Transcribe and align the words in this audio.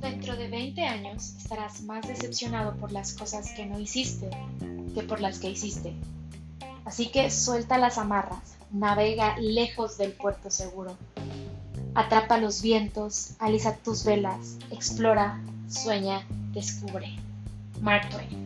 Dentro 0.00 0.36
de 0.36 0.48
20 0.48 0.84
años 0.84 1.36
estarás 1.36 1.82
más 1.82 2.06
decepcionado 2.08 2.76
por 2.76 2.90
las 2.90 3.14
cosas 3.14 3.52
que 3.52 3.66
no 3.66 3.78
hiciste 3.78 4.28
que 4.94 5.02
por 5.02 5.20
las 5.20 5.38
que 5.38 5.50
hiciste. 5.50 5.94
Así 6.84 7.10
que 7.10 7.30
suelta 7.30 7.78
las 7.78 7.96
amarras, 7.98 8.56
navega 8.70 9.36
lejos 9.38 9.98
del 9.98 10.12
puerto 10.12 10.50
seguro. 10.50 10.96
Atrapa 11.94 12.38
los 12.38 12.62
vientos, 12.62 13.34
alisa 13.38 13.76
tus 13.76 14.04
velas, 14.04 14.56
explora, 14.70 15.40
sueña, 15.68 16.26
descubre. 16.52 17.14
Mark 17.80 18.08
Twain. 18.10 18.42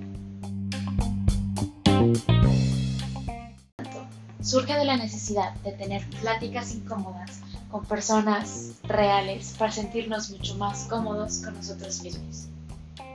Surge 4.46 4.74
de 4.74 4.84
la 4.84 4.96
necesidad 4.96 5.54
de 5.64 5.72
tener 5.72 6.08
pláticas 6.20 6.72
incómodas 6.72 7.40
con 7.68 7.84
personas 7.84 8.74
reales 8.84 9.56
para 9.58 9.72
sentirnos 9.72 10.30
mucho 10.30 10.54
más 10.54 10.84
cómodos 10.84 11.38
con 11.38 11.54
nosotros 11.54 12.00
mismos. 12.00 12.46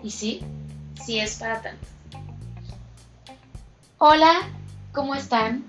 Y 0.03 0.11
sí, 0.11 0.41
sí 1.01 1.19
es 1.19 1.35
para 1.35 1.61
tanto. 1.61 1.87
Hola, 3.97 4.41
¿cómo 4.91 5.15
están? 5.15 5.65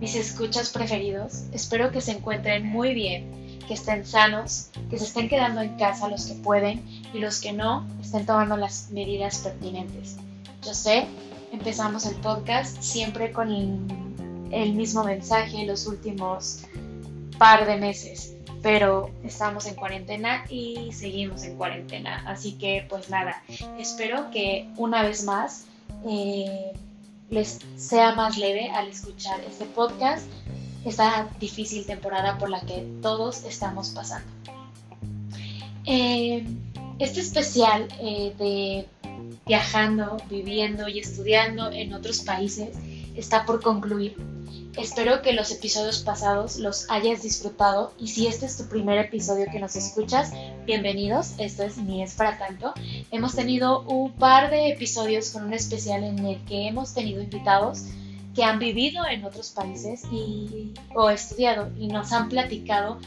Mis 0.00 0.14
escuchas 0.14 0.70
preferidos. 0.70 1.42
Espero 1.52 1.90
que 1.92 2.00
se 2.00 2.12
encuentren 2.12 2.64
muy 2.64 2.94
bien, 2.94 3.58
que 3.68 3.74
estén 3.74 4.06
sanos, 4.06 4.70
que 4.88 4.96
se 4.96 5.04
estén 5.04 5.28
quedando 5.28 5.60
en 5.60 5.76
casa 5.76 6.08
los 6.08 6.24
que 6.24 6.36
pueden 6.36 6.82
y 7.12 7.18
los 7.18 7.42
que 7.42 7.52
no 7.52 7.86
estén 8.00 8.24
tomando 8.24 8.56
las 8.56 8.88
medidas 8.90 9.40
pertinentes. 9.40 10.16
Yo 10.62 10.72
sé, 10.72 11.06
empezamos 11.52 12.06
el 12.06 12.14
podcast 12.14 12.80
siempre 12.80 13.30
con 13.30 13.52
el, 13.52 14.09
mismo 14.50 15.04
mensaje 15.04 15.64
los 15.64 15.86
últimos 15.86 16.62
par 17.38 17.66
de 17.66 17.76
meses, 17.76 18.34
pero 18.62 19.10
estamos 19.24 19.66
en 19.66 19.74
cuarentena 19.74 20.44
y 20.48 20.90
seguimos 20.92 21.44
en 21.44 21.56
cuarentena. 21.56 22.22
Así 22.26 22.52
que 22.52 22.84
pues 22.88 23.08
nada, 23.10 23.42
espero 23.78 24.30
que 24.30 24.68
una 24.76 25.02
vez 25.02 25.24
más 25.24 25.64
eh, 26.06 26.72
les 27.30 27.60
sea 27.76 28.14
más 28.14 28.36
leve 28.36 28.70
al 28.70 28.88
escuchar 28.88 29.40
este 29.48 29.64
podcast, 29.64 30.26
esta 30.84 31.28
difícil 31.38 31.86
temporada 31.86 32.38
por 32.38 32.50
la 32.50 32.60
que 32.60 32.86
todos 33.00 33.44
estamos 33.44 33.90
pasando. 33.90 34.28
Eh, 35.86 36.44
este 36.98 37.20
especial 37.20 37.88
eh, 38.00 38.34
de 38.38 38.86
viajando, 39.46 40.18
viviendo 40.28 40.88
y 40.88 40.98
estudiando 40.98 41.70
en 41.70 41.94
otros 41.94 42.20
países 42.20 42.76
está 43.16 43.44
por 43.46 43.62
concluir. 43.62 44.16
Espero 44.76 45.20
que 45.20 45.32
los 45.32 45.50
episodios 45.50 45.98
pasados 45.98 46.56
los 46.56 46.88
hayas 46.90 47.22
disfrutado 47.22 47.92
y 47.98 48.06
si 48.06 48.28
este 48.28 48.46
es 48.46 48.56
tu 48.56 48.68
primer 48.68 48.98
episodio 48.98 49.46
que 49.50 49.58
nos 49.58 49.74
escuchas, 49.74 50.32
bienvenidos, 50.64 51.32
esto 51.38 51.64
es 51.64 51.76
Ni 51.76 52.02
es 52.02 52.14
para 52.14 52.38
tanto. 52.38 52.72
Hemos 53.10 53.34
tenido 53.34 53.82
un 53.82 54.12
par 54.12 54.48
de 54.50 54.68
episodios 54.68 55.30
con 55.30 55.44
un 55.44 55.54
especial 55.54 56.04
en 56.04 56.24
el 56.24 56.44
que 56.44 56.68
hemos 56.68 56.94
tenido 56.94 57.20
invitados 57.20 57.84
que 58.34 58.44
han 58.44 58.60
vivido 58.60 59.04
en 59.06 59.24
otros 59.24 59.50
países 59.50 60.04
y, 60.12 60.72
o 60.94 61.10
estudiado 61.10 61.68
y 61.76 61.88
nos 61.88 62.12
han 62.12 62.28
platicado 62.28 62.98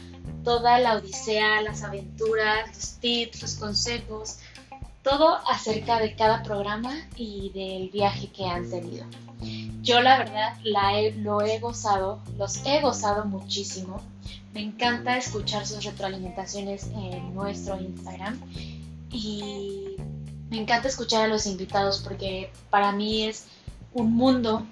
toda 0.44 0.78
la 0.78 0.98
odisea, 0.98 1.62
las 1.62 1.82
aventuras, 1.82 2.68
los 2.68 2.92
tips, 3.00 3.40
los 3.40 3.54
consejos, 3.54 4.38
todo 5.02 5.38
acerca 5.48 5.98
de 5.98 6.14
cada 6.14 6.42
programa 6.42 6.94
y 7.16 7.50
del 7.50 7.88
viaje 7.88 8.28
que 8.28 8.44
han 8.44 8.68
tenido. 8.68 9.06
Yo 9.84 10.00
la 10.00 10.16
verdad 10.16 10.56
la 10.62 10.92
lo 11.18 11.42
he 11.42 11.58
gozado, 11.58 12.18
los 12.38 12.64
he 12.64 12.80
gozado 12.80 13.26
muchísimo. 13.26 14.00
Me 14.54 14.62
encanta 14.62 15.18
escuchar 15.18 15.66
sus 15.66 15.84
retroalimentaciones 15.84 16.88
en 16.96 17.34
nuestro 17.34 17.78
Instagram 17.78 18.40
y 19.12 19.96
me 20.48 20.62
encanta 20.62 20.88
escuchar 20.88 21.24
a 21.24 21.28
los 21.28 21.44
invitados 21.44 21.98
porque 21.98 22.50
para 22.70 22.92
mí 22.92 23.24
es 23.24 23.44
un 23.92 24.14
mundo, 24.14 24.66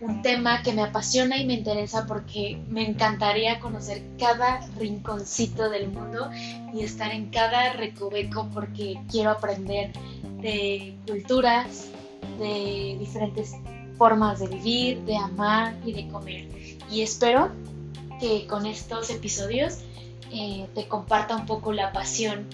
un 0.00 0.22
tema 0.22 0.62
que 0.62 0.72
me 0.72 0.82
apasiona 0.82 1.38
y 1.38 1.44
me 1.44 1.54
interesa 1.54 2.06
porque 2.06 2.62
me 2.68 2.88
encantaría 2.88 3.58
conocer 3.58 4.04
cada 4.20 4.64
rinconcito 4.78 5.68
del 5.68 5.88
mundo 5.88 6.30
y 6.72 6.84
estar 6.84 7.10
en 7.10 7.30
cada 7.30 7.72
recoveco 7.72 8.48
porque 8.54 9.00
quiero 9.10 9.30
aprender 9.30 9.92
de 10.40 10.96
culturas, 11.08 11.88
de 12.38 12.96
diferentes 13.00 13.56
formas 13.98 14.38
de 14.38 14.46
vivir, 14.46 15.00
de 15.00 15.16
amar 15.16 15.76
y 15.84 15.92
de 15.92 16.08
comer. 16.08 16.48
Y 16.90 17.02
espero 17.02 17.50
que 18.20 18.46
con 18.46 18.64
estos 18.64 19.10
episodios 19.10 19.78
eh, 20.32 20.66
te 20.74 20.88
comparta 20.88 21.36
un 21.36 21.46
poco 21.46 21.72
la 21.72 21.92
pasión 21.92 22.46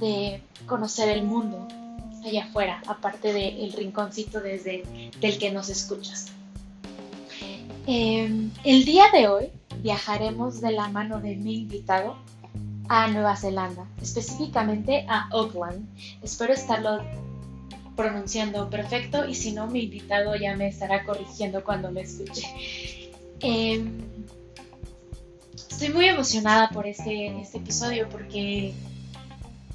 de 0.00 0.42
conocer 0.66 1.08
el 1.08 1.22
mundo 1.22 1.68
allá 2.24 2.44
afuera, 2.44 2.82
aparte 2.86 3.32
del 3.32 3.72
rinconcito 3.72 4.40
desde 4.40 5.10
del 5.20 5.38
que 5.38 5.50
nos 5.50 5.68
escuchas. 5.68 6.26
Em, 7.86 8.50
el 8.64 8.84
día 8.84 9.04
de 9.12 9.28
hoy 9.28 9.50
viajaremos 9.82 10.60
de 10.60 10.72
la 10.72 10.88
mano 10.88 11.20
de 11.20 11.36
mi 11.36 11.56
invitado 11.56 12.16
a 12.88 13.08
Nueva 13.08 13.36
Zelanda, 13.36 13.86
específicamente 14.02 15.06
a 15.08 15.28
Auckland. 15.30 15.86
Espero 16.22 16.52
estarlo 16.52 17.00
pronunciando 17.98 18.70
perfecto 18.70 19.28
y 19.28 19.34
si 19.34 19.50
no, 19.50 19.66
mi 19.66 19.82
invitado 19.82 20.36
ya 20.36 20.54
me 20.54 20.68
estará 20.68 21.04
corrigiendo 21.04 21.64
cuando 21.64 21.90
me 21.90 22.02
escuche. 22.02 22.46
Em, 23.40 24.02
estoy 25.68 25.88
muy 25.88 26.08
emocionada 26.08 26.68
por 26.68 26.86
este, 26.86 27.40
este 27.40 27.58
episodio 27.58 28.08
porque 28.08 28.72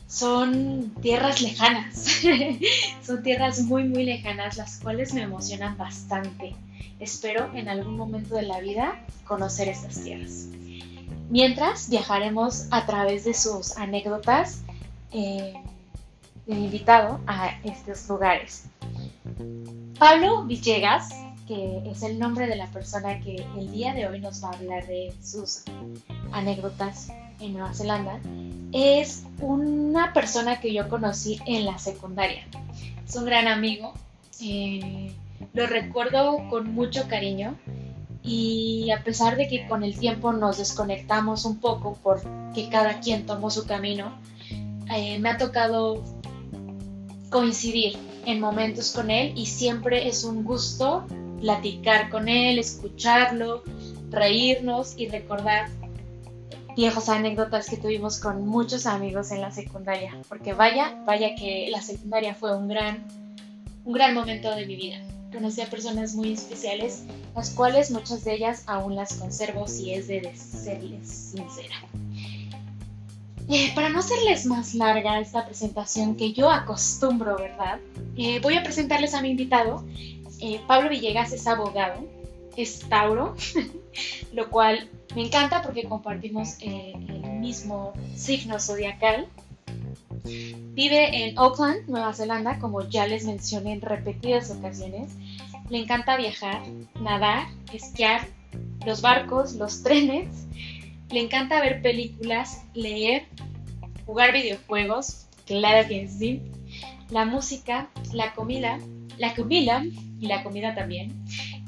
son 0.08 0.94
tierras 1.02 1.42
lejanas, 1.42 2.22
son 3.06 3.24
tierras 3.24 3.60
muy 3.64 3.84
muy 3.84 4.06
lejanas, 4.06 4.56
las 4.56 4.78
cuales 4.78 5.14
me 5.14 5.24
emocionan 5.24 5.78
bastante. 5.78 6.56
Espero 7.02 7.54
en 7.54 7.68
algún 7.68 7.98
momento 7.98 8.36
de 8.36 8.44
la 8.44 8.62
vida 8.62 9.06
conocer 9.26 9.68
estas 9.68 10.02
tierras. 10.02 10.48
Mientras 11.30 11.90
viajaremos 11.90 12.68
a 12.72 12.86
través 12.86 13.26
de 13.26 13.34
sus 13.34 13.76
anécdotas, 13.76 14.62
eh, 15.12 15.56
invitado 16.48 17.20
a 17.28 17.58
estos 17.64 18.08
lugares. 18.10 18.66
Pablo 19.98 20.44
Villegas, 20.44 21.10
que 21.48 21.82
es 21.90 22.04
el 22.04 22.20
nombre 22.20 22.48
de 22.48 22.56
la 22.56 22.68
persona 22.68 23.20
que 23.20 23.46
el 23.58 23.72
día 23.72 23.94
de 23.94 24.08
hoy 24.08 24.20
nos 24.20 24.44
va 24.44 24.50
a 24.50 24.54
hablar 24.54 24.86
de 24.88 25.14
sus 25.22 25.64
anécdotas 26.32 27.10
en 27.40 27.54
Nueva 27.54 27.74
Zelanda, 27.74 28.20
es 28.72 29.24
una 29.40 30.14
persona 30.14 30.60
que 30.60 30.74
yo 30.74 30.90
conocí 30.90 31.40
en 31.46 31.66
la 31.66 31.78
secundaria. 31.78 32.46
Es 33.06 33.16
un 33.16 33.26
gran 33.26 33.48
amigo, 33.48 33.94
eh, 34.42 35.14
lo 35.54 35.68
recuerdo 35.68 36.50
con 36.50 36.74
mucho 36.74 37.08
cariño 37.08 37.56
y 38.24 38.90
a 38.92 39.04
pesar 39.04 39.36
de 39.36 39.48
que 39.48 39.68
con 39.68 39.84
el 39.84 39.98
tiempo 39.98 40.32
nos 40.32 40.58
desconectamos 40.58 41.46
un 41.46 41.60
poco 41.60 41.98
porque 42.02 42.70
cada 42.70 43.00
quien 43.02 43.26
tomó 43.26 43.50
su 43.50 43.66
camino, 43.66 44.18
eh, 44.94 45.20
me 45.20 45.30
ha 45.30 45.38
tocado 45.38 46.02
coincidir 47.34 47.98
en 48.28 48.40
momentos 48.40 48.92
con 48.92 49.10
él 49.10 49.34
y 49.36 49.48
siempre 49.48 50.08
es 50.08 50.24
un 50.24 50.44
gusto 50.44 51.04
platicar 51.42 52.12
con 52.12 52.30
él, 52.30 52.60
escucharlo, 52.60 53.64
reírnos 54.12 54.94
y 54.98 55.08
recordar 55.08 55.68
viejos 56.78 57.10
anécdotas 57.10 57.68
que 57.68 57.78
tuvimos 57.78 58.20
con 58.20 58.46
muchos 58.46 58.86
amigos 58.86 59.32
en 59.32 59.42
la 59.42 59.52
secundaria, 59.52 60.16
porque 60.30 60.54
vaya, 60.54 60.96
vaya 61.08 61.34
que 61.34 61.70
la 61.72 61.82
secundaria 61.82 62.36
fue 62.36 62.56
un 62.56 62.68
gran, 62.68 63.04
un 63.84 63.94
gran 63.94 64.14
momento 64.14 64.56
de 64.56 64.68
mi 64.68 64.76
vida. 64.76 64.98
Conocí 65.32 65.62
a 65.62 65.66
personas 65.66 66.14
muy 66.14 66.34
especiales, 66.34 67.04
las 67.36 67.50
cuales 67.50 67.90
muchas 67.90 68.24
de 68.24 68.36
ellas 68.36 68.64
aún 68.68 68.96
las 68.96 69.16
conservo 69.16 69.68
si 69.68 69.92
es 69.92 70.08
de 70.08 70.22
serles 70.36 71.08
sincera. 71.10 71.76
Eh, 73.50 73.72
para 73.76 73.90
no 73.90 74.00
hacerles 74.00 74.46
más 74.46 74.74
larga 74.74 75.20
esta 75.20 75.46
presentación 75.46 76.16
que 76.16 76.32
yo 76.34 76.50
acostumbro, 76.50 77.36
¿verdad? 77.38 77.80
Eh, 78.16 78.40
voy 78.42 78.56
a 78.56 78.64
presentarles 78.64 79.14
a 79.14 79.22
mi 79.22 79.30
invitado. 79.30 79.84
Eh, 80.40 80.62
Pablo 80.68 80.90
Villegas 80.90 81.34
es 81.34 81.46
abogado, 81.46 82.06
es 82.56 82.80
Tauro, 82.88 83.36
lo 84.34 84.50
cual 84.50 84.90
me 85.16 85.26
encanta 85.26 85.62
porque 85.62 85.84
compartimos 85.84 86.58
el 86.62 86.98
mismo 87.40 87.94
signo 88.16 88.60
zodiacal. 88.60 89.28
Vive 90.24 91.26
en 91.26 91.38
Auckland, 91.38 91.88
Nueva 91.88 92.14
Zelanda, 92.14 92.60
como 92.60 92.88
ya 92.88 93.08
les 93.08 93.26
mencioné 93.26 93.74
en 93.74 93.82
repetidas 93.82 94.50
ocasiones. 94.52 95.12
Le 95.70 95.80
encanta 95.80 96.18
viajar, 96.18 96.62
nadar, 97.00 97.48
esquiar, 97.74 98.28
los 98.86 99.02
barcos, 99.02 99.54
los 99.54 99.84
trenes 99.84 100.28
le 101.14 101.20
encanta 101.20 101.62
ver 101.62 101.84
películas, 101.84 102.64
leer, 102.74 103.28
jugar 104.08 104.34
videojuegos, 104.34 105.28
claro 105.46 105.88
que 105.88 106.08
sí, 106.08 106.42
la 107.12 107.24
música, 107.24 107.90
la 108.14 108.34
comida, 108.34 108.80
la 109.20 109.36
comida 109.36 109.84
y 110.20 110.26
la 110.26 110.42
comida 110.42 110.74
también, 110.74 111.14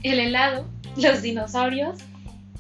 el 0.02 0.20
helado, 0.20 0.66
los 0.98 1.22
dinosaurios 1.22 2.00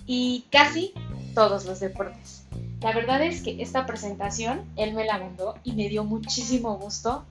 y 0.05 0.45
casi 0.51 0.93
todos 1.33 1.65
los 1.65 1.79
deportes. 1.79 2.45
La 2.81 2.93
verdad 2.93 3.23
es 3.23 3.41
que 3.41 3.63
esta 3.63 3.87
presentación 3.87 4.61
él 4.75 4.93
me 4.93 5.05
la 5.05 5.17
mandó 5.17 5.55
y 5.63 5.71
me 5.71 5.89
dio 5.89 6.03
muchísimo 6.03 6.77
gusto 6.77 7.25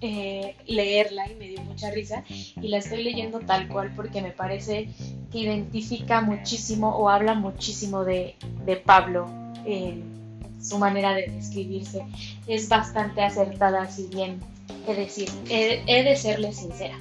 eh, 0.00 0.56
leerla 0.66 1.30
y 1.30 1.34
me 1.36 1.48
dio 1.48 1.62
mucha 1.62 1.90
risa 1.90 2.24
y 2.28 2.68
la 2.68 2.78
estoy 2.78 3.02
leyendo 3.02 3.40
tal 3.40 3.68
cual 3.68 3.92
porque 3.94 4.22
me 4.22 4.30
parece 4.30 4.88
que 5.32 5.38
identifica 5.38 6.20
muchísimo 6.20 6.96
o 6.96 7.08
habla 7.08 7.34
muchísimo 7.34 8.04
de, 8.04 8.34
Pablo, 8.84 9.28
su 10.60 10.78
manera 10.78 11.14
de 11.14 11.28
describirse 11.28 12.04
es 12.46 12.68
bastante 12.68 13.22
acertada, 13.22 13.90
si 13.90 14.06
bien 14.08 14.40
he, 14.86 14.94
decir, 14.94 15.28
he 15.48 16.02
de 16.02 16.16
serle 16.16 16.52
sincera. 16.52 16.98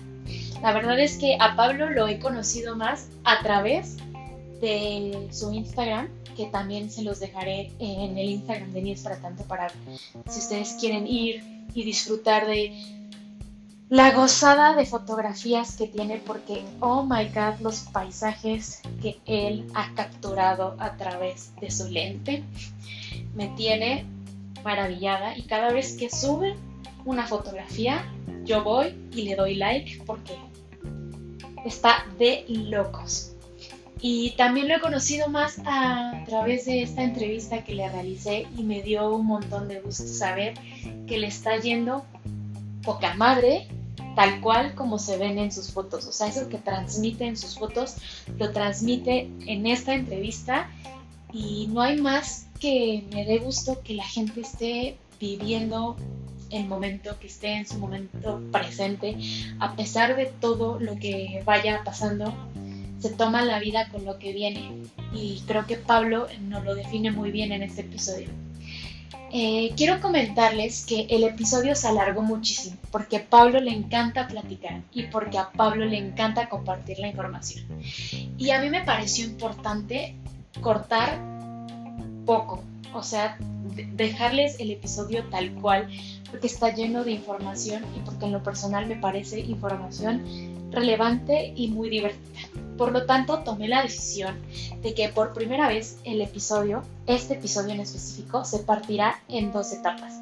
La 0.64 0.72
verdad 0.72 0.98
es 0.98 1.18
que 1.18 1.36
a 1.42 1.58
Pablo 1.58 1.90
lo 1.90 2.08
he 2.08 2.20
conocido 2.20 2.78
más 2.78 3.10
a 3.26 3.44
través 3.44 3.98
de 4.62 5.28
su 5.30 5.52
Instagram, 5.52 6.08
que 6.34 6.48
también 6.48 6.90
se 6.90 7.04
los 7.04 7.20
dejaré 7.20 7.72
en 7.80 8.18
el 8.18 8.30
Instagram 8.30 8.72
de 8.72 8.82
Nies 8.82 9.02
para 9.02 9.18
tanto 9.18 9.44
para 9.44 9.70
si 9.70 10.40
ustedes 10.40 10.78
quieren 10.80 11.08
ir 11.08 11.44
y 11.74 11.84
disfrutar 11.84 12.46
de 12.48 12.74
la 13.90 14.12
gozada 14.12 14.76
de 14.76 14.86
fotografías 14.86 15.76
que 15.76 15.88
tiene 15.88 16.18
porque, 16.18 16.66
oh 16.80 17.04
my 17.04 17.26
god, 17.26 17.60
los 17.62 17.82
paisajes 17.82 18.82
que 19.02 19.20
él 19.26 19.68
ha 19.76 19.94
capturado 19.94 20.76
a 20.80 20.98
través 20.98 21.54
de 21.62 21.70
su 21.70 21.90
lente 21.90 22.44
me 23.36 23.50
tiene 23.50 24.06
maravillada 24.64 25.38
y 25.38 25.44
cada 25.44 25.72
vez 25.72 25.96
que 25.98 26.10
sube 26.10 26.56
una 27.06 27.28
fotografía 27.28 28.04
yo 28.46 28.64
voy 28.64 28.96
y 29.12 29.24
le 29.24 29.36
doy 29.36 29.56
like 29.56 30.02
porque 30.06 30.36
está 31.66 32.06
de 32.18 32.46
locos. 32.48 33.33
Y 34.06 34.32
también 34.32 34.68
lo 34.68 34.76
he 34.76 34.82
conocido 34.82 35.30
más 35.30 35.62
a 35.66 36.26
través 36.26 36.66
de 36.66 36.84
esta 36.84 37.04
entrevista 37.04 37.64
que 37.64 37.74
le 37.74 37.88
realicé 37.88 38.46
y 38.58 38.64
me 38.64 38.82
dio 38.82 39.16
un 39.16 39.26
montón 39.26 39.70
de 39.70 39.80
gusto 39.80 40.06
saber 40.06 40.56
que 41.08 41.18
le 41.18 41.28
está 41.28 41.56
yendo 41.56 42.04
poca 42.84 43.14
madre, 43.14 43.66
tal 44.18 44.42
cual 44.42 44.76
como 44.76 45.00
se 45.00 45.18
ven 45.18 45.38
en 45.40 45.54
sus 45.54 45.72
fotos. 45.72 46.06
O 46.06 46.12
sea, 46.12 46.28
eso 46.28 46.50
que 46.50 46.58
transmite 46.58 47.26
en 47.26 47.38
sus 47.38 47.58
fotos, 47.58 47.96
lo 48.38 48.52
transmite 48.52 49.32
en 49.48 49.68
esta 49.68 49.94
entrevista 49.94 50.70
y 51.32 51.68
no 51.72 51.82
hay 51.82 52.02
más 52.02 52.48
que 52.60 53.06
me 53.14 53.24
dé 53.24 53.38
gusto 53.38 53.82
que 53.84 53.94
la 53.94 54.04
gente 54.04 54.42
esté 54.42 54.98
viviendo 55.18 55.96
el 56.50 56.66
momento, 56.66 57.18
que 57.22 57.28
esté 57.28 57.54
en 57.54 57.66
su 57.66 57.78
momento 57.80 58.42
presente, 58.52 59.16
a 59.60 59.78
pesar 59.78 60.18
de 60.18 60.26
todo 60.26 60.78
lo 60.78 60.98
que 60.98 61.42
vaya 61.46 61.84
pasando 61.86 62.34
se 63.00 63.10
toma 63.10 63.44
la 63.44 63.60
vida 63.60 63.90
con 63.90 64.06
lo 64.06 64.18
que 64.18 64.34
viene 64.34 64.72
y 65.14 65.42
creo 65.46 65.66
que 65.66 65.78
Pablo 65.78 66.28
nos 66.42 66.64
lo 66.64 66.76
define 66.76 67.12
muy 67.12 67.32
bien 67.32 67.52
en 67.52 67.64
este 67.64 67.82
episodio. 67.82 68.30
Eh, 69.36 69.74
quiero 69.76 70.00
comentarles 70.00 70.86
que 70.86 71.08
el 71.10 71.24
episodio 71.24 71.74
se 71.74 71.88
alargó 71.88 72.22
muchísimo 72.22 72.78
porque 72.92 73.18
a 73.18 73.26
Pablo 73.26 73.60
le 73.60 73.72
encanta 73.72 74.28
platicar 74.28 74.84
y 74.94 75.04
porque 75.08 75.40
a 75.40 75.50
Pablo 75.52 75.86
le 75.86 75.98
encanta 75.98 76.50
compartir 76.50 77.00
la 77.00 77.08
información. 77.08 77.66
Y 78.38 78.52
a 78.52 78.62
mí 78.62 78.70
me 78.70 78.84
pareció 78.84 79.26
importante 79.26 80.16
cortar 80.62 81.20
poco, 82.28 82.64
o 82.94 83.02
sea, 83.02 83.38
dejarles 83.94 84.60
el 84.60 84.70
episodio 84.70 85.24
tal 85.32 85.52
cual 85.56 85.90
porque 86.30 86.48
está 86.48 86.74
lleno 86.74 87.04
de 87.04 87.14
información 87.14 87.84
y 87.98 88.02
porque 88.02 88.26
en 88.26 88.34
lo 88.34 88.44
personal 88.44 88.86
me 88.86 88.98
parece 88.98 89.40
información 89.40 90.24
relevante 90.72 91.54
y 91.56 91.70
muy 91.70 91.90
divertida. 91.90 92.40
Por 92.78 92.92
lo 92.92 93.06
tanto, 93.06 93.40
tomé 93.40 93.68
la 93.68 93.84
decisión 93.84 94.40
de 94.82 94.94
que 94.94 95.10
por 95.10 95.34
primera 95.34 95.68
vez 95.68 96.00
el 96.04 96.22
episodio, 96.22 96.84
este 97.08 97.36
episodio 97.36 97.74
en 97.74 97.82
específico, 97.82 98.46
se 98.46 98.60
partirá 98.60 99.22
en 99.28 99.52
dos 99.52 99.72
etapas. 99.72 100.22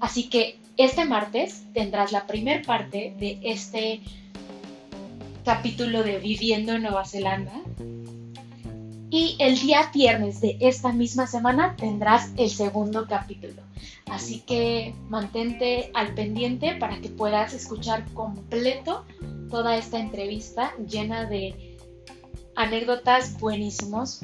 Así 0.00 0.28
que 0.28 0.58
este 0.76 1.04
martes 1.04 1.64
tendrás 1.72 2.12
la 2.12 2.26
primera 2.26 2.62
parte 2.62 3.14
de 3.18 3.38
este 3.42 4.02
capítulo 5.44 6.02
de 6.02 6.18
Viviendo 6.18 6.72
en 6.72 6.82
Nueva 6.82 7.06
Zelanda. 7.06 7.52
Y 9.08 9.36
el 9.38 9.58
día 9.58 9.90
viernes 9.94 10.40
de 10.40 10.58
esta 10.60 10.92
misma 10.92 11.26
semana 11.26 11.76
tendrás 11.76 12.30
el 12.36 12.50
segundo 12.50 13.06
capítulo. 13.06 13.62
Así 14.10 14.40
que 14.40 14.94
mantente 15.08 15.90
al 15.94 16.14
pendiente 16.14 16.76
para 16.76 17.00
que 17.00 17.08
puedas 17.08 17.54
escuchar 17.54 18.04
completo 18.12 19.04
toda 19.50 19.76
esta 19.76 19.98
entrevista 19.98 20.74
llena 20.86 21.24
de 21.24 21.65
anécdotas 22.56 23.38
buenísimos. 23.38 24.22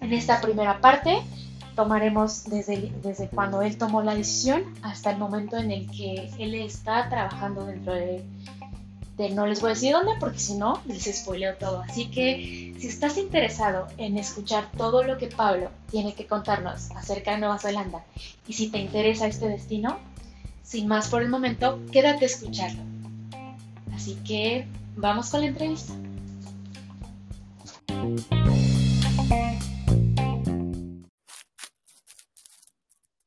En 0.00 0.12
esta 0.12 0.40
primera 0.40 0.80
parte 0.80 1.22
tomaremos 1.76 2.44
desde, 2.44 2.92
desde 3.02 3.28
cuando 3.28 3.62
él 3.62 3.78
tomó 3.78 4.02
la 4.02 4.14
decisión 4.14 4.64
hasta 4.82 5.10
el 5.10 5.18
momento 5.18 5.56
en 5.56 5.70
el 5.70 5.90
que 5.90 6.30
él 6.38 6.54
está 6.54 7.08
trabajando 7.08 7.64
dentro 7.66 7.94
de, 7.94 8.24
de 9.16 9.30
no 9.30 9.46
les 9.46 9.60
voy 9.60 9.70
a 9.70 9.74
decir 9.74 9.92
dónde 9.92 10.12
porque 10.18 10.38
si 10.38 10.54
no 10.54 10.82
les 10.86 11.04
spoileo 11.04 11.54
todo. 11.56 11.82
Así 11.82 12.06
que 12.06 12.74
si 12.78 12.88
estás 12.88 13.16
interesado 13.16 13.86
en 13.96 14.18
escuchar 14.18 14.70
todo 14.76 15.02
lo 15.02 15.18
que 15.18 15.28
Pablo 15.28 15.70
tiene 15.90 16.14
que 16.14 16.26
contarnos 16.26 16.90
acerca 16.92 17.32
de 17.32 17.38
Nueva 17.38 17.58
Zelanda 17.58 18.04
y 18.46 18.54
si 18.54 18.68
te 18.68 18.78
interesa 18.78 19.26
este 19.26 19.48
destino, 19.48 19.98
sin 20.62 20.88
más 20.88 21.08
por 21.08 21.22
el 21.22 21.28
momento, 21.28 21.80
quédate 21.90 22.24
a 22.24 22.28
escucharlo. 22.28 22.82
Así 23.94 24.16
que 24.24 24.66
vamos 24.96 25.30
con 25.30 25.40
la 25.40 25.48
entrevista. 25.48 25.92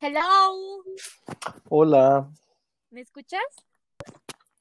Hello. 0.01 0.83
Hola. 1.69 2.29
¿Me 2.89 2.99
escuchas? 2.99 3.39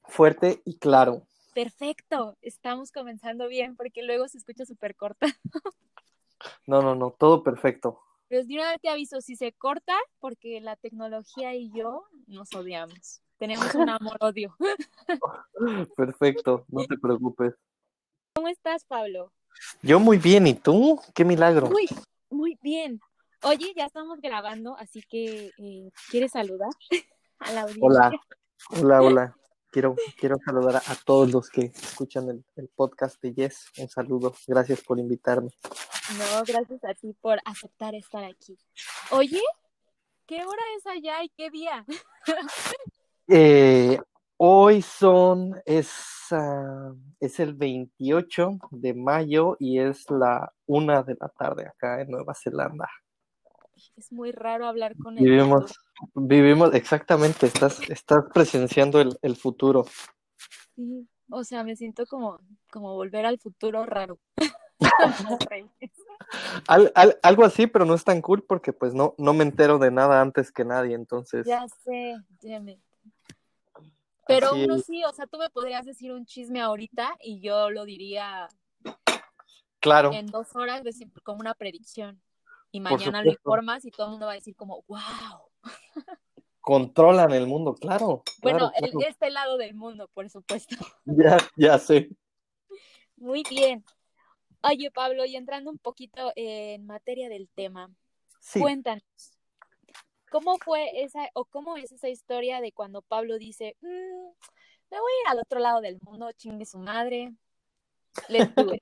Fuerte 0.05 0.61
y 0.63 0.77
claro. 0.77 1.27
Perfecto, 1.53 2.37
estamos 2.41 2.93
comenzando 2.93 3.49
bien 3.49 3.75
porque 3.75 4.03
luego 4.03 4.29
se 4.29 4.37
escucha 4.37 4.65
súper 4.65 4.95
corta. 4.95 5.27
no, 6.65 6.81
no, 6.81 6.95
no, 6.95 7.11
todo 7.11 7.43
perfecto. 7.43 7.99
Pero 8.29 8.45
de 8.45 8.53
una 8.55 8.71
vez 8.71 8.79
te 8.81 8.87
aviso, 8.87 9.19
si 9.19 9.35
se 9.35 9.51
corta, 9.51 9.97
porque 10.19 10.61
la 10.61 10.77
tecnología 10.77 11.55
y 11.55 11.71
yo 11.71 12.05
nos 12.27 12.53
odiamos. 12.55 13.21
Tenemos 13.37 13.75
un 13.75 13.89
amor-odio. 13.89 14.55
Perfecto, 15.97 16.63
no 16.69 16.85
te 16.85 16.97
preocupes. 16.97 17.53
¿Cómo 18.33 18.47
estás, 18.47 18.85
Pablo? 18.85 19.33
Yo 19.81 19.99
muy 19.99 20.17
bien, 20.17 20.47
¿y 20.47 20.53
tú? 20.53 21.01
Qué 21.13 21.25
milagro. 21.25 21.67
Muy, 21.67 21.87
muy 22.29 22.57
bien. 22.61 22.99
Oye, 23.43 23.73
ya 23.75 23.85
estamos 23.85 24.19
grabando, 24.21 24.75
así 24.77 25.01
que 25.07 25.51
eh, 25.57 25.91
¿quieres 26.09 26.31
saludar 26.31 26.69
a 27.39 27.51
la 27.51 27.61
audiencia? 27.61 27.83
Hola, 27.83 28.11
hola, 28.69 29.01
hola. 29.01 29.35
Quiero, 29.71 29.95
quiero 30.17 30.37
saludar 30.45 30.77
a, 30.77 30.95
todos 31.05 31.31
los 31.31 31.49
que 31.49 31.65
escuchan 31.65 32.29
el, 32.29 32.45
el, 32.55 32.69
podcast 32.69 33.21
de 33.21 33.33
Yes. 33.33 33.71
Un 33.77 33.89
saludo. 33.89 34.33
Gracias 34.47 34.81
por 34.81 34.99
invitarme. 34.99 35.49
No, 36.17 36.43
gracias 36.47 36.83
a 36.85 36.93
ti 36.93 37.13
por 37.19 37.39
aceptar 37.43 37.93
estar 37.93 38.23
aquí. 38.23 38.57
Oye, 39.11 39.41
¿qué 40.25 40.45
hora 40.45 40.63
es 40.77 40.87
allá 40.87 41.23
y 41.23 41.29
qué 41.29 41.49
día? 41.49 41.85
eh, 43.27 43.99
Hoy 44.37 44.81
son, 44.81 45.55
es, 45.65 45.91
ah, 46.31 46.93
es 47.21 47.39
el 47.39 47.53
28 47.53 48.51
de 48.71 48.93
mayo 48.93 49.55
y 49.59 49.79
es 49.79 50.09
la 50.09 50.51
una 50.65 51.03
de 51.03 51.15
la 51.19 51.29
tarde 51.29 51.65
acá 51.65 52.01
en 52.01 52.11
Nueva 52.11 52.33
Zelanda. 52.33 52.89
Es 53.95 54.11
muy 54.11 54.33
raro 54.33 54.67
hablar 54.67 54.95
con 54.97 55.17
él. 55.17 55.23
Vivimos, 55.23 55.79
vivimos, 56.13 56.73
exactamente, 56.73 57.45
estás, 57.45 57.79
estás 57.89 58.25
presenciando 58.33 58.99
el, 58.99 59.17
el 59.21 59.37
futuro. 59.37 59.85
Sí, 60.75 61.07
o 61.29 61.43
sea, 61.45 61.63
me 61.63 61.77
siento 61.77 62.05
como, 62.05 62.39
como 62.69 62.93
volver 62.93 63.25
al 63.25 63.39
futuro 63.39 63.85
raro. 63.85 64.19
algo 67.23 67.45
así, 67.45 67.67
pero 67.67 67.85
no 67.85 67.93
es 67.93 68.03
tan 68.03 68.21
cool 68.21 68.43
porque 68.43 68.73
pues 68.73 68.93
no, 68.93 69.15
no 69.17 69.33
me 69.33 69.43
entero 69.43 69.79
de 69.79 69.91
nada 69.91 70.21
antes 70.21 70.51
que 70.51 70.65
nadie, 70.65 70.93
entonces. 70.95 71.45
Ya 71.45 71.65
sé, 71.83 72.17
ya 72.41 72.59
pero 74.27 74.53
uno 74.53 74.79
sí, 74.79 75.03
o 75.03 75.11
sea, 75.11 75.27
tú 75.27 75.37
me 75.37 75.49
podrías 75.49 75.85
decir 75.85 76.11
un 76.11 76.25
chisme 76.25 76.61
ahorita 76.61 77.15
y 77.21 77.41
yo 77.41 77.69
lo 77.69 77.85
diría 77.85 78.47
claro. 79.79 80.13
en 80.13 80.27
dos 80.27 80.55
horas, 80.55 80.81
como 81.23 81.39
una 81.39 81.53
predicción. 81.53 82.21
Y 82.71 82.81
mañana 82.81 83.23
lo 83.23 83.31
informas 83.31 83.85
y 83.85 83.91
todo 83.91 84.07
el 84.07 84.11
mundo 84.11 84.25
va 84.25 84.33
a 84.33 84.35
decir 84.35 84.55
como, 84.55 84.83
wow. 84.87 84.99
Controlan 86.59 87.31
el 87.31 87.47
mundo, 87.47 87.75
claro. 87.75 88.23
Bueno, 88.41 88.71
este 89.07 89.29
lado 89.29 89.57
del 89.57 89.75
mundo, 89.75 90.09
por 90.13 90.29
supuesto. 90.29 90.75
Ya, 91.05 91.37
ya 91.55 91.77
sé. 91.77 92.09
Muy 93.15 93.43
bien. 93.49 93.85
Oye, 94.61 94.89
Pablo, 94.91 95.25
y 95.25 95.35
entrando 95.35 95.69
un 95.69 95.77
poquito 95.77 96.33
en 96.35 96.85
materia 96.87 97.29
del 97.29 97.47
tema, 97.53 97.89
cuéntanos, 98.51 99.03
¿Cómo 100.31 100.57
fue 100.63 101.03
esa, 101.03 101.29
o 101.33 101.45
cómo 101.45 101.77
es 101.77 101.91
esa 101.91 102.09
historia 102.09 102.61
de 102.61 102.71
cuando 102.71 103.01
Pablo 103.01 103.37
dice, 103.37 103.75
mm, 103.81 103.87
me 104.91 104.99
voy 104.99 105.11
a 105.11 105.21
ir 105.21 105.27
al 105.29 105.39
otro 105.39 105.59
lado 105.59 105.81
del 105.81 105.97
mundo, 106.01 106.31
chingue 106.33 106.65
su 106.65 106.79
madre, 106.79 107.33
let's 108.29 108.53
do 108.55 108.73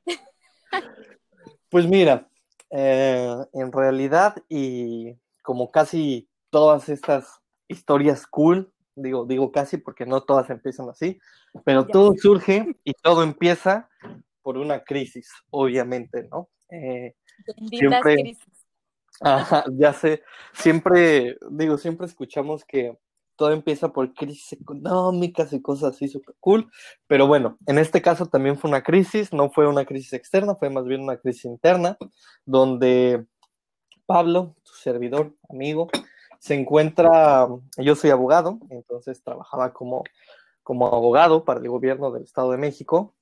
Pues 1.69 1.88
mira, 1.88 2.29
Eh, 2.75 3.38
en 3.53 3.71
realidad, 3.71 4.35
y 4.50 5.15
como 5.43 5.69
casi 5.69 6.27
todas 6.50 6.89
estas 6.89 7.39
historias 7.67 8.25
cool, 8.25 8.73
digo, 8.95 9.25
digo 9.25 9.51
casi 9.51 9.77
porque 9.77 10.07
no 10.07 10.23
todas 10.23 10.50
empiezan 10.50 10.89
así, 10.89 11.19
pero 11.63 11.85
todo 11.85 12.15
surge 12.17 12.65
y 12.83 12.93
todo 12.93 13.21
empieza 13.21 13.91
por 14.41 14.57
una 14.57 14.83
crisis, 14.83 15.29
obviamente, 15.51 16.27
¿no? 16.31 16.50
Eh, 16.69 17.13
siempre, 17.69 18.15
crisis. 18.15 18.39
Ajá, 19.24 19.63
ya 19.77 19.94
sé, 19.94 20.22
siempre, 20.53 21.38
digo, 21.50 21.77
siempre 21.77 22.06
escuchamos 22.08 22.65
que 22.65 22.98
todo 23.38 23.51
empieza 23.51 23.94
por 23.94 24.13
crisis 24.13 24.51
económicas 24.53 25.53
y 25.53 25.62
cosas 25.62 25.96
así 25.96 26.10
súper 26.10 26.36
cool, 26.42 26.70
pero 27.08 27.25
bueno, 27.25 27.58
en 27.65 27.80
este 27.80 28.01
caso 28.01 28.25
también 28.25 28.58
fue 28.58 28.70
una 28.70 28.84
crisis, 28.84 29.32
no 29.32 29.50
fue 29.50 29.65
una 29.68 29.86
crisis 29.86 30.12
externa, 30.12 30.56
fue 30.56 30.70
más 30.70 30.86
bien 30.86 31.01
una 31.01 31.15
crisis 31.18 31.46
interna, 31.46 31.98
donde 32.46 33.25
Pablo, 34.06 34.56
tu 34.63 34.74
servidor, 34.74 35.34
amigo, 35.50 35.89
se 36.39 36.56
encuentra, 36.56 37.48
yo 37.77 37.96
soy 37.96 38.10
abogado, 38.10 38.60
entonces 38.70 39.24
trabajaba 39.24 39.74
como, 39.74 40.03
como 40.63 40.88
abogado 40.88 41.46
para 41.46 41.62
el 41.62 41.70
gobierno 41.70 42.12
del 42.12 42.24
Estado 42.24 42.51
de 42.51 42.58
México, 42.58 43.15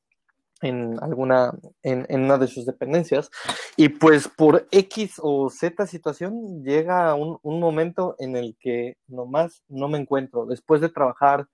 en 0.61 1.01
alguna, 1.01 1.53
en, 1.83 2.05
una 2.23 2.37
de 2.37 2.47
sus 2.47 2.65
dependencias. 2.65 3.29
Y 3.77 3.89
pues 3.89 4.27
por 4.27 4.67
X 4.71 5.15
o 5.21 5.49
Z 5.49 5.85
situación 5.87 6.63
llega 6.63 7.13
un, 7.15 7.39
momento 7.43 8.15
en 8.19 8.35
el 8.35 8.55
que 8.59 8.97
nomás 9.07 9.63
no 9.67 9.87
me 9.89 9.97
encuentro. 9.97 10.45
Después 10.45 10.81
de 10.81 10.89
trabajar 10.89 11.47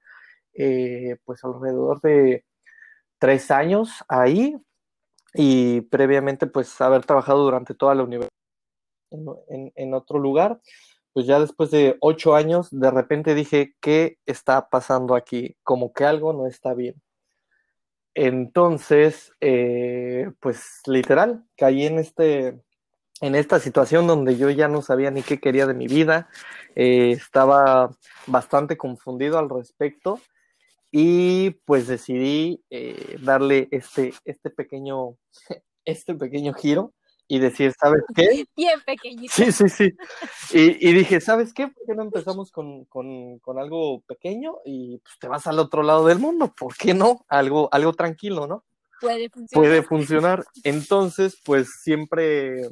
eh, 0.53 1.17
pues 1.25 1.43
alrededor 1.43 2.01
de 2.01 2.45
tres 3.19 3.51
años 3.51 3.89
ahí 4.07 4.57
y 5.33 5.81
previamente 5.81 6.47
pues 6.47 6.79
haber 6.81 7.05
trabajado 7.05 7.43
durante 7.43 7.73
toda 7.75 7.95
la 7.95 8.03
universidad 8.03 8.31
en, 9.11 9.71
en 9.75 9.93
otro 9.93 10.19
lugar, 10.19 10.59
pues 11.13 11.25
ya 11.27 11.39
después 11.39 11.71
de 11.71 11.97
ocho 12.01 12.35
años 12.35 12.69
de 12.71 12.91
repente 12.91 13.35
dije, 13.35 13.75
¿qué 13.81 14.17
está 14.25 14.69
pasando 14.69 15.15
aquí? 15.15 15.55
Como 15.63 15.93
que 15.93 16.05
algo 16.05 16.33
no 16.33 16.47
está 16.47 16.73
bien 16.73 17.01
entonces, 18.19 19.31
eh, 19.41 20.31
pues 20.39 20.81
literal, 20.87 21.45
caí 21.55 21.85
en 21.85 21.99
este, 21.99 22.59
en 23.21 23.35
esta 23.35 23.59
situación 23.59 24.07
donde 24.07 24.37
yo 24.37 24.49
ya 24.49 24.67
no 24.67 24.81
sabía 24.81 25.11
ni 25.11 25.21
qué 25.21 25.39
quería 25.39 25.67
de 25.67 25.75
mi 25.75 25.85
vida, 25.85 26.27
eh, 26.73 27.11
estaba 27.11 27.91
bastante 28.25 28.75
confundido 28.75 29.37
al 29.37 29.51
respecto 29.51 30.19
y 30.91 31.51
pues 31.65 31.85
decidí 31.85 32.63
eh, 32.71 33.17
darle 33.21 33.67
este, 33.69 34.15
este 34.25 34.49
pequeño, 34.49 35.15
este 35.85 36.15
pequeño 36.15 36.53
giro 36.53 36.95
y 37.27 37.39
decir, 37.39 37.73
¿sabes 37.79 38.03
qué? 38.15 38.45
Bien 38.55 38.79
pequeñito. 38.85 39.33
Sí, 39.33 39.51
sí, 39.51 39.69
sí. 39.69 39.93
Y, 40.53 40.93
dije, 40.93 41.19
¿sabes 41.19 41.53
qué? 41.53 41.67
¿Por 41.67 41.85
qué 41.85 41.93
no 41.93 42.03
empezamos 42.03 42.51
con, 42.51 42.85
con, 42.85 43.39
con, 43.39 43.59
algo 43.59 44.01
pequeño 44.07 44.57
y 44.63 44.97
pues, 44.99 45.19
te 45.19 45.27
vas 45.27 45.45
al 45.47 45.59
otro 45.59 45.83
lado 45.83 46.05
del 46.07 46.19
mundo? 46.19 46.53
¿Por 46.57 46.75
qué 46.75 46.93
no? 46.93 47.25
Algo, 47.27 47.67
algo 47.71 47.93
tranquilo, 47.93 48.47
¿no? 48.47 48.63
Puede 49.01 49.29
funcionar. 49.29 49.69
Puede 49.69 49.83
funcionar. 49.83 50.45
Entonces, 50.63 51.37
pues 51.43 51.81
siempre, 51.81 52.69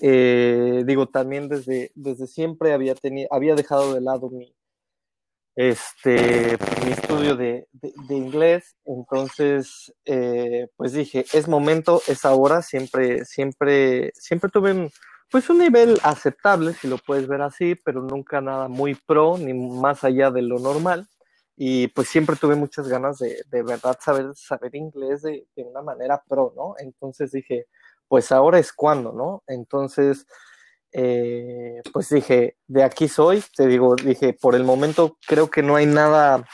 eh, 0.00 0.82
digo, 0.86 1.08
también 1.08 1.48
desde, 1.48 1.92
desde 1.94 2.26
siempre 2.26 2.72
había, 2.72 2.94
tenido, 2.94 3.28
había 3.30 3.54
dejado 3.54 3.94
de 3.94 4.00
lado 4.00 4.30
mi, 4.30 4.54
este, 5.60 6.56
mi 6.86 6.92
estudio 6.92 7.36
de, 7.36 7.66
inglés, 8.08 8.78
entonces, 8.86 9.92
eh, 10.06 10.68
pues 10.74 10.94
dije, 10.94 11.26
es 11.34 11.48
momento, 11.48 12.00
es 12.06 12.24
ahora, 12.24 12.62
siempre, 12.62 13.26
siempre, 13.26 14.10
siempre 14.14 14.48
tuve 14.48 14.72
un, 14.72 14.90
pues 15.30 15.50
un 15.50 15.58
nivel 15.58 16.00
aceptable, 16.02 16.72
si 16.72 16.88
lo 16.88 16.96
puedes 16.96 17.28
ver 17.28 17.42
así, 17.42 17.74
pero 17.74 18.00
nunca 18.00 18.40
nada 18.40 18.68
muy 18.68 18.94
pro, 18.94 19.36
ni 19.36 19.52
más 19.52 20.02
allá 20.02 20.30
de 20.30 20.40
lo 20.40 20.58
normal, 20.58 21.06
y 21.56 21.88
pues 21.88 22.08
siempre 22.08 22.36
tuve 22.36 22.54
muchas 22.54 22.88
ganas 22.88 23.18
de, 23.18 23.42
de 23.50 23.62
verdad 23.62 23.98
saber, 24.00 24.30
saber 24.36 24.74
inglés 24.74 25.20
de, 25.20 25.46
de 25.54 25.62
una 25.62 25.82
manera 25.82 26.22
pro, 26.26 26.54
¿no? 26.56 26.74
Entonces 26.78 27.32
dije, 27.32 27.66
pues 28.08 28.32
ahora 28.32 28.58
es 28.58 28.72
cuando, 28.72 29.12
¿no? 29.12 29.42
Entonces, 29.46 30.26
eh, 30.92 31.82
pues 31.92 32.08
dije, 32.08 32.56
de 32.66 32.82
aquí 32.82 33.08
soy, 33.08 33.42
te 33.56 33.66
digo, 33.66 33.94
dije, 33.96 34.32
por 34.32 34.54
el 34.54 34.64
momento 34.64 35.18
creo 35.26 35.50
que 35.50 35.62
no 35.62 35.76
hay 35.76 35.86
nada, 35.86 36.44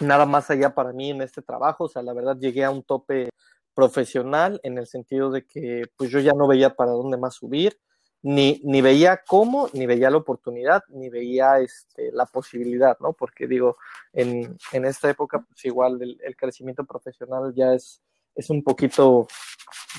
nada 0.00 0.26
más 0.26 0.50
allá 0.50 0.74
para 0.74 0.92
mí 0.92 1.10
en 1.10 1.22
este 1.22 1.42
trabajo, 1.42 1.84
o 1.84 1.88
sea, 1.88 2.02
la 2.02 2.14
verdad 2.14 2.36
llegué 2.38 2.64
a 2.64 2.70
un 2.70 2.82
tope 2.82 3.30
profesional 3.74 4.60
en 4.62 4.78
el 4.78 4.86
sentido 4.86 5.30
de 5.30 5.46
que 5.46 5.82
pues 5.96 6.10
yo 6.10 6.20
ya 6.20 6.32
no 6.32 6.46
veía 6.46 6.74
para 6.74 6.92
dónde 6.92 7.16
más 7.16 7.34
subir, 7.34 7.78
ni, 8.22 8.62
ni 8.64 8.80
veía 8.80 9.20
cómo, 9.26 9.68
ni 9.74 9.84
veía 9.84 10.08
la 10.08 10.16
oportunidad, 10.16 10.82
ni 10.88 11.10
veía 11.10 11.58
este, 11.60 12.10
la 12.10 12.24
posibilidad, 12.24 12.96
¿no? 13.00 13.12
Porque 13.12 13.46
digo, 13.46 13.76
en, 14.14 14.56
en 14.72 14.84
esta 14.86 15.10
época, 15.10 15.40
pues 15.46 15.62
igual 15.66 16.00
el, 16.00 16.18
el, 16.24 16.34
crecimiento 16.34 16.84
profesional 16.84 17.52
ya 17.54 17.74
es, 17.74 18.00
es 18.34 18.48
un 18.48 18.62
poquito, 18.64 19.28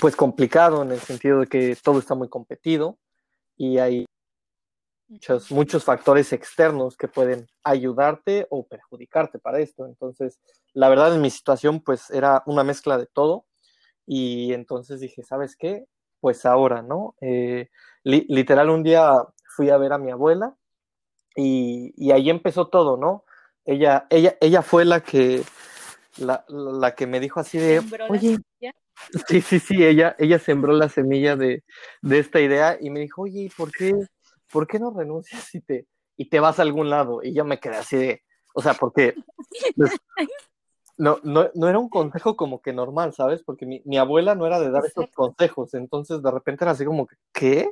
pues 0.00 0.16
complicado 0.16 0.82
en 0.82 0.90
el 0.90 0.98
sentido 0.98 1.38
de 1.40 1.46
que 1.46 1.76
todo 1.80 2.00
está 2.00 2.16
muy 2.16 2.28
competido, 2.28 2.98
y 3.56 3.78
hay 3.78 4.06
muchos, 5.08 5.50
muchos 5.50 5.84
factores 5.84 6.32
externos 6.32 6.96
que 6.96 7.08
pueden 7.08 7.46
ayudarte 7.64 8.46
o 8.50 8.66
perjudicarte 8.66 9.38
para 9.38 9.60
esto. 9.60 9.86
Entonces, 9.86 10.40
la 10.72 10.88
verdad 10.88 11.14
en 11.14 11.20
mi 11.20 11.30
situación 11.30 11.80
pues 11.80 12.10
era 12.10 12.42
una 12.46 12.64
mezcla 12.64 12.98
de 12.98 13.06
todo 13.06 13.46
y 14.06 14.52
entonces 14.52 15.00
dije, 15.00 15.22
¿sabes 15.22 15.56
qué? 15.56 15.84
Pues 16.20 16.46
ahora, 16.46 16.82
¿no? 16.82 17.14
Eh, 17.20 17.68
literal 18.04 18.70
un 18.70 18.82
día 18.82 19.12
fui 19.56 19.70
a 19.70 19.78
ver 19.78 19.92
a 19.92 19.98
mi 19.98 20.10
abuela 20.10 20.56
y, 21.34 21.92
y, 21.96 22.12
ahí 22.12 22.30
empezó 22.30 22.68
todo, 22.68 22.96
¿no? 22.96 23.24
Ella, 23.64 24.06
ella, 24.08 24.36
ella 24.40 24.62
fue 24.62 24.86
la 24.86 25.00
que, 25.00 25.42
la, 26.18 26.44
la 26.48 26.94
que 26.94 27.06
me 27.06 27.20
dijo 27.20 27.40
así 27.40 27.58
de, 27.58 27.82
oye, 28.08 28.38
Sí, 29.28 29.40
sí, 29.40 29.58
sí, 29.60 29.84
ella, 29.84 30.16
ella 30.18 30.38
sembró 30.38 30.72
la 30.72 30.88
semilla 30.88 31.36
de, 31.36 31.62
esta 32.10 32.40
idea 32.40 32.78
y 32.80 32.90
me 32.90 33.00
dijo, 33.00 33.22
oye, 33.22 33.50
¿por 33.56 33.70
qué, 33.70 33.94
¿por 34.50 34.66
qué 34.66 34.78
no 34.78 34.92
renuncias 34.96 35.54
y 35.54 35.60
te, 35.60 35.86
y 36.16 36.28
te 36.28 36.40
vas 36.40 36.58
a 36.58 36.62
algún 36.62 36.90
lado? 36.90 37.20
Y 37.22 37.34
yo 37.34 37.44
me 37.44 37.60
quedé 37.60 37.76
así 37.76 37.96
de, 37.96 38.22
o 38.54 38.62
sea, 38.62 38.74
porque 38.74 39.14
pues, 39.76 39.92
no, 40.96 41.18
no, 41.22 41.50
no, 41.54 41.68
era 41.68 41.78
un 41.78 41.88
consejo 41.88 42.36
como 42.36 42.62
que 42.62 42.72
normal, 42.72 43.12
¿sabes? 43.12 43.42
Porque 43.42 43.66
mi, 43.66 43.82
mi 43.84 43.98
abuela 43.98 44.34
no 44.34 44.46
era 44.46 44.58
de 44.58 44.70
dar 44.70 44.84
esos 44.84 45.10
consejos, 45.14 45.74
entonces 45.74 46.22
de 46.22 46.30
repente 46.30 46.64
era 46.64 46.72
así 46.72 46.84
como, 46.84 47.06
¿qué? 47.32 47.70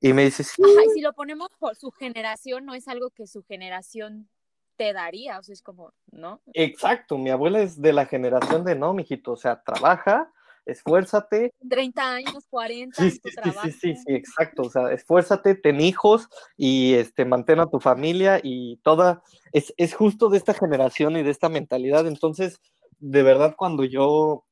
Y 0.00 0.12
me 0.12 0.24
dice, 0.24 0.44
sí. 0.44 0.62
y 0.62 0.90
si 0.90 1.00
lo 1.00 1.12
ponemos 1.12 1.48
por 1.58 1.74
su 1.76 1.90
generación, 1.90 2.64
no 2.64 2.74
es 2.74 2.86
algo 2.88 3.10
que 3.10 3.26
su 3.26 3.42
generación 3.42 4.28
te 4.76 4.92
daría, 4.92 5.40
o 5.40 5.42
sea, 5.42 5.52
es 5.52 5.62
como, 5.62 5.92
¿no? 6.12 6.40
Exacto, 6.54 7.18
mi 7.18 7.30
abuela 7.30 7.60
es 7.60 7.82
de 7.82 7.92
la 7.92 8.06
generación 8.06 8.64
de 8.64 8.76
no, 8.76 8.94
mijito, 8.94 9.32
o 9.32 9.36
sea, 9.36 9.60
trabaja, 9.62 10.32
esfuérzate. 10.68 11.52
30 11.68 12.12
años, 12.14 12.46
40 12.50 13.02
sí, 13.02 13.10
sí, 13.10 13.20
sí, 13.20 13.72
sí, 13.72 13.96
sí, 13.96 14.14
exacto, 14.14 14.62
o 14.62 14.70
sea, 14.70 14.92
esfuérzate, 14.92 15.54
ten 15.54 15.80
hijos 15.80 16.28
y 16.56 16.94
este, 16.94 17.24
mantén 17.24 17.60
a 17.60 17.66
tu 17.66 17.80
familia 17.80 18.40
y 18.42 18.76
toda, 18.78 19.22
es, 19.52 19.74
es 19.76 19.94
justo 19.94 20.28
de 20.28 20.38
esta 20.38 20.54
generación 20.54 21.16
y 21.16 21.22
de 21.22 21.30
esta 21.30 21.48
mentalidad, 21.48 22.06
entonces, 22.06 22.60
de 22.98 23.22
verdad, 23.22 23.54
cuando 23.56 23.84
yo, 23.84 24.44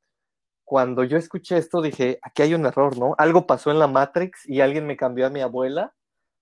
cuando 0.64 1.04
yo 1.04 1.18
escuché 1.18 1.58
esto, 1.58 1.82
dije, 1.82 2.18
aquí 2.23 2.42
hay 2.42 2.54
un 2.54 2.66
error, 2.66 2.99
¿no? 2.99 3.14
Algo 3.18 3.46
pasó 3.46 3.70
en 3.70 3.78
la 3.78 3.87
Matrix 3.87 4.49
y 4.49 4.61
alguien 4.61 4.87
me 4.87 4.96
cambió 4.96 5.26
a 5.26 5.30
mi 5.30 5.40
abuela, 5.40 5.94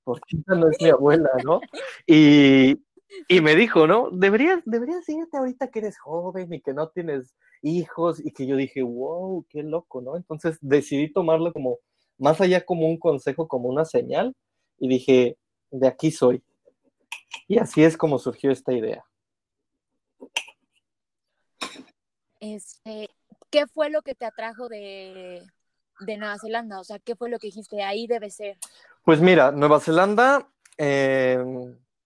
porque 0.04 0.36
esa 0.36 0.54
no 0.54 0.70
es 0.70 0.80
mi 0.80 0.90
abuela, 0.90 1.30
¿no? 1.44 1.60
Y, 2.06 2.83
y 3.28 3.40
me 3.40 3.54
dijo, 3.54 3.86
¿no? 3.86 4.10
Deberías, 4.10 4.60
deberías 4.64 5.08
irte 5.08 5.36
ahorita 5.36 5.68
que 5.68 5.80
eres 5.80 5.98
joven 5.98 6.52
y 6.52 6.60
que 6.60 6.72
no 6.72 6.88
tienes 6.88 7.34
hijos 7.62 8.24
y 8.24 8.32
que 8.32 8.46
yo 8.46 8.56
dije, 8.56 8.82
wow, 8.82 9.46
qué 9.48 9.62
loco, 9.62 10.00
¿no? 10.00 10.16
Entonces 10.16 10.58
decidí 10.60 11.12
tomarlo 11.12 11.52
como, 11.52 11.78
más 12.18 12.40
allá 12.40 12.64
como 12.64 12.86
un 12.86 12.98
consejo, 12.98 13.48
como 13.48 13.68
una 13.68 13.84
señal 13.84 14.34
y 14.78 14.88
dije, 14.88 15.38
de 15.70 15.88
aquí 15.88 16.10
soy. 16.10 16.42
Y 17.48 17.58
así 17.58 17.82
es 17.82 17.96
como 17.96 18.18
surgió 18.18 18.50
esta 18.50 18.72
idea. 18.72 19.04
Este, 22.40 23.08
¿qué 23.50 23.66
fue 23.66 23.90
lo 23.90 24.02
que 24.02 24.14
te 24.14 24.26
atrajo 24.26 24.68
de, 24.68 25.42
de 26.00 26.16
Nueva 26.16 26.38
Zelanda? 26.38 26.80
O 26.80 26.84
sea, 26.84 26.98
¿qué 26.98 27.16
fue 27.16 27.30
lo 27.30 27.38
que 27.38 27.48
dijiste? 27.48 27.82
Ahí 27.82 28.06
debe 28.06 28.30
ser. 28.30 28.58
Pues 29.04 29.20
mira, 29.20 29.50
Nueva 29.50 29.80
Zelanda, 29.80 30.48
eh, 30.76 31.42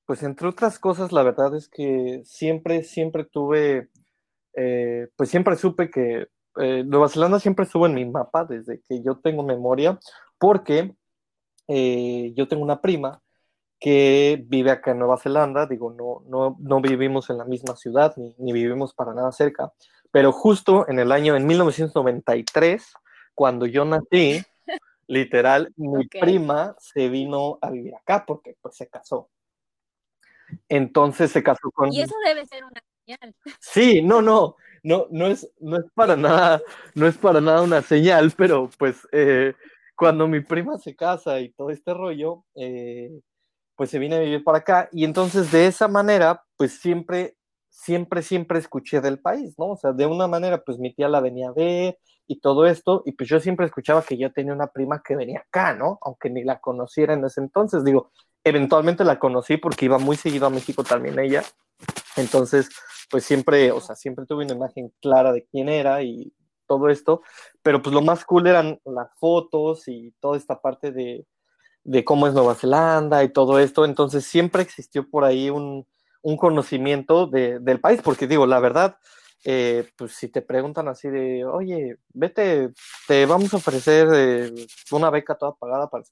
pues 0.08 0.22
entre 0.22 0.48
otras 0.48 0.78
cosas, 0.78 1.12
la 1.12 1.22
verdad 1.22 1.54
es 1.54 1.68
que 1.68 2.22
siempre, 2.24 2.82
siempre 2.82 3.24
tuve, 3.26 3.90
eh, 4.54 5.08
pues 5.16 5.28
siempre 5.28 5.54
supe 5.56 5.90
que 5.90 6.28
eh, 6.56 6.82
Nueva 6.82 7.10
Zelanda 7.10 7.38
siempre 7.38 7.66
estuvo 7.66 7.84
en 7.84 7.92
mi 7.92 8.06
mapa 8.06 8.46
desde 8.46 8.80
que 8.88 9.02
yo 9.02 9.18
tengo 9.18 9.42
memoria, 9.42 10.00
porque 10.38 10.94
eh, 11.68 12.32
yo 12.34 12.48
tengo 12.48 12.62
una 12.62 12.80
prima 12.80 13.20
que 13.78 14.42
vive 14.48 14.70
acá 14.70 14.92
en 14.92 15.00
Nueva 15.00 15.18
Zelanda, 15.18 15.66
digo, 15.66 15.92
no, 15.92 16.22
no, 16.26 16.56
no 16.58 16.80
vivimos 16.80 17.28
en 17.28 17.36
la 17.36 17.44
misma 17.44 17.76
ciudad 17.76 18.14
ni, 18.16 18.34
ni, 18.38 18.54
vivimos 18.54 18.94
para 18.94 19.12
nada 19.12 19.30
cerca, 19.30 19.74
pero 20.10 20.32
justo 20.32 20.88
en 20.88 21.00
el 21.00 21.12
año, 21.12 21.36
en 21.36 21.46
1993, 21.46 22.94
cuando 23.34 23.66
yo 23.66 23.84
nací, 23.84 24.42
literal, 25.06 25.70
mi 25.76 26.06
prima 26.08 26.74
se 26.78 27.10
vino 27.10 27.58
a 27.60 27.70
vivir 27.70 27.94
acá 27.94 28.24
porque 28.26 28.56
pues 28.62 28.74
se 28.74 28.88
casó. 28.88 29.28
Entonces 30.68 31.30
se 31.30 31.42
casó 31.42 31.70
con... 31.70 31.92
Y 31.92 32.02
eso 32.02 32.14
debe 32.24 32.46
ser 32.46 32.64
una 32.64 32.82
señal. 33.04 33.34
Sí, 33.60 34.02
no, 34.02 34.22
no, 34.22 34.56
no, 34.82 35.06
no 35.10 35.26
es, 35.26 35.50
no 35.60 35.76
es 35.78 35.84
para 35.94 36.16
nada, 36.16 36.60
no 36.94 37.06
es 37.06 37.16
para 37.16 37.40
nada 37.40 37.62
una 37.62 37.82
señal, 37.82 38.32
pero 38.36 38.70
pues 38.78 39.06
eh, 39.12 39.54
cuando 39.96 40.28
mi 40.28 40.40
prima 40.40 40.78
se 40.78 40.94
casa 40.94 41.40
y 41.40 41.50
todo 41.50 41.70
este 41.70 41.94
rollo, 41.94 42.44
eh, 42.54 43.10
pues 43.76 43.90
se 43.90 43.98
viene 43.98 44.16
a 44.16 44.20
vivir 44.20 44.44
para 44.44 44.58
acá 44.58 44.88
y 44.92 45.04
entonces 45.04 45.52
de 45.52 45.66
esa 45.66 45.88
manera, 45.88 46.44
pues 46.56 46.78
siempre, 46.80 47.36
siempre, 47.68 48.22
siempre 48.22 48.58
escuché 48.58 49.00
del 49.00 49.20
país, 49.20 49.54
¿no? 49.58 49.70
O 49.70 49.76
sea, 49.76 49.92
de 49.92 50.06
una 50.06 50.26
manera, 50.26 50.62
pues 50.64 50.78
mi 50.78 50.94
tía 50.94 51.08
la 51.08 51.20
venía 51.20 51.48
a 51.48 51.52
ver 51.52 51.98
y 52.26 52.40
todo 52.40 52.66
esto, 52.66 53.02
y 53.06 53.12
pues 53.12 53.28
yo 53.28 53.40
siempre 53.40 53.66
escuchaba 53.66 54.02
que 54.02 54.18
yo 54.18 54.32
tenía 54.32 54.52
una 54.52 54.66
prima 54.66 55.02
que 55.02 55.16
venía 55.16 55.40
acá, 55.40 55.74
¿no? 55.74 55.98
Aunque 56.02 56.28
ni 56.28 56.44
la 56.44 56.60
conociera 56.60 57.14
en 57.14 57.24
ese 57.24 57.40
entonces, 57.40 57.84
digo, 57.84 58.12
eventualmente 58.48 59.04
la 59.04 59.18
conocí 59.18 59.56
porque 59.56 59.86
iba 59.86 59.98
muy 59.98 60.16
seguido 60.16 60.46
a 60.46 60.50
México 60.50 60.84
también 60.84 61.18
ella, 61.18 61.44
entonces, 62.16 62.68
pues 63.10 63.24
siempre, 63.24 63.70
o 63.72 63.80
sea, 63.80 63.94
siempre 63.96 64.26
tuve 64.26 64.44
una 64.44 64.54
imagen 64.54 64.92
clara 65.00 65.32
de 65.32 65.46
quién 65.46 65.68
era 65.68 66.02
y 66.02 66.32
todo 66.66 66.88
esto, 66.88 67.22
pero 67.62 67.80
pues 67.82 67.94
lo 67.94 68.02
más 68.02 68.24
cool 68.24 68.46
eran 68.46 68.80
las 68.84 69.08
fotos 69.18 69.88
y 69.88 70.12
toda 70.20 70.36
esta 70.36 70.60
parte 70.60 70.92
de, 70.92 71.26
de 71.84 72.04
cómo 72.04 72.26
es 72.26 72.34
Nueva 72.34 72.54
Zelanda 72.54 73.24
y 73.24 73.32
todo 73.32 73.58
esto, 73.58 73.84
entonces 73.84 74.24
siempre 74.24 74.62
existió 74.62 75.08
por 75.08 75.24
ahí 75.24 75.48
un, 75.50 75.86
un 76.22 76.36
conocimiento 76.36 77.26
de, 77.26 77.58
del 77.60 77.80
país, 77.80 78.02
porque 78.02 78.26
digo, 78.26 78.46
la 78.46 78.60
verdad, 78.60 78.98
eh, 79.44 79.88
pues 79.96 80.12
si 80.12 80.28
te 80.28 80.42
preguntan 80.42 80.88
así 80.88 81.08
de, 81.08 81.44
oye, 81.44 81.96
vete, 82.12 82.70
te 83.06 83.24
vamos 83.24 83.54
a 83.54 83.58
ofrecer 83.58 84.08
eh, 84.12 84.66
una 84.90 85.10
beca 85.10 85.36
toda 85.36 85.54
pagada 85.54 85.88
para, 85.88 86.04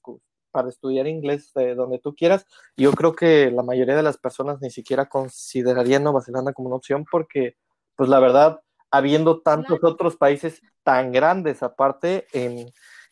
para 0.57 0.69
estudiar 0.69 1.05
inglés 1.05 1.53
de 1.53 1.75
donde 1.75 1.99
tú 1.99 2.15
quieras, 2.15 2.47
yo 2.75 2.91
creo 2.93 3.13
que 3.13 3.51
la 3.51 3.61
mayoría 3.61 3.95
de 3.95 4.01
las 4.01 4.17
personas 4.17 4.59
ni 4.59 4.71
siquiera 4.71 5.05
considerarían 5.05 6.03
Nueva 6.03 6.23
Zelanda 6.23 6.51
como 6.51 6.69
una 6.69 6.77
opción 6.77 7.05
porque, 7.11 7.57
pues 7.95 8.09
la 8.09 8.19
verdad, 8.19 8.61
habiendo 8.89 9.41
tantos 9.41 9.83
otros 9.83 10.15
países 10.15 10.63
tan 10.81 11.11
grandes 11.11 11.61
aparte 11.61 12.25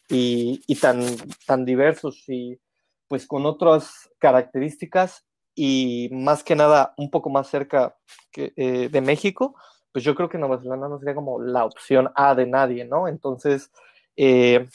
y, 0.10 0.76
tan, 0.82 1.04
tan 1.46 1.66
diversos 1.66 2.24
y 2.28 2.60
pues 3.08 3.28
con 3.28 3.46
otras 3.46 4.10
características 4.18 5.24
y 5.54 6.10
más 6.12 6.44
que 6.44 6.56
nada 6.56 6.96
un 6.98 7.12
poco 7.12 7.30
más 7.30 7.48
cerca 7.48 7.96
que, 8.32 8.54
eh, 8.56 8.90
de 8.90 9.02
México, 9.02 9.56
pues 9.92 10.04
yo 10.04 10.16
creo 10.16 10.30
que 10.30 10.40
Nueva 10.40 10.60
Zelanda 10.60 10.90
no 10.90 10.98
sería 10.98 11.14
como 11.14 11.40
la 11.40 11.64
opción 11.64 12.10
A 12.16 12.34
de 12.34 12.48
nadie, 12.48 12.86
¿no? 12.86 13.08
Entonces, 13.08 13.72
eh, 14.18 14.68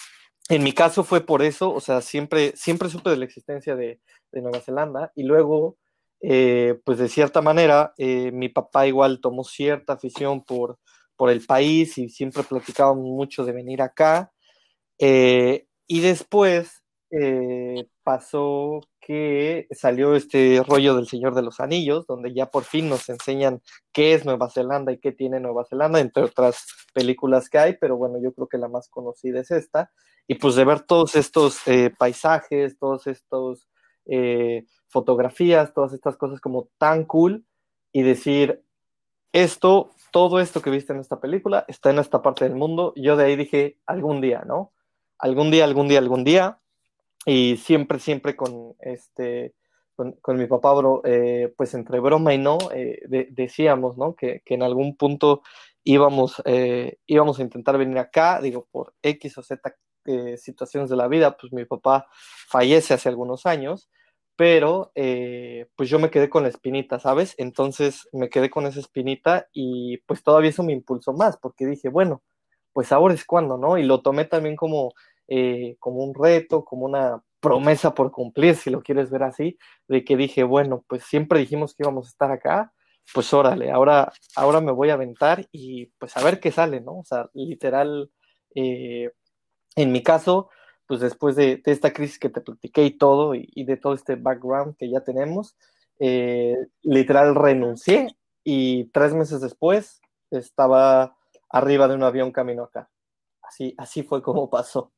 en 0.51 0.63
mi 0.63 0.73
caso 0.73 1.05
fue 1.05 1.21
por 1.23 1.43
eso, 1.43 1.73
o 1.73 1.81
sea, 1.81 2.01
siempre, 2.03 2.53
siempre 2.57 2.91
supe 2.91 3.11
de 3.11 3.17
la 3.17 3.25
existencia 3.25 3.75
de, 3.77 4.01
de 4.33 4.43
Nueva 4.43 4.61
Zelanda 4.61 5.13
y 5.15 5.23
luego 5.23 5.79
eh, 6.23 6.79
pues 6.85 6.99
de 6.99 7.09
cierta 7.09 7.41
manera, 7.41 7.95
eh, 7.97 8.31
mi 8.33 8.51
papá 8.51 8.87
igual 8.87 9.21
tomó 9.21 9.43
cierta 9.45 9.95
afición 9.95 10.45
por, 10.45 10.79
por 11.17 11.31
el 11.31 11.45
país 11.47 11.97
y 11.99 12.09
siempre 12.11 12.43
platicábamos 12.43 13.05
mucho 13.05 13.45
de 13.45 13.53
venir 13.53 13.81
acá. 13.83 14.33
Eh, 14.99 15.67
y 15.87 16.01
después 16.01 16.83
pasó 18.05 18.81
que 19.11 19.67
salió 19.73 20.15
este 20.15 20.63
rollo 20.65 20.95
del 20.95 21.09
Señor 21.09 21.35
de 21.35 21.43
los 21.43 21.59
Anillos, 21.59 22.07
donde 22.07 22.33
ya 22.33 22.47
por 22.47 22.63
fin 22.63 22.89
nos 22.89 23.09
enseñan 23.09 23.61
qué 23.93 24.15
es 24.15 24.25
Nueva 24.25 24.49
Zelanda 24.49 24.93
y 24.93 24.99
qué 24.99 25.11
tiene 25.11 25.41
Nueva 25.41 25.65
Zelanda, 25.65 25.99
entre 25.99 26.23
otras 26.23 26.65
películas 26.95 27.49
que 27.49 27.59
hay, 27.59 27.77
pero 27.77 27.97
bueno, 27.97 28.23
yo 28.23 28.33
creo 28.33 28.47
que 28.47 28.57
la 28.57 28.69
más 28.69 28.89
conocida 28.89 29.41
es 29.41 29.51
esta. 29.51 29.91
Y 30.29 30.37
pues 30.37 30.55
de 30.55 30.65
ver 30.65 30.83
todos 30.83 31.17
estos 31.17 31.59
paisajes, 31.99 32.79
todos 32.79 33.09
estos 33.09 33.69
fotografías, 34.87 35.75
todas 35.75 35.93
estas 35.93 36.17
cosas 36.17 36.41
como 36.41 36.69
tan 36.79 37.05
cool 37.05 37.45
y 37.91 38.03
decir, 38.03 38.63
esto, 39.33 39.91
todo 40.13 40.39
esto 40.39 40.63
que 40.63 40.71
viste 40.71 40.93
en 40.93 41.01
esta 41.01 41.19
película 41.19 41.65
está 41.67 41.91
en 41.91 41.99
esta 41.99 42.23
parte 42.23 42.45
del 42.45 42.55
mundo. 42.55 42.93
Yo 42.95 43.17
de 43.17 43.25
ahí 43.25 43.35
dije, 43.35 43.77
algún 43.87 44.21
día, 44.21 44.45
¿no? 44.47 44.73
Algún 45.19 45.51
día, 45.51 45.65
algún 45.65 45.89
día, 45.89 45.99
algún 45.99 46.23
día. 46.23 46.61
Y 47.27 47.57
siempre, 47.59 47.99
siempre 47.99 48.35
con 48.37 48.75
este, 48.81 49.55
con, 50.23 50.37
mi 50.37 50.47
papá, 50.47 50.73
bro, 50.73 51.03
eh, 51.05 51.53
pues 51.57 51.75
entre 51.75 52.01
broma 52.01 52.33
y 52.33 52.39
no, 52.39 52.59
eh, 52.75 53.01
decíamos, 53.31 53.99
¿no? 53.99 54.15
Que, 54.15 54.43
que, 54.45 54.55
en 54.55 54.63
algún 54.63 54.97
punto 54.97 55.43
íbamos, 55.85 56.43
eh, 56.47 56.99
íbamos 57.07 57.39
a 57.39 57.43
intentar 57.43 57.77
venir 57.79 57.99
acá, 57.99 58.41
digo, 58.41 58.67
por 58.71 58.95
X 59.03 59.39
o 59.39 59.43
Z 59.43 59.77
situaciones 60.39 60.91
de 60.91 60.97
la 60.97 61.07
vida, 61.09 61.37
pues 61.37 61.53
mi 61.53 61.67
papá 61.67 62.09
fallece 62.49 62.95
hace 62.95 63.09
algunos 63.09 63.47
años 63.47 63.91
pero 64.35 64.91
pues 64.95 65.91
yo 65.91 65.99
me 65.99 66.11
quedé 66.11 66.31
con 66.31 66.45
la 66.45 66.49
espinita, 66.49 66.99
¿sabes? 66.99 67.35
Entonces 67.37 68.09
me 68.13 68.31
quedé 68.31 68.49
con 68.49 68.67
esa 68.67 68.81
espinita 68.81 69.49
y 69.53 69.99
pues 70.07 70.23
todavía 70.23 70.49
eso 70.49 70.63
me 70.63 70.73
impulsó 70.73 71.13
más, 71.13 71.37
porque 71.37 71.67
dije, 71.67 71.91
bueno, 71.91 72.23
pues 72.73 72.91
ahora 72.91 73.13
es 73.13 73.27
cuando, 73.27 73.59
¿no? 73.59 73.77
Y 73.77 73.83
lo 73.83 74.01
tomé 74.01 74.25
también 74.25 74.57
como, 74.57 74.95
eh, 75.31 75.77
como 75.79 76.03
un 76.03 76.13
reto, 76.13 76.65
como 76.65 76.87
una 76.87 77.23
promesa 77.39 77.95
por 77.95 78.11
cumplir, 78.11 78.57
si 78.57 78.69
lo 78.69 78.83
quieres 78.83 79.11
ver 79.11 79.23
así, 79.23 79.59
de 79.87 80.05
que 80.05 80.17
dije, 80.17 80.43
bueno, 80.43 80.85
pues 80.89 81.05
siempre 81.05 81.39
dijimos 81.39 81.73
que 81.75 81.85
íbamos 81.85 82.07
a 82.07 82.11
estar 82.11 82.33
acá, 82.33 82.73
pues 83.15 83.33
órale, 83.33 83.71
ahora, 83.71 84.13
ahora 84.35 84.61
me 84.61 84.73
voy 84.73 84.91
a 84.91 84.95
aventar 84.95 85.47
y 85.53 85.87
pues 85.99 86.17
a 86.17 86.25
ver 86.25 86.41
qué 86.41 86.51
sale, 86.51 86.81
¿no? 86.81 86.99
O 86.99 87.05
sea, 87.05 87.31
literal, 87.33 88.11
eh, 88.57 89.13
en 89.77 89.93
mi 89.93 90.03
caso, 90.03 90.51
pues 90.89 90.99
después 91.01 91.37
de, 91.37 91.63
esta 91.65 91.93
crisis 91.93 92.19
que 92.19 92.29
te 92.29 92.41
platiqué 92.41 92.85
y 92.85 92.99
todo, 92.99 93.37
y, 93.37 93.65
de 93.65 93.77
todo 93.77 93.95
este 93.95 94.17
background 94.17 94.77
que 94.77 94.91
ya 94.91 95.03
tenemos, 95.03 95.57
eh, 96.01 96.57
literal 96.83 97.37
renuncié 97.37 98.17
y 98.43 98.87
tres 98.87 99.15
meses 99.15 99.41
después 99.41 100.01
estaba 100.33 101.17
arriba 101.49 101.87
de 101.87 101.95
un 101.95 102.03
avión 102.03 102.33
camino 102.33 102.65
acá. 102.65 102.91
Así, 103.43 103.75
así 103.79 104.03
fue 104.03 104.23
como 104.23 104.51
pasó. 104.51 104.93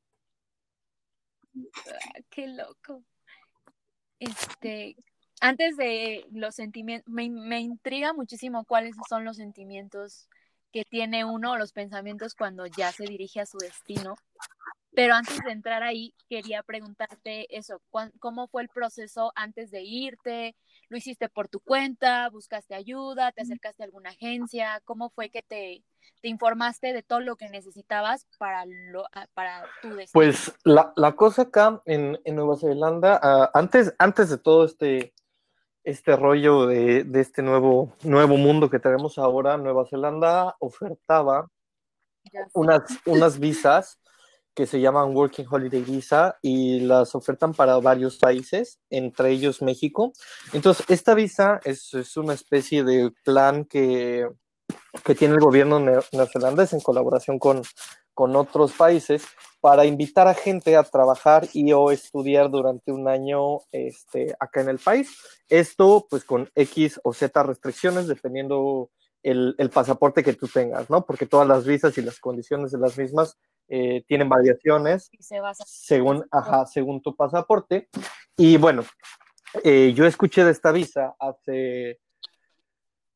Ah, 1.55 2.21
qué 2.31 2.47
loco. 2.49 3.03
Este, 4.19 4.97
antes 5.41 5.77
de 5.77 6.27
los 6.33 6.55
sentimientos, 6.55 7.13
me, 7.13 7.29
me, 7.29 7.61
intriga 7.61 8.13
muchísimo 8.13 8.65
cuáles 8.65 8.95
son 9.09 9.25
los 9.25 9.37
sentimientos 9.37 10.29
que 10.73 10.85
tiene 10.85 11.25
uno, 11.25 11.59
los 11.59 11.73
pensamientos 11.73 12.35
cuando 12.35 12.67
ya 12.67 12.93
se 12.93 13.05
dirige 13.05 13.41
a 13.41 13.47
su 13.47 13.59
destino. 13.59 14.15
Pero 14.95 15.15
antes 15.15 15.39
de 15.45 15.53
entrar 15.53 15.83
ahí, 15.83 16.15
quería 16.29 16.63
preguntarte 16.63 17.57
eso, 17.57 17.81
¿cómo 18.19 18.49
fue 18.49 18.63
el 18.63 18.69
proceso 18.69 19.33
antes 19.35 19.71
de 19.71 19.83
irte? 19.83 20.55
¿Lo 20.89 20.99
hiciste 20.99 21.31
por 21.31 21.49
tu 21.49 21.61
cuenta? 21.61 22.29
¿Buscaste 22.29 22.75
ayuda? 22.75 23.33
¿Te 23.33 23.43
acercaste 23.43 23.83
a 23.83 23.87
alguna 23.87 24.11
agencia? 24.11 24.83
¿Cómo 24.85 25.09
fue 25.09 25.31
que 25.31 25.43
te, 25.43 25.83
te 26.21 26.29
informaste 26.29 26.93
de 26.93 27.03
todo 27.03 27.21
lo 27.21 27.37
que 27.37 27.49
necesitabas 27.49 28.27
para, 28.37 28.67
lo, 28.67 29.07
para 29.33 29.65
tu 29.81 29.95
destino? 29.95 30.11
Pues 30.13 30.53
la, 30.65 30.93
la 30.97 31.13
cosa 31.13 31.43
acá 31.43 31.81
en, 31.87 32.21
en 32.25 32.37
Nueva 32.37 32.59
Zelanda, 32.59 33.19
uh, 33.23 33.59
antes, 33.59 33.95
antes 33.99 34.29
de 34.29 34.37
todo 34.37 34.67
este, 34.67 35.15
este 35.85 36.17
rollo 36.17 36.67
de, 36.67 37.05
de, 37.05 37.21
este 37.23 37.41
nuevo, 37.41 37.97
nuevo 38.03 38.37
mundo 38.37 38.69
que 38.69 38.79
tenemos 38.79 39.17
ahora, 39.17 39.57
Nueva 39.57 39.87
Zelanda 39.87 40.55
ofertaba 40.59 41.49
unas, 42.53 42.83
unas 43.07 43.39
visas 43.41 43.99
que 44.55 44.67
se 44.67 44.81
llaman 44.81 45.17
Working 45.17 45.47
Holiday 45.51 45.83
Visa 45.83 46.39
y 46.43 46.81
las 46.81 47.15
ofertan 47.15 47.55
para 47.55 47.79
varios 47.79 48.19
países, 48.19 48.79
entre 48.91 49.31
ellos 49.31 49.63
México. 49.63 50.13
Entonces, 50.53 50.85
esta 50.89 51.15
visa 51.15 51.61
es, 51.65 51.93
una 52.17 52.35
especie 52.35 52.85
de 52.85 53.13
plan 53.25 53.65
que, 53.65 54.29
que 55.05 55.15
tiene 55.15 55.35
el 55.35 55.41
gobierno 55.41 55.81
neozelandés 55.81 56.73
en 56.75 56.81
colaboración 56.81 57.39
con, 57.39 57.63
con 58.15 58.37
otros 58.37 58.73
países 58.73 59.25
para 59.61 59.87
invitar 59.87 60.29
a 60.29 60.35
gente 60.35 60.77
a 60.77 60.83
trabajar 60.83 61.49
y 61.53 61.73
o 61.73 61.91
estudiar 61.91 62.51
durante 62.51 62.93
un 62.93 63.09
año 63.09 63.61
este, 63.71 64.35
acá 64.39 64.61
en 64.61 64.69
el 64.69 64.79
país. 64.79 65.17
Esto 65.49 66.07
pues 66.11 66.25
con 66.25 66.51
X 66.55 67.01
o 67.05 67.15
Z 67.15 67.43
restricciones 67.43 68.07
dependiendo 68.07 68.91
el, 69.23 69.55
el, 69.57 69.71
pasaporte 69.71 70.25
que 70.25 70.33
tú 70.33 70.49
tengas, 70.49 70.91
¿no? 70.91 71.07
Porque 71.07 71.27
todas 71.27 71.47
las 71.47 71.65
visas 71.65 71.97
y 71.97 72.03
las 72.03 72.19
condiciones 72.19 72.73
de 72.73 72.79
las 72.79 72.99
mismas 72.99 73.39
eh, 73.69 74.05
tienen 74.07 74.29
variaciones 74.29 75.11
según, 75.65 76.27
ajá, 76.31 76.67
según 76.67 77.01
tu 77.03 77.15
pasaporte. 77.17 77.89
Y 78.37 78.57
bueno, 78.57 78.85
eh, 79.65 79.93
yo 79.95 80.07
escuché 80.07 80.45
de 80.45 80.53
esta 80.53 80.73
visa 80.73 81.15
hace, 81.19 82.01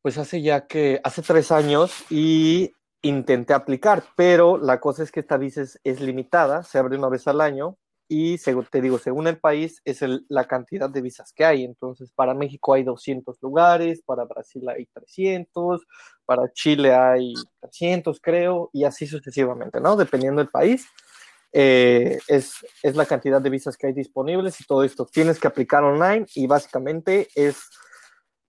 pues 0.03 0.19
hace 0.19 0.43
ya 0.43 0.67
que, 0.67 1.01
hace 1.05 1.23
tres 1.23 1.53
años 1.53 2.05
y 2.11 2.73
intenté 3.03 3.55
aplicar, 3.55 4.05
pero 4.17 4.59
la 4.59 4.81
cosa 4.81 5.03
es 5.03 5.13
que 5.13 5.21
esta 5.21 5.37
visa 5.37 5.63
es, 5.63 5.81
es 5.85 6.01
limitada, 6.01 6.63
se 6.63 6.79
abre 6.79 6.97
una 6.99 7.09
vez 7.09 7.27
al 7.29 7.41
año 7.41 7.77
y 8.09 8.39
según, 8.39 8.67
te 8.71 8.81
digo, 8.81 8.99
según 8.99 9.27
el 9.27 9.39
país 9.39 9.81
es 9.85 10.01
la 10.29 10.47
cantidad 10.47 10.89
de 10.91 11.01
visas 11.03 11.33
que 11.33 11.45
hay. 11.45 11.65
Entonces, 11.65 12.13
para 12.15 12.35
México 12.35 12.75
hay 12.75 12.85
200 12.85 13.39
lugares, 13.43 14.03
para 14.05 14.25
Brasil 14.25 14.69
hay 14.69 14.87
300, 14.87 15.87
para 16.25 16.53
Chile 16.53 16.95
hay 16.95 17.35
300, 17.61 18.21
creo, 18.21 18.71
y 18.73 18.85
así 18.85 19.07
sucesivamente, 19.07 19.81
¿no? 19.81 19.97
Dependiendo 19.97 20.41
del 20.41 20.51
país. 20.51 20.87
eh, 21.53 22.19
es, 22.29 22.55
es 22.83 22.97
la 22.97 23.07
cantidad 23.07 23.41
de 23.41 23.51
visas 23.51 23.77
que 23.77 23.87
hay 23.87 23.93
disponibles 23.95 24.61
y 24.61 24.65
todo 24.67 24.85
esto. 24.85 25.07
Tienes 25.07 25.39
que 25.41 25.49
aplicar 25.49 25.85
online 25.85 26.27
y 26.35 26.47
básicamente 26.47 27.29
es 27.35 27.57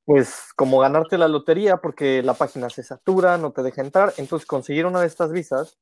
pues 0.05 0.53
como 0.55 0.79
ganarte 0.79 1.17
la 1.17 1.27
lotería 1.27 1.77
porque 1.77 2.23
la 2.23 2.33
página 2.33 2.69
se 2.69 2.83
satura, 2.83 3.37
no 3.37 3.51
te 3.51 3.61
deja 3.63 3.81
entrar. 3.81 4.13
Entonces 4.17 4.47
conseguir 4.47 4.85
una 4.85 5.01
de 5.01 5.07
estas 5.07 5.31
visas 5.33 5.77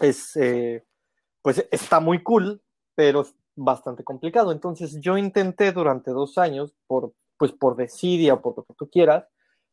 es, 0.00 0.34
eh, 0.36 0.84
pues 1.42 1.66
está 1.70 2.00
muy 2.00 2.22
cool, 2.22 2.62
pero 3.00 3.22
es 3.22 3.34
bastante 3.56 4.04
complicado. 4.04 4.52
Entonces 4.52 5.00
yo 5.00 5.16
intenté 5.16 5.72
durante 5.72 6.10
dos 6.10 6.36
años, 6.36 6.74
por, 6.86 7.14
pues 7.38 7.50
por 7.50 7.74
desidia 7.74 8.36
por 8.42 8.58
lo 8.58 8.64
que 8.64 8.74
tú 8.74 8.90
quieras, 8.90 9.24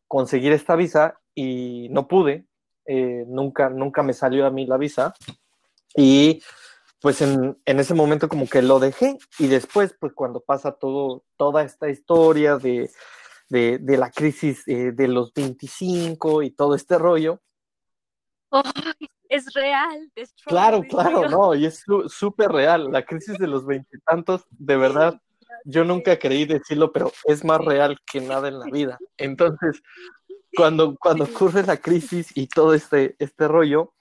conseguir 0.08 0.54
esta 0.54 0.78
visa 0.78 1.20
y 1.36 1.90
no 1.90 2.08
pude. 2.08 2.46
Eh, 2.86 3.26
nunca, 3.28 3.70
nunca 3.70 4.02
me 4.02 4.14
salió 4.14 4.46
a 4.46 4.50
mí 4.50 4.66
la 4.66 4.78
visa. 4.78 5.14
Y 5.94 6.42
pues 7.02 7.22
en, 7.22 7.58
en, 7.66 7.80
ese 7.82 7.94
momento 7.94 8.30
como 8.30 8.48
que 8.48 8.62
lo 8.62 8.80
dejé 8.80 9.18
y 9.40 9.48
después 9.48 9.94
pues 10.00 10.14
cuando 10.14 10.40
pasa 10.40 10.72
todo, 10.72 11.26
toda 11.36 11.64
esta 11.64 11.90
historia 11.90 12.56
de 12.56 12.90
de, 13.50 13.78
de 13.80 13.98
la 13.98 14.12
crisis 14.12 14.68
eh, 14.68 14.92
de 14.92 15.08
los 15.08 15.34
25 15.34 16.44
y 16.44 16.52
todo 16.52 16.76
este 16.76 16.98
rollo. 16.98 17.42
Oh, 18.50 18.62
es 19.30 19.54
real. 19.54 20.12
Claro, 20.46 20.82
claro, 20.84 21.30
no, 21.30 21.56
y 21.56 21.66
es 21.66 21.84
súper 22.08 22.52
real. 22.52 22.92
La 22.92 23.06
crisis 23.06 23.38
de 23.38 23.48
los 23.48 23.66
veintitantos, 23.66 24.46
de 24.52 24.78
verdad, 24.78 25.22
yo 25.66 25.84
nunca 25.84 26.18
creí 26.18 26.46
decirlo, 26.46 26.92
pero 26.92 27.12
es 27.26 27.44
más 27.44 27.64
real 27.64 28.00
que 28.06 28.22
nada 28.22 28.48
en 28.48 28.60
la 28.60 28.66
vida. 28.66 28.98
Entonces, 29.18 29.82
cuando, 30.56 30.96
cuando 30.96 31.26
ocurre 31.26 31.64
la 31.64 31.78
crisis 31.78 32.32
y 32.36 32.48
todo 32.48 32.74
este, 32.74 33.16
este 33.20 33.48
rollo, 33.48 33.94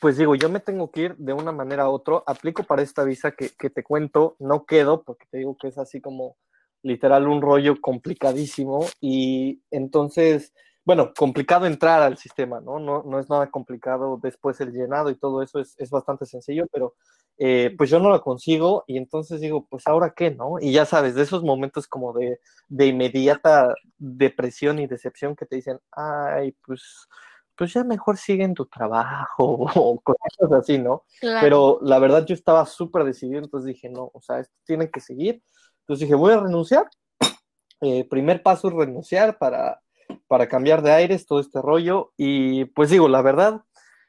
pues 0.00 0.16
digo, 0.16 0.34
yo 0.34 0.48
me 0.48 0.60
tengo 0.60 0.90
que 0.90 1.00
ir 1.02 1.16
de 1.16 1.32
una 1.32 1.52
manera 1.52 1.88
u 1.88 1.92
otra, 1.92 2.22
aplico 2.26 2.62
para 2.62 2.82
esta 2.82 3.04
visa 3.04 3.32
que, 3.32 3.50
que 3.50 3.70
te 3.70 3.82
cuento, 3.82 4.36
no 4.38 4.64
quedo, 4.64 5.02
porque 5.02 5.26
te 5.30 5.38
digo 5.38 5.56
que 5.56 5.68
es 5.68 5.78
así 5.78 6.00
como 6.00 6.36
literal 6.82 7.26
un 7.26 7.42
rollo 7.42 7.80
complicadísimo 7.80 8.86
y 9.00 9.62
entonces, 9.70 10.52
bueno, 10.88 11.12
complicado 11.14 11.66
entrar 11.66 12.00
al 12.00 12.16
sistema, 12.16 12.62
¿no? 12.62 12.78
No, 12.78 13.02
no 13.02 13.18
es 13.20 13.28
nada 13.28 13.50
complicado 13.50 14.18
después 14.22 14.58
el 14.62 14.72
llenado 14.72 15.10
y 15.10 15.16
todo 15.16 15.42
eso 15.42 15.58
es, 15.60 15.74
es 15.76 15.90
bastante 15.90 16.24
sencillo, 16.24 16.66
pero 16.72 16.94
eh, 17.36 17.74
pues 17.76 17.90
yo 17.90 17.98
no 17.98 18.08
lo 18.08 18.22
consigo 18.22 18.84
y 18.86 18.96
entonces 18.96 19.42
digo, 19.42 19.66
pues 19.68 19.86
ahora 19.86 20.14
qué, 20.16 20.30
¿no? 20.30 20.54
Y 20.58 20.72
ya 20.72 20.86
sabes, 20.86 21.14
de 21.14 21.24
esos 21.24 21.42
momentos 21.42 21.86
como 21.86 22.14
de, 22.14 22.40
de 22.68 22.86
inmediata 22.86 23.74
depresión 23.98 24.78
y 24.78 24.86
decepción 24.86 25.36
que 25.36 25.44
te 25.44 25.56
dicen, 25.56 25.78
ay, 25.92 26.56
pues 26.64 27.06
pues 27.54 27.74
ya 27.74 27.84
mejor 27.84 28.16
sigue 28.16 28.44
en 28.44 28.54
tu 28.54 28.64
trabajo 28.64 29.58
o 29.74 30.00
cosas 30.00 30.52
así, 30.58 30.78
¿no? 30.78 31.04
Pero 31.20 31.80
la 31.82 31.98
verdad 31.98 32.24
yo 32.24 32.34
estaba 32.34 32.64
súper 32.64 33.04
decidido, 33.04 33.40
entonces 33.40 33.66
dije, 33.74 33.90
no, 33.90 34.10
o 34.14 34.22
sea, 34.22 34.38
esto 34.38 34.54
tiene 34.64 34.90
que 34.90 35.00
seguir 35.00 35.42
entonces 35.88 36.06
dije, 36.06 36.14
voy 36.14 36.32
a 36.32 36.40
renunciar. 36.40 36.88
Eh, 37.80 38.08
primer 38.10 38.42
paso 38.42 38.70
renunciar 38.70 39.38
para, 39.38 39.80
para 40.26 40.48
cambiar 40.48 40.82
de 40.82 40.92
aires, 40.92 41.26
todo 41.26 41.40
este 41.40 41.60
rollo. 41.62 42.12
Y 42.16 42.66
pues 42.66 42.90
digo, 42.90 43.08
la 43.08 43.22
verdad, 43.22 43.62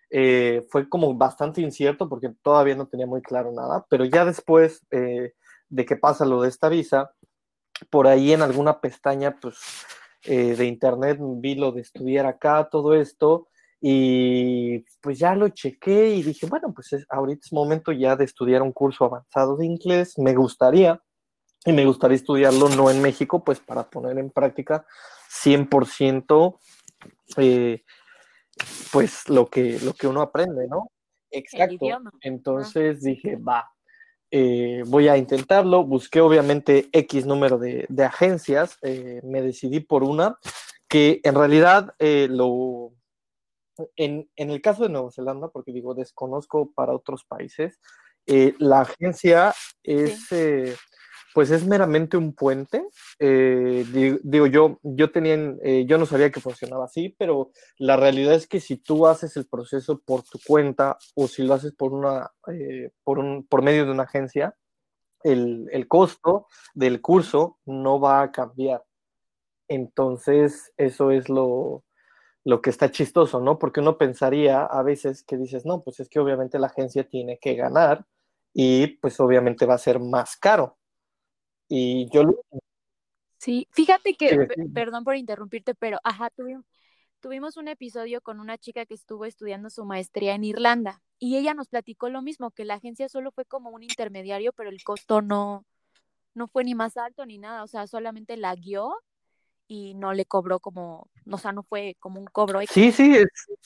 eh, 0.09 0.65
fue 0.69 0.89
como 0.89 1.13
bastante 1.15 1.61
incierto 1.61 2.09
porque 2.09 2.31
todavía 2.41 2.75
no 2.75 2.87
tenía 2.87 3.05
muy 3.05 3.21
claro 3.21 3.51
nada, 3.51 3.85
pero 3.89 4.05
ya 4.05 4.25
después 4.25 4.85
eh, 4.91 5.33
de 5.69 5.85
que 5.85 5.95
pasa 5.95 6.25
lo 6.25 6.41
de 6.41 6.49
esta 6.49 6.69
visa, 6.69 7.11
por 7.89 8.07
ahí 8.07 8.33
en 8.33 8.41
alguna 8.41 8.81
pestaña 8.81 9.37
pues, 9.39 9.57
de 10.25 10.65
internet 10.65 11.17
vi 11.19 11.55
lo 11.55 11.71
de 11.71 11.81
estudiar 11.81 12.25
acá, 12.25 12.67
todo 12.69 12.93
esto, 12.93 13.47
y 13.81 14.79
pues 15.01 15.19
ya 15.19 15.35
lo 15.35 15.49
chequé 15.49 16.09
y 16.09 16.23
dije, 16.23 16.47
bueno, 16.47 16.73
pues 16.73 16.89
ahorita 17.09 17.41
es 17.45 17.53
momento 17.53 17.91
ya 17.91 18.15
de 18.15 18.25
estudiar 18.25 18.61
un 18.61 18.73
curso 18.73 19.05
avanzado 19.05 19.55
de 19.55 19.65
inglés, 19.65 20.17
me 20.17 20.35
gustaría 20.35 21.01
y 21.65 21.71
me 21.71 21.85
gustaría 21.85 22.15
estudiarlo 22.15 22.67
no 22.69 22.89
en 22.89 23.01
México, 23.01 23.43
pues 23.43 23.59
para 23.59 23.89
poner 23.89 24.17
en 24.17 24.31
práctica 24.31 24.85
100% 25.29 26.59
eh, 27.37 27.83
pues 28.91 29.29
lo 29.29 29.47
que, 29.47 29.79
lo 29.79 29.93
que 29.93 30.07
uno 30.07 30.21
aprende, 30.21 30.67
¿no? 30.67 30.91
Exacto. 31.31 31.85
Entonces 32.21 33.01
dije, 33.01 33.35
va, 33.35 33.71
eh, 34.31 34.83
voy 34.87 35.07
a 35.07 35.17
intentarlo. 35.17 35.85
Busqué 35.85 36.21
obviamente 36.21 36.89
X 36.91 37.25
número 37.25 37.57
de, 37.57 37.87
agencias, 38.03 38.77
eh, 38.81 39.21
me 39.23 39.41
decidí 39.41 39.79
por 39.79 40.03
una 40.03 40.37
que 40.87 41.21
en 41.23 41.35
realidad 41.35 41.93
lo... 41.99 42.93
En, 43.95 44.29
en, 44.35 44.49
el 44.49 44.61
caso 44.61 44.83
de 44.83 44.89
Nueva 44.89 45.09
Zelanda, 45.11 45.47
porque 45.47 45.71
digo, 45.71 45.93
desconozco 45.93 46.73
para 46.73 46.93
otros 46.93 47.23
países, 47.23 47.79
la 48.25 48.81
agencia 48.81 49.53
es 49.83 50.27
pues 51.33 51.51
es 51.51 51.65
meramente 51.65 52.17
un 52.17 52.33
puente. 52.33 52.87
Eh, 53.19 53.85
digo, 54.23 54.47
yo, 54.47 54.79
yo 54.83 55.11
tenía, 55.11 55.35
eh, 55.63 55.85
yo 55.87 55.97
no 55.97 56.05
sabía 56.05 56.31
que 56.31 56.39
funcionaba 56.39 56.85
así, 56.85 57.15
pero 57.17 57.51
la 57.77 57.97
realidad 57.97 58.33
es 58.33 58.47
que 58.47 58.59
si 58.59 58.77
tú 58.77 59.07
haces 59.07 59.37
el 59.37 59.47
proceso 59.47 59.99
por 59.99 60.23
tu 60.23 60.39
cuenta 60.45 60.97
o 61.15 61.27
si 61.27 61.43
lo 61.43 61.53
haces 61.53 61.73
por 61.73 61.93
una, 61.93 62.31
eh, 62.51 62.91
por, 63.03 63.19
un, 63.19 63.45
por 63.45 63.61
medio 63.61 63.85
de 63.85 63.91
una 63.91 64.03
agencia, 64.03 64.55
el, 65.23 65.67
el, 65.71 65.87
costo 65.87 66.47
del 66.73 67.01
curso 67.01 67.59
no 67.65 67.99
va 67.99 68.21
a 68.21 68.31
cambiar. 68.31 68.83
Entonces, 69.67 70.73
eso 70.77 71.11
es 71.11 71.29
lo, 71.29 71.83
lo 72.43 72.61
que 72.61 72.69
está 72.69 72.89
chistoso, 72.89 73.41
¿no? 73.41 73.59
Porque 73.59 73.81
uno 73.81 73.97
pensaría 73.97 74.63
a 74.63 74.81
veces 74.81 75.23
que 75.23 75.37
dices, 75.37 75.65
no, 75.65 75.83
pues 75.83 75.99
es 75.99 76.09
que 76.09 76.19
obviamente 76.19 76.57
la 76.57 76.67
agencia 76.67 77.03
tiene 77.07 77.37
que 77.39 77.55
ganar 77.55 78.05
y 78.53 78.87
pues 78.97 79.19
obviamente 79.19 79.65
va 79.65 79.75
a 79.75 79.77
ser 79.77 79.99
más 79.99 80.37
caro 80.37 80.78
y 81.69 82.09
yo... 82.09 82.23
Sí, 83.37 83.67
fíjate 83.71 84.15
que, 84.15 84.47
perdón 84.73 85.05
por 85.05 85.15
interrumpirte, 85.15 85.73
pero, 85.73 85.99
ajá, 86.03 86.29
tuvimos, 86.31 86.65
tuvimos 87.21 87.55
un 87.55 87.69
episodio 87.69 88.19
con 88.19 88.41
una 88.41 88.57
chica 88.57 88.85
que 88.85 88.95
estuvo 88.95 89.23
estudiando 89.23 89.69
su 89.69 89.85
maestría 89.85 90.35
en 90.35 90.43
Irlanda 90.43 91.01
y 91.19 91.37
ella 91.37 91.53
nos 91.53 91.69
platicó 91.69 92.09
lo 92.09 92.21
mismo, 92.21 92.51
que 92.51 92.65
la 92.65 92.73
agencia 92.73 93.07
solo 93.07 93.31
fue 93.31 93.45
como 93.45 93.69
un 93.69 93.83
intermediario, 93.83 94.51
pero 94.51 94.69
el 94.69 94.83
costo 94.83 95.21
no, 95.21 95.65
no 96.33 96.47
fue 96.47 96.65
ni 96.65 96.75
más 96.75 96.97
alto 96.97 97.25
ni 97.25 97.37
nada, 97.37 97.63
o 97.63 97.67
sea, 97.67 97.87
solamente 97.87 98.35
la 98.35 98.55
guió 98.55 98.93
y 99.71 99.93
no 99.93 100.13
le 100.13 100.25
cobró 100.25 100.59
como, 100.59 101.07
o 101.29 101.37
sea, 101.37 101.51
no 101.51 101.61
fue 101.61 101.95
como 101.99 102.19
un 102.19 102.25
cobro. 102.25 102.59
Sí, 102.67 102.91
sí, 102.91 103.15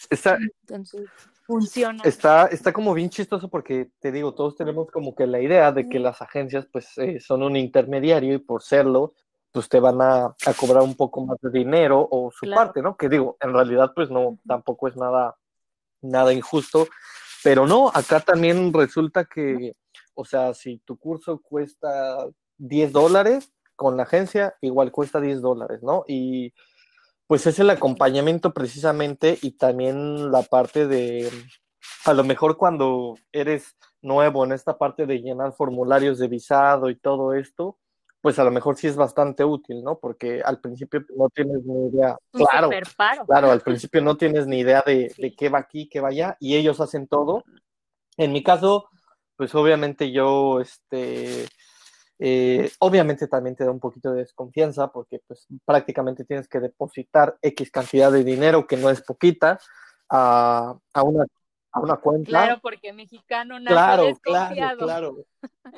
está, 0.09 0.37
Entonces, 0.67 1.09
funciona. 1.45 2.03
Está, 2.03 2.47
está 2.47 2.73
como 2.73 2.93
bien 2.93 3.09
chistoso 3.09 3.47
porque 3.47 3.89
te 3.99 4.11
digo, 4.11 4.33
todos 4.33 4.57
tenemos 4.57 4.91
como 4.91 5.15
que 5.15 5.25
la 5.25 5.39
idea 5.39 5.71
de 5.71 5.87
que 5.87 5.99
las 5.99 6.21
agencias 6.21 6.67
pues 6.71 6.97
eh, 6.97 7.21
son 7.21 7.41
un 7.41 7.55
intermediario 7.55 8.33
y 8.33 8.39
por 8.39 8.61
serlo, 8.61 9.13
pues 9.53 9.69
te 9.69 9.79
van 9.79 10.01
a, 10.01 10.25
a 10.25 10.53
cobrar 10.59 10.83
un 10.83 10.95
poco 10.95 11.25
más 11.25 11.39
de 11.39 11.51
dinero 11.51 12.05
o 12.11 12.29
su 12.31 12.49
parte, 12.51 12.81
¿no? 12.81 12.97
Que 12.97 13.07
digo, 13.07 13.37
en 13.39 13.53
realidad 13.53 13.93
pues 13.95 14.11
no, 14.11 14.37
tampoco 14.45 14.89
es 14.89 14.97
nada, 14.97 15.37
nada 16.01 16.33
injusto, 16.33 16.85
pero 17.45 17.65
no, 17.65 17.89
acá 17.93 18.19
también 18.19 18.73
resulta 18.73 19.23
que, 19.23 19.77
o 20.15 20.25
sea, 20.25 20.53
si 20.53 20.79
tu 20.79 20.97
curso 20.97 21.39
cuesta 21.41 22.27
10 22.57 22.91
dólares, 22.91 23.53
con 23.83 23.97
la 23.97 24.03
agencia 24.03 24.55
igual 24.61 24.91
cuesta 24.91 25.21
10 25.21 25.41
dólares, 25.41 25.83
¿no? 25.83 26.03
Y 26.07 26.53
pues 27.27 27.45
es 27.47 27.59
el 27.59 27.69
acompañamiento 27.69 28.53
precisamente 28.53 29.37
y 29.41 29.51
también 29.51 30.31
la 30.31 30.41
parte 30.41 30.87
de, 30.87 31.29
a 32.05 32.13
lo 32.13 32.23
mejor 32.23 32.57
cuando 32.57 33.15
eres 33.31 33.75
nuevo 34.01 34.43
en 34.43 34.51
esta 34.51 34.77
parte 34.77 35.05
de 35.05 35.21
llenar 35.21 35.53
formularios 35.53 36.17
de 36.19 36.27
visado 36.27 36.89
y 36.89 36.95
todo 36.95 37.33
esto, 37.33 37.77
pues 38.21 38.39
a 38.39 38.43
lo 38.43 38.51
mejor 38.51 38.77
sí 38.77 38.87
es 38.87 38.95
bastante 38.95 39.43
útil, 39.43 39.83
¿no? 39.83 39.99
Porque 39.99 40.41
al 40.43 40.59
principio 40.61 41.03
no 41.15 41.29
tienes 41.29 41.65
ni 41.65 41.87
idea. 41.87 42.17
claro, 42.31 42.69
claro, 43.25 43.51
al 43.51 43.61
principio 43.61 44.01
no 44.01 44.15
tienes 44.15 44.47
ni 44.47 44.59
idea 44.59 44.81
de, 44.85 45.13
de 45.17 45.35
qué 45.35 45.49
va 45.49 45.59
aquí, 45.59 45.89
qué 45.89 45.99
va 45.99 46.09
allá, 46.09 46.37
y 46.39 46.55
ellos 46.55 46.79
hacen 46.79 47.07
todo. 47.07 47.43
En 48.15 48.31
mi 48.31 48.41
caso, 48.41 48.89
pues 49.35 49.53
obviamente 49.55 50.11
yo, 50.11 50.61
este, 50.61 51.47
eh, 52.19 52.71
obviamente 52.79 53.27
también 53.27 53.55
te 53.55 53.65
da 53.65 53.71
un 53.71 53.79
poquito 53.79 54.11
de 54.11 54.19
desconfianza 54.19 54.91
porque 54.91 55.19
pues 55.27 55.47
prácticamente 55.65 56.25
tienes 56.25 56.47
que 56.47 56.59
depositar 56.59 57.37
X 57.41 57.71
cantidad 57.71 58.11
de 58.11 58.23
dinero, 58.23 58.67
que 58.67 58.77
no 58.77 58.89
es 58.89 59.01
poquita, 59.01 59.59
a, 60.09 60.77
a 60.93 61.03
una, 61.03 61.25
a 61.71 61.79
una 61.79 61.95
cuenta. 61.97 62.29
Claro, 62.29 62.59
porque 62.61 62.93
mexicano 62.93 63.59
nace 63.59 63.73
claro, 63.73 64.03
desconfiado. 64.05 64.77
Claro, 64.77 64.77
claro. 64.77 65.25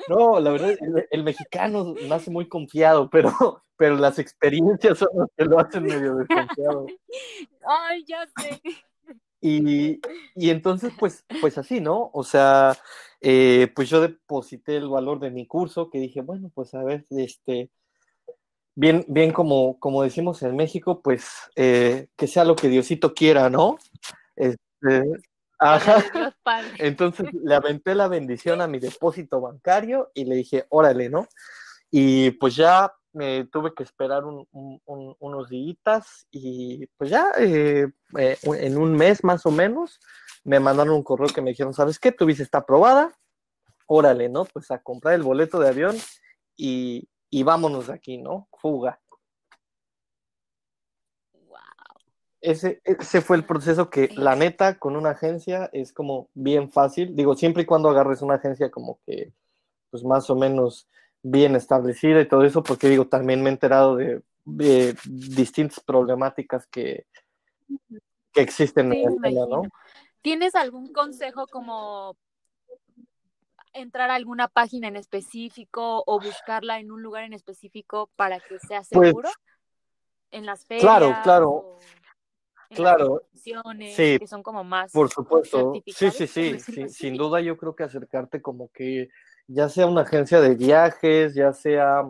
No, 0.10 0.40
la 0.40 0.52
verdad, 0.52 0.72
el, 0.80 1.08
el, 1.10 1.24
mexicano 1.24 1.96
nace 2.08 2.30
muy 2.30 2.48
confiado, 2.48 3.10
pero, 3.10 3.32
pero 3.78 3.96
las 3.96 4.20
experiencias 4.20 4.98
son 4.98 5.10
las 5.16 5.30
que 5.38 5.46
lo 5.46 5.60
hacen 5.60 5.84
medio 5.84 6.16
desconfiado. 6.16 6.86
Ay, 7.68 8.04
ya 8.06 8.26
sé. 8.38 8.62
Y, 9.42 10.00
y, 10.36 10.50
entonces, 10.50 10.94
pues, 10.98 11.26
pues 11.42 11.58
así, 11.58 11.82
¿no? 11.82 12.10
O 12.14 12.24
sea, 12.24 12.78
eh, 13.22 13.72
pues 13.76 13.90
yo 13.90 14.02
deposité 14.02 14.78
el 14.78 14.90
valor 14.90 15.20
de 15.20 15.32
mi 15.32 15.48
curso, 15.48 15.90
que 15.90 16.00
dije, 16.00 16.22
bueno, 16.22 16.52
pues 16.54 16.74
a 16.74 16.84
ver, 16.84 17.06
este, 17.12 17.70
bien, 18.76 19.06
bien 19.08 19.32
como, 19.34 19.80
como 19.80 20.04
decimos 20.04 20.42
en 20.44 20.56
México, 20.56 21.02
pues 21.02 21.28
eh, 21.56 22.08
que 22.16 22.28
sea 22.28 22.46
lo 22.46 22.56
que 22.56 22.70
Diosito 22.70 23.14
quiera, 23.14 23.50
¿no? 23.50 23.78
Este, 24.36 25.04
Ajá. 25.60 26.04
Entonces 26.80 27.28
le 27.34 27.56
aventé 27.56 27.96
la 27.96 28.08
bendición 28.08 28.62
a 28.62 28.68
mi 28.68 28.80
depósito 28.80 29.42
bancario 29.42 30.12
y 30.14 30.26
le 30.26 30.36
dije, 30.36 30.66
órale, 30.70 31.10
¿no? 31.10 31.28
Y 31.92 32.32
pues 32.32 32.56
ya 32.56 32.94
me 33.16 33.46
tuve 33.46 33.74
que 33.74 33.84
esperar 33.84 34.26
un- 34.26 34.46
un- 34.52 34.82
un- 34.86 35.16
unos 35.20 35.50
días 35.50 36.28
y 36.32 36.86
pues 36.98 37.10
ya 37.10 37.32
eh, 37.40 37.88
eh, 38.20 38.38
en 38.44 38.78
un 38.78 38.94
mes 38.94 39.24
más 39.24 39.46
o 39.46 39.52
menos 39.52 40.00
me 40.44 40.60
mandaron 40.60 40.94
un 40.94 41.04
correo 41.04 41.30
que 41.30 41.42
me 41.42 41.52
dijeron, 41.52 41.74
¿sabes 41.74 41.98
qué? 41.98 42.12
Tu 42.12 42.26
visa 42.26 42.44
está 42.44 42.60
aprobada, 42.60 43.18
órale, 43.88 44.28
¿no? 44.30 44.46
Pues 44.46 44.70
a 44.70 44.80
comprar 44.80 45.14
el 45.16 45.24
boleto 45.24 45.60
de 45.60 45.70
avión 45.70 45.96
y, 46.58 47.08
y 47.30 47.44
vámonos 47.44 47.88
de 47.88 47.94
aquí, 47.94 48.18
¿no? 48.18 48.50
Fuga. 48.60 49.00
Wow. 51.48 51.58
Ese, 52.42 52.82
ese 52.84 53.22
fue 53.22 53.38
el 53.38 53.46
proceso 53.46 53.90
que, 53.90 54.10
la 54.14 54.36
neta, 54.36 54.78
con 54.78 54.96
una 54.98 55.12
agencia 55.12 55.70
es 55.72 55.94
como 55.94 56.30
bien 56.34 56.70
fácil. 56.70 57.16
Digo, 57.16 57.36
siempre 57.36 57.64
y 57.64 57.66
cuando 57.66 57.90
agarres 57.90 58.22
una 58.22 58.36
agencia 58.36 58.70
como 58.70 59.00
que, 59.06 59.34
pues 59.90 60.04
más 60.04 60.30
o 60.30 60.36
menos 60.36 60.88
bien 61.28 61.56
establecida 61.56 62.22
y 62.22 62.28
todo 62.28 62.44
eso, 62.44 62.62
porque 62.62 62.88
digo, 62.88 63.08
también 63.08 63.42
me 63.42 63.50
he 63.50 63.54
enterado 63.54 63.96
de, 63.96 64.22
de 64.44 64.96
distintas 65.06 65.80
problemáticas 65.80 66.68
que, 66.68 67.08
que 68.32 68.42
existen 68.42 68.92
Sí, 68.92 69.00
en 69.00 69.10
el 69.10 69.22
tema, 69.22 69.46
¿no? 69.48 69.64
¿Tienes 70.22 70.54
algún 70.54 70.94
consejo 70.94 71.48
como 71.48 72.16
entrar 73.74 74.12
a 74.12 74.16
alguna 74.16 74.48
página 74.48 74.88
en 74.88 74.98
específico 74.98 76.04
o 76.06 76.20
buscarla 76.20 76.80
en 76.80 76.92
un 76.92 77.02
lugar 77.02 77.24
en 77.24 77.34
específico 77.34 78.12
para 78.16 78.40
que 78.40 78.60
sea 78.60 78.84
Pues, 78.90 79.10
seguro? 79.10 79.30
en 80.32 80.46
las 80.46 80.66
ferias. 80.66 80.82
claro, 80.84 81.14
claro, 81.24 81.78
en 82.70 82.76
claro, 82.76 83.24
las 83.34 83.42
sí, 83.96 84.20
que 84.20 84.28
son 84.28 84.44
como 84.44 84.64
más 84.64 84.92
Por 84.92 85.10
supuesto, 85.10 85.74
sí, 85.88 86.12
sí, 86.12 86.60
sí, 86.60 86.90
sin 86.90 87.18
duda 87.18 87.42
yo 87.42 87.58
creo 87.58 87.76
que 87.76 87.84
acercarte 87.84 88.42
como 88.42 88.70
que 88.72 89.10
ya 89.48 89.70
sea 89.70 89.88
una 89.88 90.02
agencia 90.02 90.42
de 90.42 90.56
viajes, 90.56 91.36
ya 91.36 91.54
sea 91.54 92.10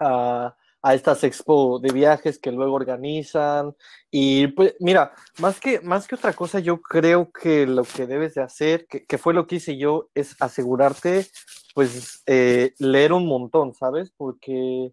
a, 0.00 0.56
a 0.82 0.94
estas 0.94 1.24
expo 1.24 1.78
de 1.78 1.92
viajes 1.92 2.38
que 2.38 2.52
luego 2.52 2.74
organizan 2.74 3.74
y 4.10 4.48
pues 4.48 4.76
mira, 4.80 5.12
más 5.38 5.58
que, 5.60 5.80
más 5.80 6.06
que 6.06 6.14
otra 6.14 6.32
cosa 6.32 6.60
yo 6.60 6.80
creo 6.80 7.32
que 7.32 7.66
lo 7.66 7.82
que 7.84 8.06
debes 8.06 8.34
de 8.34 8.42
hacer, 8.42 8.86
que, 8.86 9.04
que 9.04 9.18
fue 9.18 9.34
lo 9.34 9.46
que 9.46 9.56
hice 9.56 9.76
yo, 9.76 10.10
es 10.14 10.40
asegurarte 10.40 11.26
pues 11.74 12.22
eh, 12.26 12.72
leer 12.78 13.12
un 13.12 13.26
montón, 13.26 13.74
¿sabes? 13.74 14.12
Porque 14.16 14.92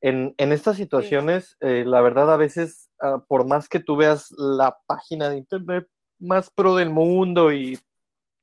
en, 0.00 0.34
en 0.38 0.52
estas 0.52 0.76
situaciones, 0.76 1.56
eh, 1.60 1.84
la 1.86 2.00
verdad, 2.00 2.32
a 2.32 2.36
veces, 2.36 2.90
ah, 3.02 3.22
por 3.28 3.46
más 3.46 3.68
que 3.68 3.80
tú 3.80 3.96
veas 3.96 4.30
la 4.30 4.78
página 4.86 5.28
de 5.28 5.38
internet 5.38 5.88
más 6.18 6.50
pro 6.50 6.76
del 6.76 6.90
mundo 6.90 7.52
y 7.52 7.78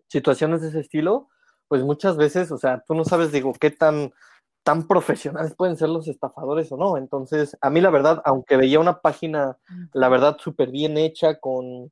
situaciones 0.07 0.61
de 0.61 0.69
ese 0.69 0.81
estilo, 0.81 1.29
pues 1.73 1.81
muchas 1.81 2.17
veces, 2.17 2.51
o 2.51 2.59
sea, 2.59 2.83
tú 2.85 2.93
no 2.93 3.03
sabes, 3.03 3.31
digo, 3.31 3.51
qué 3.59 3.71
tan, 3.71 4.13
tan 4.61 4.87
profesionales 4.87 5.55
pueden 5.57 5.75
ser 5.75 5.89
los 5.89 6.07
estafadores 6.07 6.71
o 6.71 6.77
no. 6.77 6.97
Entonces, 6.97 7.57
a 7.61 7.71
mí 7.71 7.81
la 7.81 7.89
verdad, 7.89 8.21
aunque 8.25 8.57
veía 8.57 8.79
una 8.79 9.01
página, 9.01 9.57
la 9.91 10.07
verdad, 10.07 10.37
súper 10.39 10.69
bien 10.69 10.99
hecha, 10.99 11.39
con, 11.39 11.91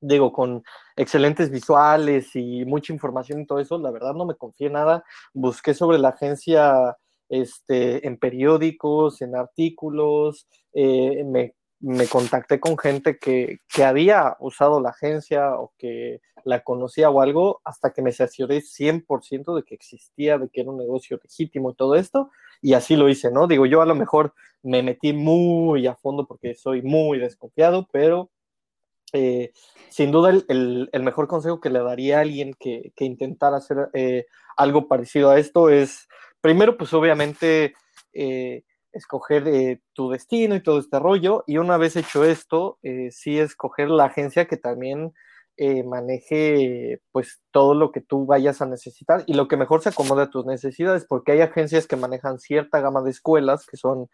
digo, 0.00 0.32
con 0.32 0.62
excelentes 0.94 1.50
visuales 1.50 2.36
y 2.36 2.64
mucha 2.66 2.92
información 2.92 3.40
y 3.40 3.46
todo 3.46 3.58
eso, 3.58 3.78
la 3.78 3.90
verdad 3.90 4.14
no 4.14 4.26
me 4.26 4.36
confié 4.36 4.70
nada. 4.70 5.02
Busqué 5.34 5.74
sobre 5.74 5.98
la 5.98 6.10
agencia 6.10 6.96
este, 7.28 8.06
en 8.06 8.18
periódicos, 8.18 9.22
en 9.22 9.34
artículos, 9.34 10.46
eh, 10.72 11.24
me, 11.24 11.56
me, 11.80 12.06
contacté 12.06 12.60
con 12.60 12.78
gente 12.78 13.18
que, 13.18 13.58
que, 13.68 13.84
había 13.84 14.36
usado 14.40 14.80
la 14.80 14.90
agencia 14.90 15.54
o 15.54 15.72
que 15.78 16.20
la 16.44 16.62
conocía 16.62 17.10
o 17.10 17.20
algo, 17.20 17.60
hasta 17.64 17.92
que 17.92 18.02
me 18.02 18.12
cercioré 18.12 18.62
100% 18.62 19.54
de 19.56 19.62
que 19.64 19.74
existía, 19.74 20.38
de 20.38 20.48
que 20.48 20.62
era 20.62 20.70
un 20.70 20.78
negocio 20.78 21.18
legítimo 21.22 21.70
y 21.70 21.74
todo 21.74 21.96
esto, 21.96 22.30
y 22.62 22.74
así 22.74 22.96
lo 22.96 23.08
hice, 23.08 23.30
¿no? 23.30 23.46
Digo, 23.46 23.66
yo 23.66 23.82
a 23.82 23.86
lo 23.86 23.94
mejor 23.94 24.34
me 24.62 24.82
metí 24.82 25.12
muy 25.12 25.86
a 25.86 25.94
fondo 25.96 26.26
porque 26.26 26.54
soy 26.54 26.82
muy 26.82 27.18
desconfiado, 27.18 27.88
pero 27.92 28.30
eh, 29.12 29.52
sin 29.88 30.10
duda 30.10 30.30
el, 30.30 30.90
el, 30.92 31.02
mejor 31.02 31.28
consejo 31.28 31.60
que 31.60 31.70
le 31.70 31.78
daría 31.78 32.18
a 32.18 32.20
alguien 32.22 32.54
que, 32.58 32.92
que 32.96 33.04
intentara 33.04 33.58
hacer 33.58 33.88
eh, 33.94 34.26
algo 34.56 34.88
parecido 34.88 35.30
a 35.30 35.38
esto 35.38 35.70
es, 35.70 36.08
primero, 36.40 36.76
pues 36.76 36.92
obviamente, 36.92 37.74
eh, 38.12 38.64
escoger 38.96 39.46
eh, 39.48 39.80
tu 39.92 40.10
destino 40.10 40.54
y 40.54 40.62
todo 40.62 40.78
este 40.78 40.98
rollo, 40.98 41.44
y 41.46 41.58
una 41.58 41.76
vez 41.76 41.96
hecho 41.96 42.24
esto, 42.24 42.78
eh, 42.82 43.10
sí 43.10 43.38
escoger 43.38 43.90
la 43.90 44.06
agencia 44.06 44.46
que 44.46 44.56
también 44.56 45.12
eh, 45.58 45.84
maneje 45.84 47.00
pues 47.12 47.40
todo 47.50 47.74
lo 47.74 47.90
que 47.90 48.02
tú 48.02 48.26
vayas 48.26 48.60
a 48.60 48.66
necesitar 48.66 49.24
y 49.26 49.34
lo 49.34 49.48
que 49.48 49.56
mejor 49.56 49.82
se 49.82 49.88
acomode 49.88 50.22
a 50.22 50.30
tus 50.30 50.44
necesidades, 50.44 51.06
porque 51.08 51.32
hay 51.32 51.40
agencias 51.40 51.86
que 51.86 51.96
manejan 51.96 52.38
cierta 52.38 52.80
gama 52.80 53.02
de 53.02 53.10
escuelas 53.10 53.66
que 53.66 53.76
son, 53.76 54.08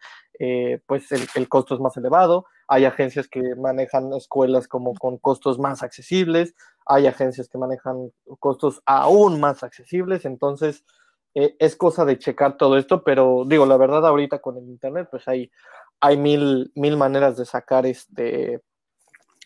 pues 0.85 1.11
el, 1.11 1.27
el, 1.35 1.49
costo 1.49 1.75
es 1.75 1.81
más 1.81 1.97
elevado, 1.97 2.45
hay 2.67 2.85
agencias 2.85 3.27
que 3.27 3.55
manejan 3.55 4.13
escuelas 4.13 4.67
como 4.67 4.93
con 4.93 5.17
costos 5.17 5.59
más 5.59 5.83
accesibles, 5.83 6.55
hay 6.85 7.07
agencias 7.07 7.49
que 7.49 7.57
manejan 7.57 8.11
costos 8.39 8.81
aún 8.85 9.39
más 9.39 9.63
accesibles, 9.63 10.25
entonces 10.25 10.85
eh, 11.35 11.55
es 11.59 11.75
cosa 11.75 12.05
de 12.05 12.19
checar 12.19 12.57
todo 12.57 12.77
esto, 12.77 13.03
pero 13.03 13.43
digo, 13.47 13.65
la 13.65 13.77
verdad 13.77 14.05
ahorita 14.05 14.39
con 14.39 14.57
el 14.57 14.65
internet 14.65 15.07
pues 15.09 15.27
hay, 15.27 15.51
hay 15.99 16.17
mil, 16.17 16.71
mil 16.75 16.97
maneras 16.97 17.37
de 17.37 17.45
sacar 17.45 17.85
este 17.85 18.61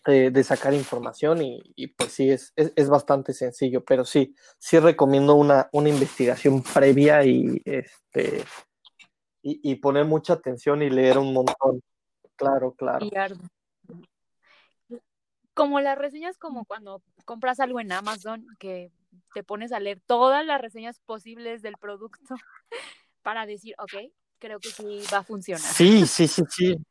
eh, 0.10 0.32
de 0.32 0.42
sacar 0.42 0.74
información 0.74 1.42
y, 1.42 1.88
pues 1.88 2.14
sí, 2.14 2.30
es, 2.32 2.54
es, 2.56 2.88
bastante 2.88 3.34
sencillo, 3.34 3.84
pero 3.84 4.06
sí, 4.06 4.34
sí 4.58 4.80
recomiendo 4.80 5.36
una, 5.36 5.68
una 5.74 5.90
investigación 5.90 6.64
previa 6.74 7.26
y, 7.26 7.62
este, 7.66 8.46
y, 9.42 9.76
poner 9.76 10.06
mucha 10.06 10.32
atención 10.32 10.82
y 10.82 10.90
leer 10.90 11.18
un 11.18 11.34
montón. 11.34 11.82
Claro, 12.38 12.72
claro. 12.72 13.06
Como 15.54 15.82
las 15.82 15.98
reseñas, 15.98 16.38
como 16.38 16.64
cuando 16.64 17.02
compras 17.26 17.60
algo 17.60 17.82
en 17.82 17.92
Amazon, 17.92 18.48
que 18.60 18.94
te 19.34 19.44
pones 19.44 19.72
a 19.72 19.80
leer 19.80 20.02
todas 20.06 20.46
las 20.46 20.62
reseñas 20.62 21.00
posibles 21.00 21.62
del 21.62 21.76
producto 21.78 22.36
para 23.22 23.46
decir, 23.46 23.76
ok, 23.80 24.12
creo 24.40 24.60
que 24.60 24.70
sí 24.70 25.02
va 25.14 25.20
a 25.20 25.24
funcionar. 25.24 25.62
Sí, 25.62 26.06
sí, 26.06 26.28
sí, 26.28 26.44
sí. 26.50 26.78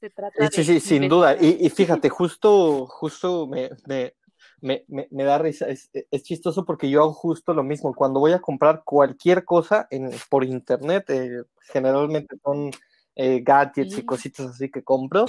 Se 0.00 0.10
trata 0.10 0.48
sí, 0.50 0.62
sí, 0.62 0.78
sin 0.78 1.08
duda. 1.08 1.36
Y, 1.40 1.66
y, 1.66 1.70
fíjate, 1.70 2.08
justo, 2.08 2.86
justo 2.86 3.48
me, 3.48 3.70
me, 3.86 4.14
me, 4.60 5.08
me 5.10 5.24
da 5.24 5.38
risa. 5.38 5.68
Es, 5.68 5.90
es, 5.92 6.22
chistoso 6.22 6.64
porque 6.64 6.88
yo 6.88 7.02
hago 7.02 7.12
justo 7.12 7.52
lo 7.52 7.64
mismo. 7.64 7.94
Cuando 7.94 8.20
voy 8.20 8.32
a 8.32 8.40
comprar 8.40 8.82
cualquier 8.84 9.44
cosa 9.44 9.88
en, 9.90 10.10
por 10.30 10.44
internet, 10.44 11.04
eh, 11.08 11.42
generalmente 11.72 12.36
son 12.44 12.70
eh, 13.20 13.42
gadgets 13.44 13.94
sí. 13.94 14.00
y 14.00 14.04
cositas 14.06 14.46
así 14.46 14.70
que 14.70 14.82
compro. 14.82 15.26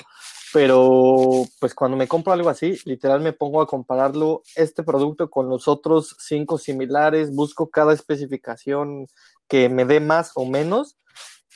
Pero 0.54 1.43
pues 1.60 1.73
cuando 1.73 1.97
me 1.97 2.08
compro 2.08 2.34
algo 2.34 2.49
así, 2.49 2.80
literal 2.86 3.19
me 3.19 3.34
pongo 3.34 3.62
a 3.62 3.67
compararlo, 3.67 4.43
este 4.56 4.84
producto 4.84 5.30
con 5.30 5.49
los 5.49 5.67
otros 5.67 6.15
cinco 6.19 6.58
similares, 6.58 7.34
busco 7.34 7.69
cada 7.69 7.93
especificación 7.93 9.08
que 9.47 9.69
me 9.69 9.86
dé 9.86 9.99
más 9.99 10.32
o 10.36 10.45
menos 10.45 10.97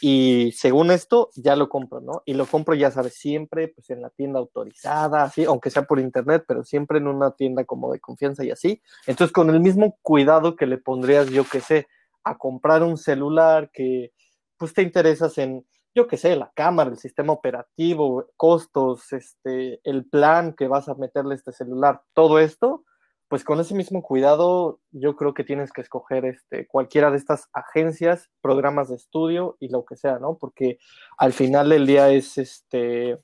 y 0.02 0.52
según 0.54 0.90
esto 0.90 1.30
ya 1.36 1.56
lo 1.56 1.70
compro, 1.70 2.02
¿no? 2.02 2.24
Y 2.26 2.34
lo 2.34 2.48
compro, 2.48 2.74
ya 2.74 2.90
sabes, 2.90 3.14
siempre 3.14 3.68
pues 3.68 3.92
en 3.92 4.02
la 4.02 4.10
tienda 4.10 4.40
autorizada, 4.40 5.24
así, 5.24 5.44
aunque 5.46 5.70
sea 5.70 5.84
por 5.84 6.00
internet, 6.00 6.46
pero 6.48 6.64
siempre 6.64 6.98
en 6.98 7.08
una 7.08 7.32
tienda 7.32 7.64
como 7.64 7.92
de 7.92 8.00
confianza 8.00 8.44
y 8.44 8.50
así. 8.50 8.82
Entonces, 9.06 9.32
con 9.32 9.52
el 9.52 9.60
mismo 9.60 9.98
cuidado 10.02 10.56
que 10.56 10.66
le 10.66 10.80
pondrías, 10.80 11.30
yo 11.30 11.46
que 11.46 11.62
sé, 11.62 11.88
a 12.24 12.38
comprar 12.38 12.82
un 12.82 12.98
celular 12.98 13.70
que 13.72 14.12
pues 14.58 14.74
te 14.74 14.82
interesas 14.82 15.38
en, 15.38 15.66
yo 15.96 16.08
que 16.08 16.18
sé, 16.18 16.36
la 16.36 16.52
cámara, 16.56 16.90
el 16.90 16.98
sistema 16.98 17.34
operativo, 17.34 18.28
costos, 18.38 19.14
este, 19.14 19.80
el 19.84 20.06
plan 20.06 20.54
que 20.54 20.68
vas 20.68 20.90
a 20.90 20.96
meterle 20.96 21.34
a 21.34 21.38
este 21.38 21.52
celular, 21.52 22.02
todo 22.14 22.40
esto, 22.40 22.84
pues 23.28 23.44
con 23.44 23.60
ese 23.60 23.74
mismo 23.74 24.04
cuidado, 24.04 24.80
yo 24.92 25.16
creo 25.16 25.34
que 25.34 25.44
tienes 25.44 25.72
que 25.72 25.82
escoger 25.82 26.26
este, 26.26 26.68
cualquiera 26.68 27.12
de 27.12 27.18
estas 27.18 27.50
agencias, 27.54 28.30
programas 28.42 28.90
de 28.90 28.96
estudio 28.96 29.58
y 29.60 29.70
lo 29.70 29.86
que 29.86 29.96
sea, 29.96 30.20
¿no? 30.20 30.38
Porque 30.38 30.78
al 31.18 31.34
final 31.34 31.70
del 31.70 31.88
día 31.88 32.10
es 32.10 32.38
este 32.38 33.18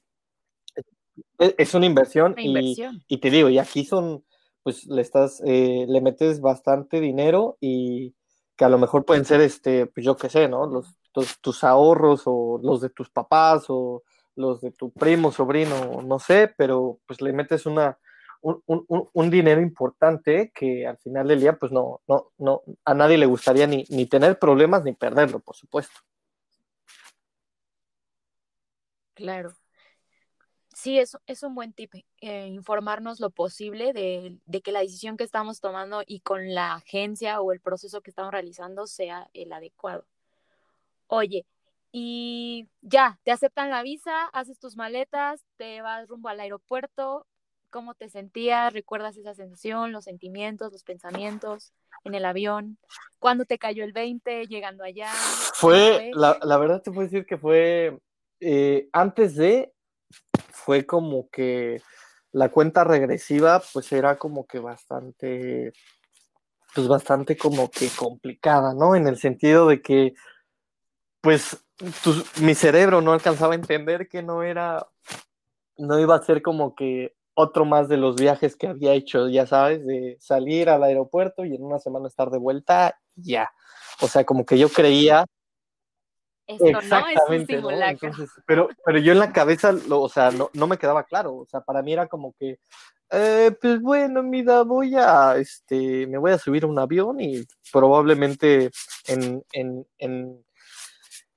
es 1.38 1.74
una 1.74 1.86
inversión, 1.86 2.34
una 2.34 2.42
inversión. 2.42 3.04
Y, 3.08 3.16
y, 3.16 3.18
te 3.20 3.30
digo, 3.30 3.50
y 3.50 3.60
aquí 3.60 3.86
son, 3.86 4.24
pues 4.64 4.86
le 4.86 5.02
estás, 5.02 5.42
eh, 5.46 5.86
le 5.88 6.02
metes 6.02 6.42
bastante 6.42 7.00
dinero 7.00 7.58
y 7.60 8.16
que 8.56 8.66
a 8.66 8.70
lo 8.70 8.78
mejor 8.78 9.06
pueden 9.06 9.26
ser, 9.26 9.42
este, 9.42 9.86
pues 9.86 10.06
yo 10.06 10.18
qué 10.18 10.30
sé, 10.30 10.48
¿no? 10.48 10.66
Los, 10.66 10.99
tus, 11.42 11.64
ahorros 11.64 12.24
o 12.26 12.60
los 12.62 12.82
de 12.82 12.90
tus 12.90 13.10
papás 13.10 13.66
o 13.70 14.04
los 14.36 14.62
de 14.62 14.72
tu 14.72 14.92
primo, 14.92 15.32
sobrino, 15.32 16.02
no 16.02 16.20
sé, 16.20 16.54
pero 16.58 17.00
pues 17.06 17.22
le 17.22 17.34
metes 17.34 17.66
una, 17.66 17.98
un, 18.42 18.64
un, 18.66 19.10
un, 19.12 19.30
dinero 19.30 19.62
importante 19.62 20.52
que 20.54 20.88
al 20.88 20.98
final 20.98 21.28
del 21.28 21.42
día, 21.42 21.58
pues 21.58 21.72
no, 21.72 22.02
no, 22.08 22.32
no, 22.38 22.62
a 22.86 22.94
nadie 22.94 23.18
le 23.18 23.26
gustaría 23.26 23.68
ni, 23.68 23.84
ni 23.90 24.06
tener 24.06 24.40
problemas 24.40 24.84
ni 24.84 24.94
perderlo, 24.94 25.40
por 25.40 25.56
supuesto. 25.56 26.00
Claro. 29.14 29.54
sí, 30.74 30.98
es, 30.98 31.18
es 31.28 31.44
un 31.44 31.54
buen 31.54 31.74
tip, 31.74 31.94
eh, 32.22 32.48
informarnos 32.48 33.20
lo 33.20 33.32
posible 33.32 33.92
de, 33.92 34.40
de, 34.46 34.62
que 34.62 34.72
la 34.72 34.80
decisión 34.80 35.18
que 35.18 35.26
estamos 35.26 35.60
tomando 35.60 36.04
y 36.08 36.22
con 36.22 36.54
la 36.54 36.76
agencia 36.76 37.42
o 37.42 37.52
el 37.52 37.60
proceso 37.60 38.02
que 38.02 38.12
estamos 38.12 38.32
realizando 38.32 38.88
sea 38.88 39.30
el 39.34 39.52
adecuado. 39.52 40.06
Oye, 41.12 41.46
y 41.92 42.70
ya, 42.82 43.20
te 43.24 43.32
aceptan 43.32 43.72
la 43.72 43.82
visa, 43.82 44.26
haces 44.28 44.60
tus 44.60 44.76
maletas, 44.76 45.44
te 45.58 45.82
vas 45.82 46.08
rumbo 46.08 46.30
al 46.30 46.40
aeropuerto, 46.40 47.26
¿cómo 47.72 47.96
te 47.96 48.10
sentías? 48.10 48.72
¿Recuerdas 48.72 49.18
esa 49.18 49.34
sensación, 49.34 49.92
los 49.92 50.04
sentimientos, 50.04 50.72
los 50.72 50.84
pensamientos 50.84 51.74
en 52.04 52.14
el 52.14 52.26
avión? 52.26 52.78
¿Cuándo 53.18 53.46
te 53.46 53.58
cayó 53.58 53.84
el 53.84 53.92
20 53.92 54.46
llegando 54.46 54.84
allá? 54.84 55.12
Fue, 55.56 56.12
La, 56.14 56.38
la, 56.44 56.58
verdad 56.58 56.84
te 56.84 56.92
puedo 56.92 57.08
decir 57.08 57.26
que 57.26 57.40
fue 57.40 57.98
eh, 58.40 58.88
antes 58.94 59.36
de, 59.36 59.74
fue 60.52 60.86
como 60.86 61.28
que 61.32 61.82
la 62.32 62.50
cuenta 62.50 62.84
regresiva 62.84 63.64
pues 63.74 63.92
era 63.92 64.20
como 64.20 64.46
que 64.46 64.60
bastante, 64.60 65.74
pues 66.76 66.88
bastante 66.88 67.36
como 67.36 67.72
que 67.72 67.90
complicada, 67.98 68.76
¿no? 68.76 68.96
En 68.96 69.08
el 69.08 69.18
sentido 69.18 69.68
de 69.68 69.82
que 69.82 70.14
pues 71.22 71.58
mi 72.42 72.56
cerebro 72.56 73.02
no 73.02 73.14
alcanzaba 73.14 73.54
a 73.54 73.56
entender 73.56 74.08
que 74.08 74.22
no 74.22 74.44
era, 74.44 74.88
no 75.78 76.00
iba 76.00 76.16
a 76.16 76.22
ser 76.22 76.42
como 76.42 76.76
que 76.76 77.16
otro 77.34 77.64
más 77.64 77.88
de 77.88 77.98
los 77.98 78.18
viajes 78.18 78.56
que 78.58 78.68
había 78.68 78.94
hecho, 78.94 79.30
ya 79.30 79.48
sabes, 79.48 79.86
de 79.86 80.18
salir 80.20 80.70
al 80.70 80.84
aeropuerto 80.84 81.46
y 81.46 81.56
en 81.56 81.64
una 81.64 81.80
semana 81.80 82.08
estar 82.08 82.30
de 82.30 82.38
vuelta, 82.38 83.00
ya. 83.16 83.50
O 84.02 84.08
sea, 84.08 84.26
como 84.26 84.46
que 84.46 84.58
yo 84.58 84.68
creía. 84.70 85.26
Esto 86.46 86.66
Exactamente, 86.66 87.62
no 87.62 87.70
es 87.70 87.78
un 87.78 87.84
Entonces, 87.84 88.30
pero, 88.46 88.70
pero 88.84 88.98
yo 89.00 89.14
en 89.14 89.20
la 89.20 89.32
cabeza, 89.32 89.72
lo, 89.72 90.02
o 90.02 90.10
sea, 90.10 90.32
no, 90.32 90.50
no 90.54 90.68
me 90.68 90.78
quedaba 90.78 91.04
claro. 91.04 91.36
O 91.36 91.46
sea, 91.46 91.62
para 91.62 91.82
mí 91.82 91.94
era 91.94 92.08
como 92.08 92.34
que, 92.38 92.60
eh, 93.12 93.56
pues 93.62 93.82
bueno, 93.82 94.22
mira, 94.22 94.64
voy 94.64 94.96
a, 94.96 95.38
este, 95.38 96.08
me 96.08 96.18
voy 96.18 96.32
a 96.32 96.38
subir 96.38 96.64
a 96.64 96.68
un 96.68 96.80
avión 96.80 97.22
y 97.22 97.46
probablemente 97.72 98.70
en, 99.08 99.44
en, 99.54 99.88
en 99.98 100.44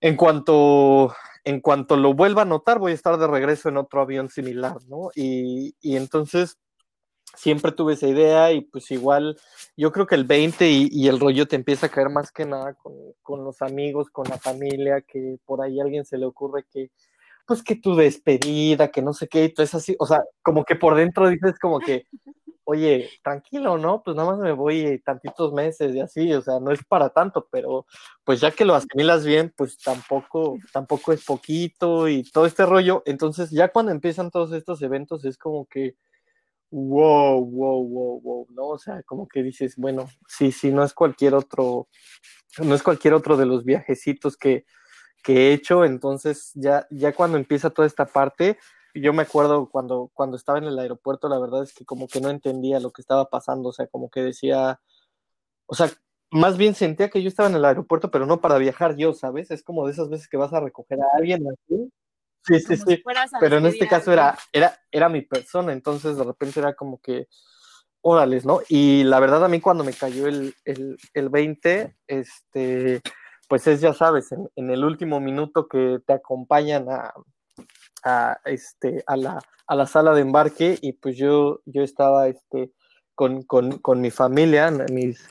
en 0.02 0.16
cuanto, 0.16 1.14
en 1.44 1.60
cuanto 1.60 1.96
lo 1.96 2.12
vuelva 2.12 2.42
a 2.42 2.44
notar, 2.44 2.80
voy 2.80 2.92
a 2.92 2.94
estar 2.96 3.16
de 3.18 3.28
regreso 3.28 3.68
en 3.68 3.76
otro 3.76 4.02
avión 4.02 4.28
similar, 4.28 4.76
¿no? 4.88 5.10
Y, 5.14 5.76
y 5.80 5.96
entonces 5.96 6.58
siempre 7.36 7.72
tuve 7.72 7.94
esa 7.94 8.08
idea 8.08 8.52
y 8.52 8.62
pues 8.62 8.90
igual 8.90 9.38
yo 9.76 9.92
creo 9.92 10.06
que 10.06 10.16
el 10.16 10.24
20 10.24 10.68
y, 10.68 11.08
el 11.08 11.20
rollo 11.20 11.46
te 11.46 11.56
empieza 11.56 11.86
a 11.86 11.88
caer 11.88 12.10
más 12.10 12.32
que 12.32 12.44
nada 12.44 12.74
con, 12.74 12.92
con, 13.22 13.44
los 13.44 13.62
amigos, 13.62 14.10
con 14.10 14.28
la 14.28 14.38
familia, 14.38 15.00
que 15.02 15.38
por 15.46 15.62
ahí 15.62 15.80
a 15.80 15.84
alguien 15.84 16.04
se 16.04 16.18
le 16.18 16.26
ocurre 16.26 16.64
que, 16.70 16.90
pues 17.46 17.62
que 17.62 17.76
tu 17.76 17.94
despedida, 17.94 18.90
que 18.90 19.02
no 19.02 19.12
sé 19.12 19.28
qué, 19.28 19.44
y 19.44 19.54
todo 19.54 19.64
es 19.64 19.74
así, 19.74 19.94
o 20.00 20.06
sea, 20.06 20.22
como 20.42 20.64
que 20.64 20.74
por 20.74 20.96
dentro 20.96 21.28
dices 21.28 21.58
como 21.60 21.78
que, 21.78 22.06
oye, 22.64 23.10
tranquilo, 23.22 23.78
¿no? 23.78 24.02
Pues 24.02 24.16
nada 24.16 24.30
más 24.32 24.38
me 24.40 24.52
voy 24.52 25.00
tantitos 25.04 25.52
meses 25.52 25.94
y 25.94 26.00
así, 26.00 26.32
o 26.32 26.42
sea, 26.42 26.60
no 26.60 26.70
es 26.70 26.84
para 26.84 27.10
tanto, 27.10 27.48
pero 27.50 27.86
pues 28.24 28.40
ya 28.40 28.50
que 28.50 28.64
lo 28.64 28.74
asimilas 28.74 29.24
bien, 29.24 29.52
pues 29.56 29.78
tampoco, 29.78 30.58
tampoco 30.72 31.12
es 31.12 31.24
poquito 31.24 32.08
y 32.08 32.22
todo 32.24 32.46
este 32.46 32.66
rollo. 32.66 33.02
Entonces, 33.06 33.50
ya 33.50 33.68
cuando 33.68 33.92
empiezan 33.92 34.30
todos 34.30 34.52
estos 34.52 34.82
eventos 34.82 35.24
es 35.24 35.36
como 35.38 35.66
que, 35.66 35.96
wow, 36.70 37.44
wow, 37.44 37.86
wow, 37.86 38.20
wow, 38.22 38.46
¿no? 38.50 38.68
O 38.68 38.78
sea, 38.78 39.02
como 39.02 39.28
que 39.28 39.42
dices, 39.42 39.76
bueno, 39.76 40.08
sí, 40.28 40.52
sí, 40.52 40.70
no 40.72 40.84
es 40.84 40.94
cualquier 40.94 41.34
otro, 41.34 41.88
no 42.62 42.74
es 42.74 42.82
cualquier 42.82 43.14
otro 43.14 43.36
de 43.36 43.46
los 43.46 43.64
viajecitos 43.64 44.36
que, 44.36 44.64
que 45.22 45.50
he 45.50 45.52
hecho, 45.52 45.84
entonces 45.84 46.50
ya, 46.54 46.86
ya 46.90 47.12
cuando 47.12 47.38
empieza 47.38 47.70
toda 47.70 47.86
esta 47.86 48.06
parte, 48.06 48.58
yo 48.94 49.12
me 49.12 49.22
acuerdo 49.22 49.68
cuando, 49.70 50.10
cuando 50.14 50.36
estaba 50.36 50.58
en 50.58 50.64
el 50.64 50.78
aeropuerto, 50.78 51.28
la 51.28 51.38
verdad 51.38 51.62
es 51.62 51.72
que 51.72 51.84
como 51.84 52.08
que 52.08 52.20
no 52.20 52.30
entendía 52.30 52.80
lo 52.80 52.90
que 52.90 53.02
estaba 53.02 53.30
pasando, 53.30 53.70
o 53.70 53.72
sea, 53.72 53.86
como 53.86 54.10
que 54.10 54.22
decía, 54.22 54.80
o 55.66 55.74
sea, 55.74 55.90
más 56.30 56.56
bien 56.56 56.74
sentía 56.74 57.10
que 57.10 57.22
yo 57.22 57.28
estaba 57.28 57.48
en 57.48 57.56
el 57.56 57.64
aeropuerto, 57.64 58.10
pero 58.10 58.26
no 58.26 58.40
para 58.40 58.58
viajar 58.58 58.96
yo, 58.96 59.12
¿sabes? 59.12 59.50
Es 59.50 59.62
como 59.62 59.86
de 59.86 59.92
esas 59.92 60.08
veces 60.08 60.28
que 60.28 60.36
vas 60.36 60.52
a 60.52 60.60
recoger 60.60 60.98
a 61.00 61.16
alguien 61.16 61.44
así. 61.48 61.92
Sí, 62.44 62.58
sí, 62.60 62.76
sí. 62.76 63.02
pero 63.38 63.58
en 63.58 63.66
este 63.66 63.86
caso 63.86 64.12
era, 64.12 64.36
era, 64.52 64.76
era 64.90 65.08
mi 65.08 65.22
persona, 65.22 65.72
entonces 65.72 66.16
de 66.16 66.24
repente 66.24 66.58
era 66.58 66.74
como 66.74 67.00
que, 67.00 67.28
órales, 68.00 68.44
¿no? 68.44 68.60
Y 68.68 69.04
la 69.04 69.20
verdad 69.20 69.44
a 69.44 69.48
mí 69.48 69.60
cuando 69.60 69.84
me 69.84 69.92
cayó 69.92 70.26
el, 70.26 70.54
el, 70.64 70.98
el 71.14 71.28
20, 71.28 71.96
este, 72.08 73.00
pues 73.48 73.66
es, 73.68 73.80
ya 73.80 73.94
sabes, 73.94 74.32
en, 74.32 74.50
en 74.56 74.70
el 74.70 74.84
último 74.84 75.20
minuto 75.20 75.68
que 75.68 76.00
te 76.04 76.14
acompañan 76.14 76.90
a, 76.90 77.14
a, 78.04 78.38
este, 78.44 79.02
a, 79.06 79.16
la, 79.16 79.40
a 79.66 79.74
la 79.74 79.86
sala 79.86 80.14
de 80.14 80.22
embarque 80.22 80.78
y 80.80 80.94
pues 80.94 81.16
yo, 81.16 81.60
yo 81.64 81.82
estaba 81.82 82.28
este, 82.28 82.72
con, 83.14 83.42
con, 83.42 83.78
con 83.78 84.00
mi 84.00 84.10
familia, 84.10 84.70
mis, 84.90 85.28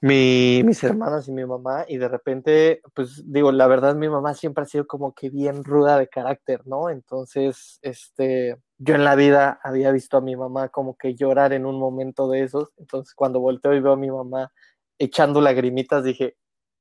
mi, 0.00 0.62
mis 0.64 0.82
y 0.82 1.30
mi 1.30 1.46
mamá, 1.46 1.84
y 1.86 1.96
de 1.96 2.08
repente, 2.08 2.82
pues 2.92 3.22
digo, 3.24 3.52
la 3.52 3.68
verdad 3.68 3.94
mi 3.94 4.08
mamá 4.08 4.34
siempre 4.34 4.62
ha 4.64 4.66
sido 4.66 4.86
como 4.86 5.14
que 5.14 5.30
bien 5.30 5.62
ruda 5.62 5.96
de 5.96 6.08
carácter, 6.08 6.66
¿no? 6.66 6.90
Entonces, 6.90 7.78
este, 7.82 8.56
yo 8.78 8.96
en 8.96 9.04
la 9.04 9.14
vida 9.14 9.60
había 9.62 9.92
visto 9.92 10.16
a 10.16 10.20
mi 10.20 10.34
mamá 10.34 10.70
como 10.70 10.96
que 10.96 11.14
llorar 11.14 11.52
en 11.52 11.66
un 11.66 11.78
momento 11.78 12.28
de 12.28 12.42
esos, 12.42 12.72
entonces 12.78 13.14
cuando 13.14 13.38
volteo 13.38 13.74
y 13.74 13.80
veo 13.80 13.92
a 13.92 13.96
mi 13.96 14.10
mamá 14.10 14.50
echando 14.98 15.40
lagrimitas, 15.40 16.02
dije, 16.02 16.36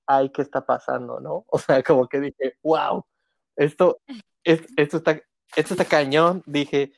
ay, 0.08 0.32
¿qué 0.32 0.42
está 0.42 0.66
pasando, 0.66 1.20
no? 1.20 1.46
O 1.52 1.60
sea, 1.60 1.84
como 1.84 2.08
que 2.08 2.20
dije, 2.20 2.56
wow, 2.64 3.06
esto, 3.56 4.00
esto, 4.44 4.98
está, 4.98 5.22
esto 5.56 5.74
está 5.74 5.86
cañón, 5.86 6.44
dije, 6.46 6.92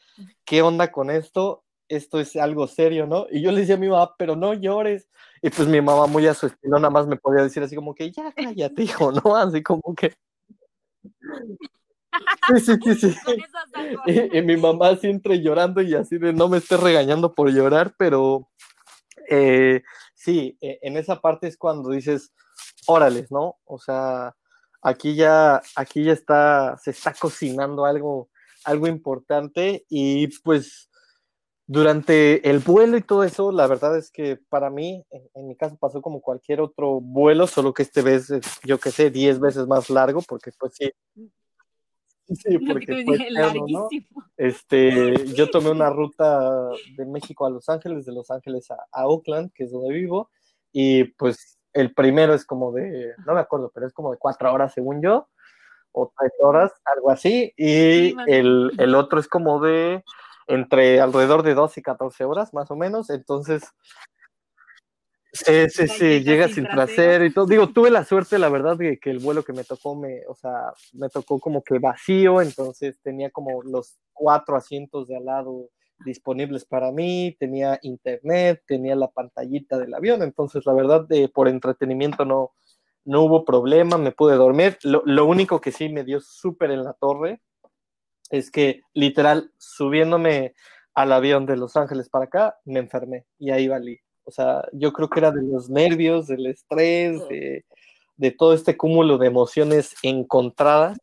¿qué 0.46 0.62
onda 0.62 0.92
con 0.92 1.10
esto? 1.10 1.64
Esto 1.88 2.20
es 2.20 2.36
algo 2.36 2.68
serio, 2.68 3.06
¿no? 3.06 3.28
Y 3.30 3.42
yo 3.42 3.52
le 3.52 3.62
decía 3.62 3.76
a 3.76 3.80
mi 3.80 3.90
mamá, 3.90 4.16
pero 4.18 4.36
no 4.36 4.54
llores. 4.54 5.10
Y 5.42 5.50
pues 5.50 5.68
mi 5.68 5.82
mamá 5.82 6.08
muy 6.08 6.26
a 6.28 6.34
su 6.34 6.48
estilo 6.48 6.78
nada 6.80 6.90
más 6.90 7.06
me 7.06 7.18
podía 7.18 7.44
decir 7.44 7.62
así 7.62 7.76
como 7.76 7.94
que, 7.94 8.12
ya 8.12 8.32
cállate, 8.32 8.84
hijo, 8.84 9.12
¿no? 9.12 9.36
Así 9.36 9.62
como 9.62 9.94
que... 9.96 10.14
Sí, 12.48 12.60
sí, 12.60 12.96
sí, 12.96 13.12
sí. 13.12 13.18
Y, 14.06 14.38
y, 14.38 14.42
mi 14.44 14.56
mamá 14.56 14.96
siempre 14.96 15.42
llorando 15.42 15.82
y 15.82 15.96
así 15.96 16.18
de 16.18 16.32
no 16.32 16.48
me 16.48 16.58
esté 16.58 16.78
regañando 16.78 17.34
por 17.34 17.50
llorar, 17.50 17.96
pero 17.98 18.48
eh, 19.30 19.84
sí, 20.14 20.58
e, 20.62 20.80
en 20.82 20.98
esa 20.98 21.20
parte 21.20 21.48
es 21.48 21.58
cuando 21.58 21.90
dices, 21.90 22.34
órales, 22.88 23.32
¿no? 23.32 23.58
O 23.66 23.80
sea, 23.80 24.36
aquí 24.84 25.16
ya, 25.16 25.62
aquí 25.76 26.04
ya 26.04 26.14
está, 26.14 26.78
se 26.78 26.92
está 26.92 27.14
cocinando 27.14 27.86
algo, 27.86 28.30
algo 28.66 28.88
importante 28.88 29.86
y 29.90 30.28
pues 30.42 30.90
durante 31.66 32.50
el 32.50 32.60
vuelo 32.60 32.98
y 32.98 33.02
todo 33.02 33.24
eso, 33.24 33.52
la 33.52 33.68
verdad 33.68 33.98
es 33.98 34.12
que 34.12 34.38
para 34.50 34.70
mí, 34.70 35.04
en, 35.34 35.48
mi 35.48 35.56
caso 35.56 35.78
pasó 35.78 36.02
como 36.02 36.22
cualquier 36.22 36.60
otro 36.60 37.00
vuelo, 37.00 37.48
solo 37.48 37.74
que 37.74 37.84
este 37.84 38.02
vez, 38.02 38.28
yo 38.64 38.80
que 38.80 38.92
sé, 38.92 39.10
10 39.10 39.40
veces 39.40 39.68
más 39.68 39.90
largo, 39.90 40.22
porque 40.28 40.52
pues 40.60 40.74
sí. 40.76 40.92
Sí, 42.26 42.58
porque 42.58 43.04
fue 43.06 43.16
eterno, 43.16 43.66
¿no? 43.68 43.88
Este, 44.38 45.26
yo 45.36 45.50
tomé 45.50 45.70
una 45.72 45.90
ruta 45.90 46.70
de 46.98 47.06
México 47.06 47.46
a 47.46 47.50
Los 47.50 47.70
Ángeles, 47.70 48.06
de 48.06 48.14
Los 48.14 48.32
Ángeles 48.32 48.70
a, 48.72 48.78
a 48.92 49.08
Oakland, 49.08 49.52
que 49.54 49.66
es 49.66 49.72
donde 49.72 49.94
vivo, 49.94 50.30
y 50.72 51.04
pues 51.04 51.60
el 51.74 51.94
primero 51.94 52.34
es 52.34 52.46
como 52.46 52.72
de, 52.72 53.14
no 53.26 53.34
me 53.34 53.42
acuerdo, 53.42 53.72
pero 53.74 53.88
es 53.88 53.94
como 53.94 54.12
de 54.12 54.18
cuatro 54.18 54.52
horas 54.54 54.74
según 54.74 55.02
yo, 55.02 55.28
o 55.92 56.12
tres 56.18 56.32
horas, 56.40 56.72
algo 56.86 57.12
así, 57.12 57.54
y 57.56 58.16
el, 58.28 58.72
el, 58.78 58.96
otro 58.96 59.20
es 59.20 59.28
como 59.28 59.60
de 59.60 60.04
entre 60.48 61.00
alrededor 61.00 61.44
de 61.44 61.54
12 61.54 61.80
y 61.80 61.84
14 61.84 62.26
horas, 62.26 62.54
más 62.54 62.70
o 62.72 62.76
menos, 62.76 63.10
entonces, 63.10 63.64
sí, 65.32 65.70
sí, 65.70 65.88
sí, 65.88 66.24
llega 66.24 66.48
sin 66.48 66.66
trasero 66.66 67.26
y 67.26 67.34
todo, 67.34 67.46
digo, 67.46 67.70
tuve 67.70 67.92
la 67.92 68.04
suerte, 68.04 68.40
la 68.40 68.50
verdad, 68.50 68.76
de 68.76 68.98
que 68.98 69.12
el 69.12 69.20
vuelo 69.20 69.44
que 69.44 69.54
me 69.54 69.64
tocó, 69.64 69.96
me, 69.96 70.26
o 70.28 70.36
sea, 70.36 70.74
me 70.94 71.10
tocó 71.10 71.40
como 71.40 71.64
que 71.64 71.80
vacío, 71.80 72.42
entonces 72.42 73.00
tenía 73.02 73.30
como 73.30 73.62
los 73.64 73.98
cuatro 74.14 74.56
asientos 74.56 75.08
de 75.08 75.18
al 75.18 75.26
lado 75.26 75.70
disponibles 76.06 76.66
para 76.66 76.92
mí, 76.92 77.36
tenía 77.40 77.80
internet, 77.82 78.64
tenía 78.68 78.96
la 78.96 79.10
pantallita 79.10 79.78
del 79.78 79.94
avión, 79.94 80.22
entonces 80.24 80.66
la 80.66 80.74
verdad 80.74 81.08
de, 81.08 81.30
por 81.30 81.48
entretenimiento 81.48 82.26
no, 82.26 82.52
no 83.06 83.24
hubo 83.24 83.46
problema, 83.46 83.98
me 83.98 84.12
pude 84.12 84.36
dormir. 84.36 84.78
Lo, 84.84 85.04
lo 85.06 85.26
único 85.26 85.60
que 85.62 85.72
sí 85.72 85.90
me 85.90 86.04
dio 86.04 86.20
súper 86.22 86.72
en 86.72 86.84
la 86.84 86.94
torre 86.94 87.42
es 88.30 88.50
que 88.52 88.82
literal 88.94 89.52
subiéndome 89.58 90.56
al 90.94 91.12
avión 91.12 91.46
de 91.46 91.58
Los 91.58 91.76
Ángeles 91.76 92.10
para 92.10 92.26
acá, 92.26 92.58
me 92.66 92.80
enfermé 92.80 93.26
y 93.40 93.52
ahí 93.52 93.68
valí. 93.68 94.00
O 94.26 94.32
sea, 94.32 94.64
yo 94.72 94.94
creo 94.94 95.10
que 95.10 95.20
era 95.20 95.32
de 95.32 95.42
los 95.42 95.70
nervios, 95.70 96.28
del 96.28 96.46
estrés, 96.46 97.28
de, 97.28 97.66
de 98.16 98.32
todo 98.32 98.54
este 98.54 98.78
cúmulo 98.78 99.18
de 99.18 99.28
emociones 99.28 99.96
encontradas 100.02 100.98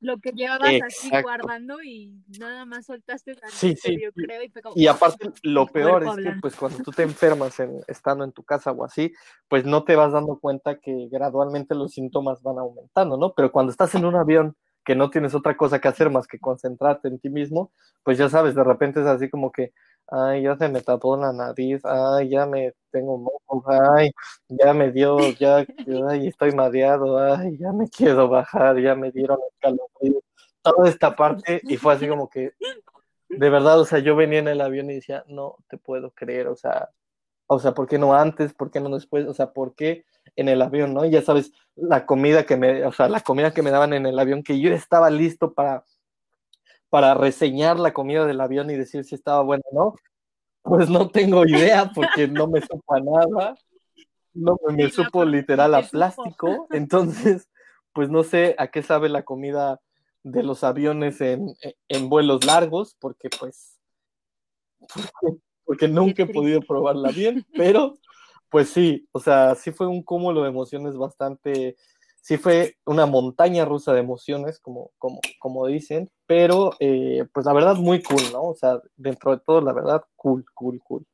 lo 0.00 0.18
que 0.18 0.32
llevabas 0.32 0.74
así 0.86 1.10
guardando 1.22 1.82
y 1.82 2.12
nada 2.38 2.66
más 2.66 2.86
soltaste 2.86 3.34
la 3.34 3.48
sí, 3.48 3.74
sí. 3.76 3.98
yo 4.00 4.12
creo, 4.12 4.42
y, 4.42 4.52
y 4.82 4.86
aparte 4.86 5.30
lo 5.42 5.66
peor 5.66 6.04
es 6.04 6.24
que 6.24 6.32
pues 6.40 6.54
cuando 6.54 6.82
tú 6.82 6.90
te 6.90 7.02
enfermas 7.02 7.58
en, 7.60 7.80
estando 7.88 8.24
en 8.24 8.32
tu 8.32 8.42
casa 8.42 8.72
o 8.72 8.84
así, 8.84 9.12
pues 9.48 9.64
no 9.64 9.84
te 9.84 9.96
vas 9.96 10.12
dando 10.12 10.38
cuenta 10.38 10.78
que 10.78 11.08
gradualmente 11.10 11.74
los 11.74 11.92
síntomas 11.92 12.42
van 12.42 12.58
aumentando, 12.58 13.16
¿no? 13.16 13.32
Pero 13.34 13.50
cuando 13.50 13.70
estás 13.70 13.94
en 13.94 14.04
un 14.04 14.16
avión 14.16 14.56
que 14.86 14.94
no 14.94 15.10
tienes 15.10 15.34
otra 15.34 15.56
cosa 15.56 15.80
que 15.80 15.88
hacer 15.88 16.10
más 16.10 16.28
que 16.28 16.38
concentrarte 16.38 17.08
en 17.08 17.18
ti 17.18 17.28
mismo, 17.28 17.72
pues 18.04 18.18
ya 18.18 18.28
sabes, 18.28 18.54
de 18.54 18.62
repente 18.62 19.00
es 19.00 19.06
así 19.06 19.28
como 19.28 19.50
que, 19.50 19.72
ay, 20.08 20.42
ya 20.42 20.56
se 20.56 20.68
me 20.68 20.80
tapó 20.80 21.16
la 21.16 21.32
nariz, 21.32 21.82
ay, 21.84 22.28
ya 22.30 22.46
me 22.46 22.74
tengo 22.90 23.18
moco, 23.18 23.64
ay, 23.96 24.12
ya 24.48 24.72
me 24.74 24.92
dio, 24.92 25.18
ya, 25.38 25.64
ay, 26.08 26.28
estoy 26.28 26.52
mareado, 26.52 27.18
ay, 27.18 27.58
ya 27.58 27.72
me 27.72 27.88
quiero 27.88 28.28
bajar, 28.28 28.78
ya 28.80 28.94
me 28.94 29.10
dieron 29.10 29.38
escalofríos, 29.52 30.22
toda 30.62 30.88
esta 30.88 31.16
parte, 31.16 31.60
y 31.64 31.76
fue 31.76 31.94
así 31.94 32.08
como 32.08 32.28
que, 32.28 32.52
de 33.28 33.50
verdad, 33.50 33.80
o 33.80 33.84
sea, 33.84 33.98
yo 33.98 34.16
venía 34.16 34.38
en 34.38 34.48
el 34.48 34.60
avión 34.60 34.90
y 34.90 34.94
decía, 34.94 35.24
no 35.28 35.56
te 35.68 35.78
puedo 35.78 36.10
creer, 36.12 36.48
o 36.48 36.56
sea, 36.56 36.90
o 37.48 37.58
sea, 37.58 37.72
¿por 37.72 37.86
qué 37.86 37.98
no 37.98 38.14
antes? 38.14 38.52
¿Por 38.52 38.70
qué 38.70 38.80
no 38.80 38.90
después? 38.90 39.26
O 39.26 39.34
sea, 39.34 39.52
¿por 39.52 39.74
qué 39.74 40.04
en 40.34 40.48
el 40.48 40.60
avión, 40.62 40.94
no? 40.94 41.04
Y 41.04 41.10
ya 41.10 41.22
sabes, 41.22 41.52
la 41.76 42.06
comida 42.06 42.44
que 42.44 42.56
me, 42.56 42.84
o 42.84 42.92
sea, 42.92 43.08
la 43.08 43.20
comida 43.20 43.52
que 43.52 43.62
me 43.62 43.70
daban 43.70 43.92
en 43.92 44.06
el 44.06 44.18
avión, 44.18 44.42
que 44.42 44.60
yo 44.60 44.72
estaba 44.72 45.10
listo 45.10 45.54
para, 45.54 45.84
para 46.90 47.14
reseñar 47.14 47.78
la 47.78 47.92
comida 47.92 48.26
del 48.26 48.40
avión 48.40 48.70
y 48.70 48.76
decir 48.76 49.04
si 49.04 49.14
estaba 49.14 49.42
buena 49.42 49.62
o 49.72 49.74
no, 49.74 49.94
pues 50.62 50.88
no 50.88 51.08
tengo 51.10 51.46
idea 51.46 51.90
porque 51.94 52.28
no 52.28 52.46
me 52.48 52.60
supo 52.60 52.94
a 52.94 53.00
nada, 53.00 53.54
no 54.34 54.58
me, 54.68 54.90
supo 54.90 55.24
literal 55.24 55.74
a 55.74 55.82
plástico, 55.82 56.66
entonces, 56.70 57.48
pues 57.92 58.10
no 58.10 58.22
sé 58.22 58.54
a 58.58 58.68
qué 58.68 58.82
sabe 58.82 59.08
la 59.08 59.24
comida 59.24 59.80
de 60.22 60.42
los 60.42 60.64
aviones 60.64 61.20
en, 61.20 61.54
en 61.88 62.08
vuelos 62.08 62.44
largos, 62.44 62.96
porque 63.00 63.28
pues 63.38 63.76
porque 65.64 65.88
nunca 65.88 66.22
he 66.22 66.26
podido 66.26 66.60
probarla 66.60 67.10
bien, 67.10 67.44
pero 67.54 67.98
pues 68.48 68.70
sí, 68.70 69.06
o 69.12 69.20
sea, 69.20 69.54
sí 69.54 69.72
fue 69.72 69.86
un 69.86 70.02
cúmulo 70.02 70.42
de 70.42 70.48
emociones 70.48 70.96
bastante, 70.96 71.76
sí 72.22 72.38
fue 72.38 72.76
una 72.86 73.04
montaña 73.04 73.64
rusa 73.64 73.92
de 73.92 74.00
emociones, 74.00 74.60
como, 74.60 74.92
como, 74.98 75.20
como 75.40 75.66
dicen, 75.66 76.10
pero 76.26 76.72
eh, 76.80 77.26
pues 77.32 77.46
la 77.46 77.52
verdad 77.52 77.76
muy 77.76 78.02
cool, 78.02 78.22
¿no? 78.32 78.42
O 78.44 78.54
sea, 78.54 78.80
dentro 78.96 79.32
de 79.32 79.42
todo, 79.44 79.60
la 79.60 79.72
verdad, 79.72 80.04
cool, 80.16 80.44
cool, 80.54 80.80
cool. 80.80 81.06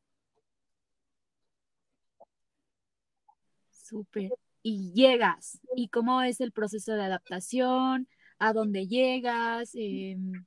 Súper. 3.70 4.32
Y 4.62 4.92
llegas, 4.92 5.60
¿y 5.76 5.88
cómo 5.88 6.22
es 6.22 6.40
el 6.40 6.52
proceso 6.52 6.94
de 6.94 7.02
adaptación? 7.02 8.08
¿A 8.38 8.52
dónde 8.52 8.86
llegas? 8.86 9.72
Em, 9.74 10.44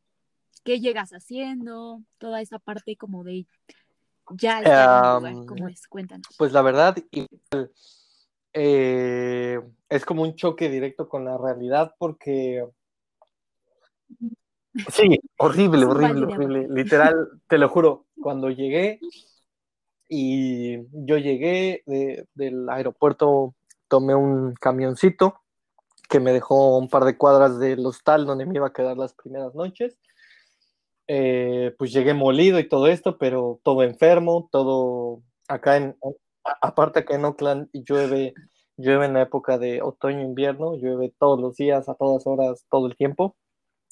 ¿Qué 0.64 0.80
llegas 0.80 1.12
haciendo? 1.12 2.02
Toda 2.18 2.42
esa 2.42 2.58
parte 2.58 2.96
como 2.96 3.24
de 3.24 3.46
ya 4.32 5.20
¿cómo 5.48 5.68
es? 5.68 5.88
Cuéntanos. 5.88 6.28
Pues 6.38 6.52
la 6.52 6.62
verdad, 6.64 6.96
eh, 8.54 9.60
es 9.90 10.06
como 10.06 10.24
un 10.24 10.36
choque 10.36 10.70
directo 10.70 11.08
con 11.08 11.26
la 11.26 11.38
realidad 11.38 11.94
porque... 12.00 12.66
Sí, 14.90 15.20
horrible, 15.38 15.86
horrible, 15.86 16.26
horrible. 16.26 16.68
Literal, 16.70 17.16
te 17.48 17.58
lo 17.58 17.70
juro, 17.70 18.06
cuando 18.22 18.50
llegué 18.50 19.00
y 20.10 20.78
yo 20.92 21.18
llegué 21.18 21.84
del 22.34 22.70
aeropuerto, 22.70 23.56
tomé 23.88 24.16
un 24.16 24.54
camioncito 24.56 25.42
que 26.10 26.20
me 26.20 26.34
dejó 26.34 26.78
un 26.78 26.90
par 26.90 27.06
de 27.06 27.18
cuadras 27.18 27.60
del 27.60 27.86
hostal 27.86 28.26
donde 28.26 28.46
me 28.46 28.56
iba 28.56 28.68
a 28.68 28.74
quedar 28.74 28.98
las 28.98 29.14
primeras 29.14 29.56
noches. 29.56 29.98
Eh, 31.08 31.74
pues 31.78 31.92
llegué 31.92 32.14
molido 32.14 32.60
y 32.60 32.68
todo 32.68 32.88
esto, 32.88 33.18
pero 33.18 33.60
todo 33.64 33.84
enfermo, 33.84 34.50
todo 34.52 35.22
acá 35.48 35.78
en, 35.78 35.96
aparte 36.62 37.06
que 37.06 37.14
en 37.14 37.26
Oakland 37.26 37.70
llueve, 37.74 38.34
llueve 38.78 39.06
en 39.06 39.14
la 39.14 39.22
época 39.22 39.58
de 39.58 39.82
otoño-invierno, 39.82 40.76
llueve 40.76 41.14
todos 41.18 41.40
los 41.40 41.56
días, 41.56 41.88
a 41.90 41.96
todas 41.96 42.26
horas, 42.26 42.66
todo 42.70 42.88
el 42.88 42.96
tiempo, 42.96 43.36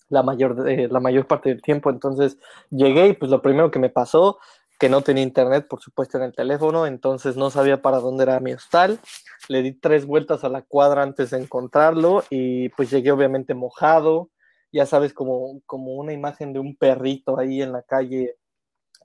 la 0.10 0.24
mayor, 0.24 0.58
la 0.68 1.00
mayor 1.00 1.28
parte 1.28 1.50
del 1.50 1.62
tiempo, 1.62 1.90
entonces 1.90 2.38
llegué 2.70 3.10
y 3.10 3.14
pues 3.14 3.32
lo 3.32 3.42
primero 3.42 3.72
que 3.72 3.80
me 3.80 3.90
pasó, 3.90 4.40
que 4.80 4.90
no 4.90 5.02
tenía 5.02 5.24
internet, 5.24 5.68
por 5.68 5.82
supuesto, 5.82 6.18
en 6.18 6.24
el 6.24 6.34
teléfono, 6.34 6.86
entonces 6.86 7.38
no 7.38 7.50
sabía 7.50 7.82
para 7.82 8.00
dónde 8.00 8.24
era 8.24 8.40
mi 8.40 8.54
hostal, 8.54 9.00
le 9.48 9.62
di 9.62 9.72
tres 9.74 10.06
vueltas 10.06 10.44
a 10.44 10.50
la 10.50 10.62
cuadra 10.62 11.04
antes 11.04 11.32
de 11.32 11.40
encontrarlo 11.40 12.24
y 12.30 12.70
pues 12.70 12.90
llegué 12.92 13.12
obviamente 13.12 13.54
mojado, 13.54 14.30
ya 14.72 14.86
sabes, 14.86 15.14
como, 15.14 15.62
como 15.66 15.94
una 15.94 16.14
imagen 16.14 16.54
de 16.54 16.60
un 16.60 16.76
perrito 16.76 17.40
ahí 17.40 17.62
en 17.62 17.72
la 17.72 17.84
calle, 17.84 18.36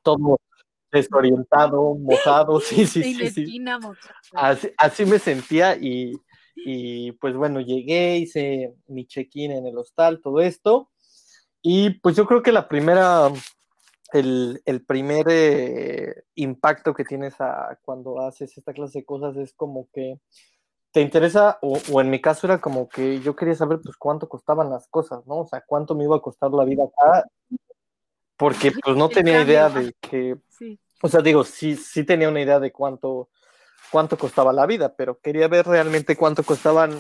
todo 0.03 0.39
desorientado, 0.91 1.95
mojado, 1.95 2.61
sí, 2.61 2.87
sí, 2.87 3.03
sí. 3.15 3.31
sí. 3.31 3.65
Así, 4.33 4.73
así, 4.79 5.07
me 5.07 5.19
sentía 5.19 5.77
y, 5.77 6.13
y, 6.65 7.13
pues 7.13 7.35
bueno, 7.35 7.61
llegué, 7.61 8.19
hice 8.19 8.75
mi 8.87 9.07
check-in 9.07 9.53
en 9.53 9.67
el 9.67 9.79
hostal, 9.79 10.21
todo 10.21 10.41
esto, 10.41 10.91
y 11.63 11.91
pues 12.01 12.17
yo 12.17 12.27
creo 12.27 12.43
que 12.43 12.53
la 12.53 12.69
primera, 12.69 13.31
el, 14.13 14.63
el 14.65 14.85
primer 14.85 15.27
eh, 15.29 16.25
impacto 16.35 16.95
que 16.95 17.05
tienes 17.05 17.41
a, 17.41 17.79
cuando 17.83 18.21
haces 18.21 18.57
esta 18.57 18.73
clase 18.73 19.01
de 19.01 19.05
cosas 19.05 19.37
es 19.37 19.53
como 19.55 19.89
que 19.93 20.19
te 20.91 21.01
interesa, 21.03 21.59
o, 21.61 22.01
en 22.01 22.11
mi 22.11 22.21
caso 22.21 22.47
era 22.47 22.61
como 22.61 22.89
que 22.89 23.21
yo 23.21 23.37
quería 23.37 23.55
saber 23.55 23.81
pues 23.83 23.97
cuánto 23.97 24.29
costaban 24.29 24.71
las 24.71 24.89
cosas, 24.89 25.27
¿no? 25.27 25.41
O 25.41 25.47
sea, 25.47 25.63
cuánto 25.67 25.95
me 25.95 26.05
iba 26.05 26.17
a 26.17 26.23
costar 26.23 26.51
la 26.51 26.65
vida 26.65 26.85
acá, 26.85 27.29
porque 28.37 28.73
pues 28.73 28.97
no 28.97 29.09
tenía 29.09 29.43
idea 29.43 29.69
de 29.69 29.93
que, 30.01 30.37
o 31.03 31.09
sea, 31.09 31.21
digo, 31.21 31.45
sí, 31.45 31.77
sí 31.77 32.05
tenía 32.05 32.29
una 32.29 32.41
idea 32.41 32.59
de 32.59 32.73
cuánto, 32.73 33.29
cuánto 33.91 34.17
costaba 34.19 34.53
la 34.53 34.67
vida, 34.67 34.95
pero 34.97 35.19
quería 35.21 35.49
ver 35.49 35.67
realmente 35.67 36.17
cuánto 36.17 36.43
costaban 36.43 36.97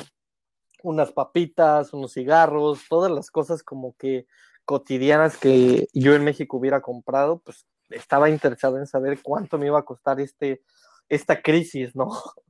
unas 0.82 1.12
papitas, 1.12 1.92
unos 1.92 2.12
cigarros, 2.14 2.80
todas 2.88 3.10
las 3.10 3.30
cosas 3.30 3.62
como 3.62 3.96
que 3.96 4.26
cotidianas 4.64 5.36
que 5.36 5.88
yo 5.94 6.14
en 6.14 6.24
México 6.24 6.58
hubiera 6.58 6.80
comprado, 6.80 7.40
pues 7.40 7.66
estaba 7.90 8.30
interesado 8.30 8.78
en 8.78 8.86
saber 8.86 9.20
cuánto 9.22 9.58
me 9.58 9.66
iba 9.66 9.78
a 9.78 9.84
costar 9.84 10.20
este, 10.20 10.62
esta 11.08 11.42
crisis, 11.42 11.96
¿no? 11.96 12.08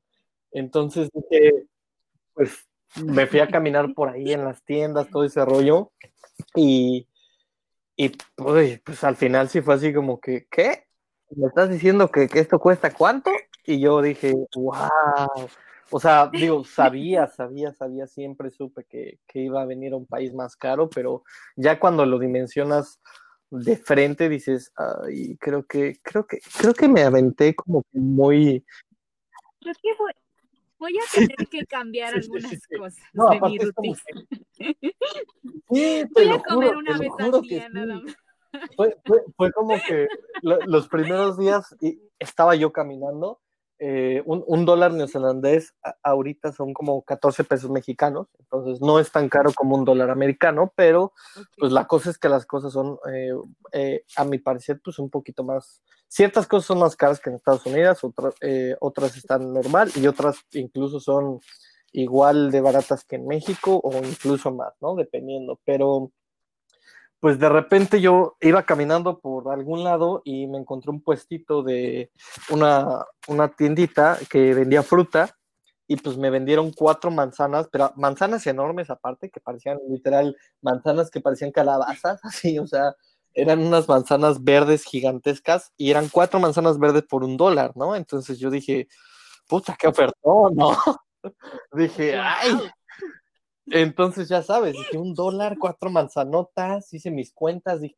Entonces 0.50 1.10
pues 2.34 2.68
me 3.04 3.26
fui 3.26 3.40
a 3.40 3.48
caminar 3.48 3.92
por 3.94 4.08
ahí 4.08 4.32
en 4.32 4.44
las 4.44 4.62
tiendas, 4.64 5.10
todo 5.10 5.24
ese 5.24 5.44
rollo, 5.44 5.92
y, 6.54 7.06
y 7.96 8.12
pues, 8.36 9.04
al 9.04 9.16
final 9.16 9.48
sí 9.48 9.60
fue 9.60 9.74
así 9.74 9.92
como 9.92 10.20
que, 10.20 10.46
¿qué? 10.50 10.87
¿Me 11.30 11.46
estás 11.46 11.70
diciendo 11.70 12.10
que, 12.10 12.28
esto 12.34 12.58
cuesta 12.58 12.92
cuánto? 12.92 13.30
Y 13.64 13.80
yo 13.80 14.00
dije, 14.00 14.34
wow. 14.54 15.48
O 15.90 16.00
sea, 16.00 16.28
digo, 16.32 16.64
sabía, 16.64 17.26
sabía, 17.28 17.72
sabía, 17.72 18.06
siempre 18.06 18.50
supe 18.50 18.84
que, 18.84 19.20
que 19.26 19.40
iba 19.40 19.62
a 19.62 19.66
venir 19.66 19.92
a 19.92 19.96
un 19.96 20.06
país 20.06 20.34
más 20.34 20.56
caro, 20.56 20.90
pero 20.90 21.24
ya 21.56 21.80
cuando 21.80 22.04
lo 22.04 22.18
dimensionas 22.18 23.00
de 23.50 23.76
frente 23.76 24.28
dices, 24.28 24.72
ay, 24.76 25.36
creo 25.38 25.64
que, 25.66 25.98
creo 26.02 26.26
que, 26.26 26.40
creo 26.58 26.74
que 26.74 26.88
me 26.88 27.02
aventé 27.02 27.54
como 27.54 27.82
muy, 27.92 28.64
creo 29.60 29.74
que 29.82 29.88
voy 30.78 30.98
a 30.98 31.02
tener 31.12 31.48
que 31.50 31.66
cambiar 31.66 32.14
algunas 32.14 32.60
cosas 32.66 32.96
de 33.12 33.40
mi 33.48 33.58
rutina. 33.58 33.98
voy 35.68 36.28
a 36.28 36.42
comer 36.42 36.76
una 36.76 36.98
vez 36.98 37.10
al 37.18 37.40
día 37.42 37.68
nada 37.70 38.00
más. 38.00 38.16
Fue, 38.76 38.96
fue, 39.04 39.22
fue, 39.36 39.52
como 39.52 39.76
que 39.86 40.06
los 40.42 40.88
primeros 40.88 41.38
días 41.38 41.76
estaba 42.18 42.54
yo 42.54 42.72
caminando 42.72 43.40
eh, 43.80 44.22
un, 44.26 44.42
un, 44.48 44.64
dólar 44.64 44.92
neozelandés 44.92 45.72
ahorita 46.02 46.50
son 46.50 46.74
como 46.74 47.02
14 47.02 47.44
pesos 47.44 47.70
mexicanos, 47.70 48.26
entonces 48.40 48.80
no 48.80 48.98
es 48.98 49.12
tan 49.12 49.28
caro 49.28 49.52
como 49.54 49.76
un 49.76 49.84
dólar 49.84 50.10
americano, 50.10 50.72
pero 50.74 51.12
pues 51.56 51.70
la 51.70 51.86
cosa 51.86 52.10
es 52.10 52.18
que 52.18 52.28
las 52.28 52.44
cosas 52.44 52.72
son, 52.72 52.98
eh, 53.12 53.30
eh, 53.70 54.04
a 54.16 54.24
mi 54.24 54.38
parecer, 54.38 54.80
pues 54.82 54.98
un 54.98 55.10
poquito 55.10 55.44
más, 55.44 55.80
ciertas 56.08 56.48
cosas 56.48 56.66
son 56.66 56.80
más 56.80 56.96
caras 56.96 57.20
que 57.20 57.30
en 57.30 57.36
Estados 57.36 57.64
Unidos, 57.66 58.02
otras, 58.02 58.34
otras 58.80 59.16
están 59.16 59.52
normal 59.52 59.92
y 59.94 60.08
otras 60.08 60.38
incluso 60.54 60.98
son 60.98 61.38
igual 61.92 62.50
de 62.50 62.60
baratas 62.60 63.04
que 63.04 63.14
en 63.14 63.28
México 63.28 63.80
o 63.80 63.96
incluso 63.98 64.52
más, 64.52 64.74
¿no? 64.80 64.96
Dependiendo, 64.96 65.60
pero 65.64 66.10
pues 67.20 67.38
de 67.38 67.48
repente 67.48 68.00
yo 68.00 68.36
iba 68.40 68.62
caminando 68.62 69.18
por 69.18 69.52
algún 69.52 69.82
lado 69.84 70.22
y 70.24 70.46
me 70.46 70.58
encontré 70.58 70.90
un 70.90 71.02
puestito 71.02 71.62
de 71.62 72.12
una, 72.50 73.04
una 73.26 73.48
tiendita 73.48 74.18
que 74.30 74.54
vendía 74.54 74.82
fruta 74.82 75.34
y 75.88 75.96
pues 75.96 76.16
me 76.18 76.30
vendieron 76.30 76.70
cuatro 76.70 77.10
manzanas, 77.10 77.68
pero 77.72 77.92
manzanas 77.96 78.46
enormes 78.46 78.90
aparte, 78.90 79.30
que 79.30 79.40
parecían 79.40 79.78
literal 79.88 80.36
manzanas 80.60 81.10
que 81.10 81.20
parecían 81.20 81.50
calabazas, 81.50 82.20
así, 82.24 82.58
o 82.58 82.66
sea, 82.66 82.94
eran 83.34 83.60
unas 83.60 83.88
manzanas 83.88 84.42
verdes 84.44 84.84
gigantescas 84.84 85.72
y 85.76 85.90
eran 85.90 86.08
cuatro 86.08 86.40
manzanas 86.40 86.78
verdes 86.78 87.04
por 87.08 87.24
un 87.24 87.36
dólar, 87.36 87.72
¿no? 87.74 87.96
Entonces 87.96 88.38
yo 88.38 88.50
dije, 88.50 88.88
puta, 89.48 89.76
qué 89.78 89.88
ofertón, 89.88 90.54
¿no? 90.56 90.76
dije, 91.72 92.16
ay, 92.16 92.58
entonces, 93.70 94.28
ya 94.28 94.42
sabes, 94.42 94.72
dije 94.72 94.98
un 94.98 95.14
dólar, 95.14 95.56
cuatro 95.58 95.90
manzanotas, 95.90 96.92
hice 96.92 97.10
mis 97.10 97.32
cuentas, 97.32 97.80
dije 97.80 97.96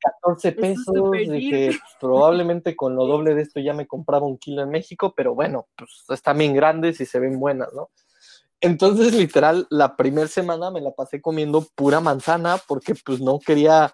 14, 0.00 0.52
pesos, 0.52 0.94
dije 1.12 1.70
probablemente 2.00 2.76
con 2.76 2.94
lo 2.94 3.06
doble 3.06 3.34
de 3.34 3.42
esto 3.42 3.60
ya 3.60 3.74
me 3.74 3.86
compraba 3.86 4.26
un 4.26 4.38
kilo 4.38 4.62
en 4.62 4.70
México, 4.70 5.12
pero 5.16 5.34
bueno, 5.34 5.66
pues 5.76 6.04
están 6.10 6.38
bien 6.38 6.54
grandes 6.54 7.00
y 7.00 7.06
se 7.06 7.18
ven 7.18 7.38
buenas, 7.38 7.72
¿no? 7.74 7.90
Entonces, 8.60 9.14
literal, 9.14 9.66
la 9.70 9.96
primera 9.96 10.26
semana 10.26 10.70
me 10.70 10.80
la 10.80 10.90
pasé 10.90 11.20
comiendo 11.20 11.64
pura 11.74 12.00
manzana 12.00 12.58
porque 12.66 12.94
pues 12.94 13.20
no 13.20 13.38
quería, 13.38 13.92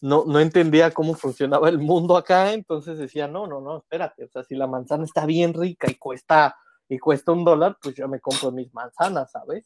no, 0.00 0.24
no 0.26 0.40
entendía 0.40 0.90
cómo 0.90 1.14
funcionaba 1.14 1.68
el 1.68 1.78
mundo 1.78 2.16
acá, 2.16 2.52
entonces 2.52 2.98
decía, 2.98 3.28
no, 3.28 3.46
no, 3.46 3.60
no, 3.60 3.78
espérate, 3.78 4.24
o 4.24 4.28
sea, 4.28 4.42
si 4.42 4.56
la 4.56 4.66
manzana 4.66 5.04
está 5.04 5.26
bien 5.26 5.54
rica 5.54 5.88
y 5.90 5.94
cuesta, 5.94 6.56
y 6.90 6.98
cuesta 6.98 7.30
un 7.30 7.44
dólar, 7.44 7.78
pues 7.80 7.94
yo 7.94 8.08
me 8.08 8.20
compro 8.20 8.50
mis 8.50 8.74
manzanas, 8.74 9.30
¿sabes? 9.30 9.64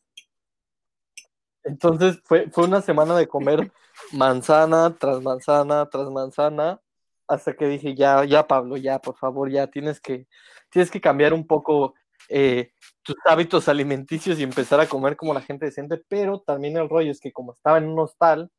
Entonces 1.64 2.20
fue, 2.22 2.50
fue 2.50 2.64
una 2.64 2.82
semana 2.82 3.16
de 3.16 3.26
comer 3.26 3.72
manzana 4.12 4.94
tras 4.98 5.22
manzana 5.22 5.88
tras 5.88 6.10
manzana, 6.10 6.80
hasta 7.26 7.54
que 7.56 7.66
dije, 7.66 7.94
ya, 7.94 8.24
ya, 8.26 8.46
Pablo, 8.46 8.76
ya, 8.76 8.98
por 9.00 9.16
favor, 9.16 9.50
ya 9.50 9.66
tienes 9.68 10.00
que, 10.00 10.28
tienes 10.68 10.90
que 10.90 11.00
cambiar 11.00 11.32
un 11.32 11.46
poco 11.46 11.94
eh, 12.28 12.72
tus 13.02 13.16
hábitos 13.24 13.68
alimenticios 13.68 14.38
y 14.38 14.42
empezar 14.42 14.78
a 14.80 14.86
comer 14.86 15.16
como 15.16 15.32
la 15.32 15.40
gente 15.40 15.64
decente, 15.64 16.02
pero 16.06 16.40
también 16.40 16.76
el 16.76 16.90
rollo 16.90 17.10
es 17.10 17.20
que 17.20 17.32
como 17.32 17.54
estaba 17.54 17.78
en 17.78 17.88
un 17.88 17.98
hostal 17.98 18.50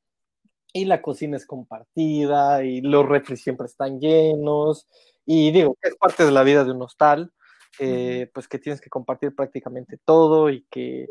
y 0.74 0.86
la 0.86 1.04
cocina 1.04 1.38
es 1.38 1.46
compartida 1.46 2.64
y 2.64 2.82
los 2.82 3.08
refres 3.08 3.44
siempre 3.44 3.68
están 3.68 4.00
llenos 4.00 4.88
y 5.24 5.52
digo 5.52 5.78
es 5.84 5.96
parte 5.98 6.26
de 6.26 6.32
la 6.32 6.44
vida 6.44 6.64
de 6.64 6.72
un 6.72 6.82
hostal, 6.82 7.32
eh, 7.80 8.30
pues 8.34 8.48
que 8.48 8.60
tienes 8.60 8.82
que 8.82 8.90
compartir 8.90 9.36
prácticamente 9.36 9.98
todo 10.04 10.50
y 10.50 10.66
que 10.70 11.10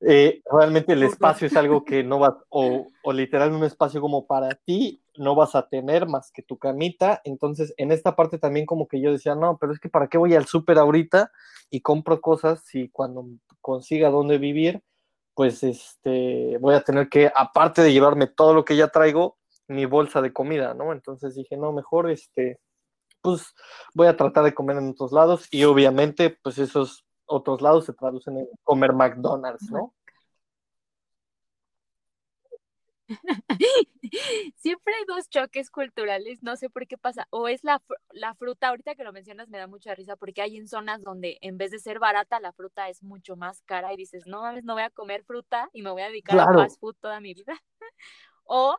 eh, 0.00 0.42
realmente 0.50 0.92
el 0.92 1.02
espacio 1.02 1.46
es 1.46 1.56
algo 1.56 1.84
que 1.84 2.04
no 2.04 2.18
vas, 2.18 2.34
o, 2.50 2.86
o 3.02 3.12
literal 3.12 3.52
un 3.52 3.64
espacio 3.64 4.00
como 4.00 4.26
para 4.26 4.50
ti, 4.50 5.02
no 5.16 5.34
vas 5.34 5.54
a 5.54 5.68
tener 5.68 6.06
más 6.06 6.30
que 6.30 6.42
tu 6.42 6.58
camita. 6.58 7.20
Entonces, 7.24 7.72
en 7.76 7.92
esta 7.92 8.14
parte 8.14 8.38
también 8.38 8.66
como 8.66 8.88
que 8.88 9.00
yo 9.00 9.10
decía, 9.10 9.34
no, 9.34 9.56
pero 9.58 9.72
es 9.72 9.80
que 9.80 9.88
para 9.88 10.08
qué 10.08 10.18
voy 10.18 10.34
al 10.34 10.46
súper 10.46 10.78
ahorita 10.78 11.32
y 11.70 11.80
compro 11.80 12.20
cosas 12.20 12.62
si 12.64 12.88
cuando 12.90 13.26
consiga 13.60 14.10
dónde 14.10 14.38
vivir, 14.38 14.82
pues 15.34 15.62
este, 15.62 16.56
voy 16.60 16.74
a 16.74 16.82
tener 16.82 17.08
que, 17.08 17.30
aparte 17.34 17.82
de 17.82 17.92
llevarme 17.92 18.26
todo 18.26 18.54
lo 18.54 18.64
que 18.64 18.76
ya 18.76 18.88
traigo, 18.88 19.38
mi 19.68 19.84
bolsa 19.84 20.22
de 20.22 20.32
comida, 20.32 20.74
¿no? 20.74 20.92
Entonces 20.92 21.34
dije, 21.34 21.56
no, 21.56 21.72
mejor 21.72 22.10
este, 22.10 22.58
pues 23.26 23.56
voy 23.92 24.06
a 24.06 24.16
tratar 24.16 24.44
de 24.44 24.54
comer 24.54 24.76
en 24.76 24.90
otros 24.90 25.10
lados 25.10 25.48
y 25.50 25.64
obviamente, 25.64 26.30
pues 26.30 26.58
esos 26.58 27.04
otros 27.24 27.60
lados 27.60 27.84
se 27.84 27.92
traducen 27.92 28.36
en 28.38 28.46
comer 28.62 28.92
McDonald's, 28.92 29.68
¿no? 29.68 29.92
Siempre 34.54 34.94
hay 34.94 35.04
dos 35.08 35.28
choques 35.28 35.70
culturales, 35.70 36.40
no 36.44 36.54
sé 36.54 36.70
por 36.70 36.86
qué 36.86 36.96
pasa. 36.96 37.26
O 37.30 37.48
es 37.48 37.64
la, 37.64 37.82
la, 38.12 38.36
fruta, 38.36 38.68
ahorita 38.68 38.94
que 38.94 39.02
lo 39.02 39.12
mencionas 39.12 39.48
me 39.48 39.58
da 39.58 39.66
mucha 39.66 39.92
risa 39.96 40.14
porque 40.14 40.40
hay 40.40 40.56
en 40.56 40.68
zonas 40.68 41.02
donde 41.02 41.38
en 41.40 41.58
vez 41.58 41.72
de 41.72 41.80
ser 41.80 41.98
barata, 41.98 42.38
la 42.38 42.52
fruta 42.52 42.88
es 42.88 43.02
mucho 43.02 43.34
más 43.34 43.60
cara 43.62 43.92
y 43.92 43.96
dices, 43.96 44.28
no 44.28 44.42
mames, 44.42 44.62
no 44.62 44.74
voy 44.74 44.84
a 44.84 44.90
comer 44.90 45.24
fruta 45.24 45.68
y 45.72 45.82
me 45.82 45.90
voy 45.90 46.02
a 46.02 46.06
dedicar 46.10 46.38
a 46.38 46.44
fast 46.54 46.78
food 46.78 46.94
toda 47.00 47.18
mi 47.18 47.34
vida. 47.34 47.60
o 48.44 48.76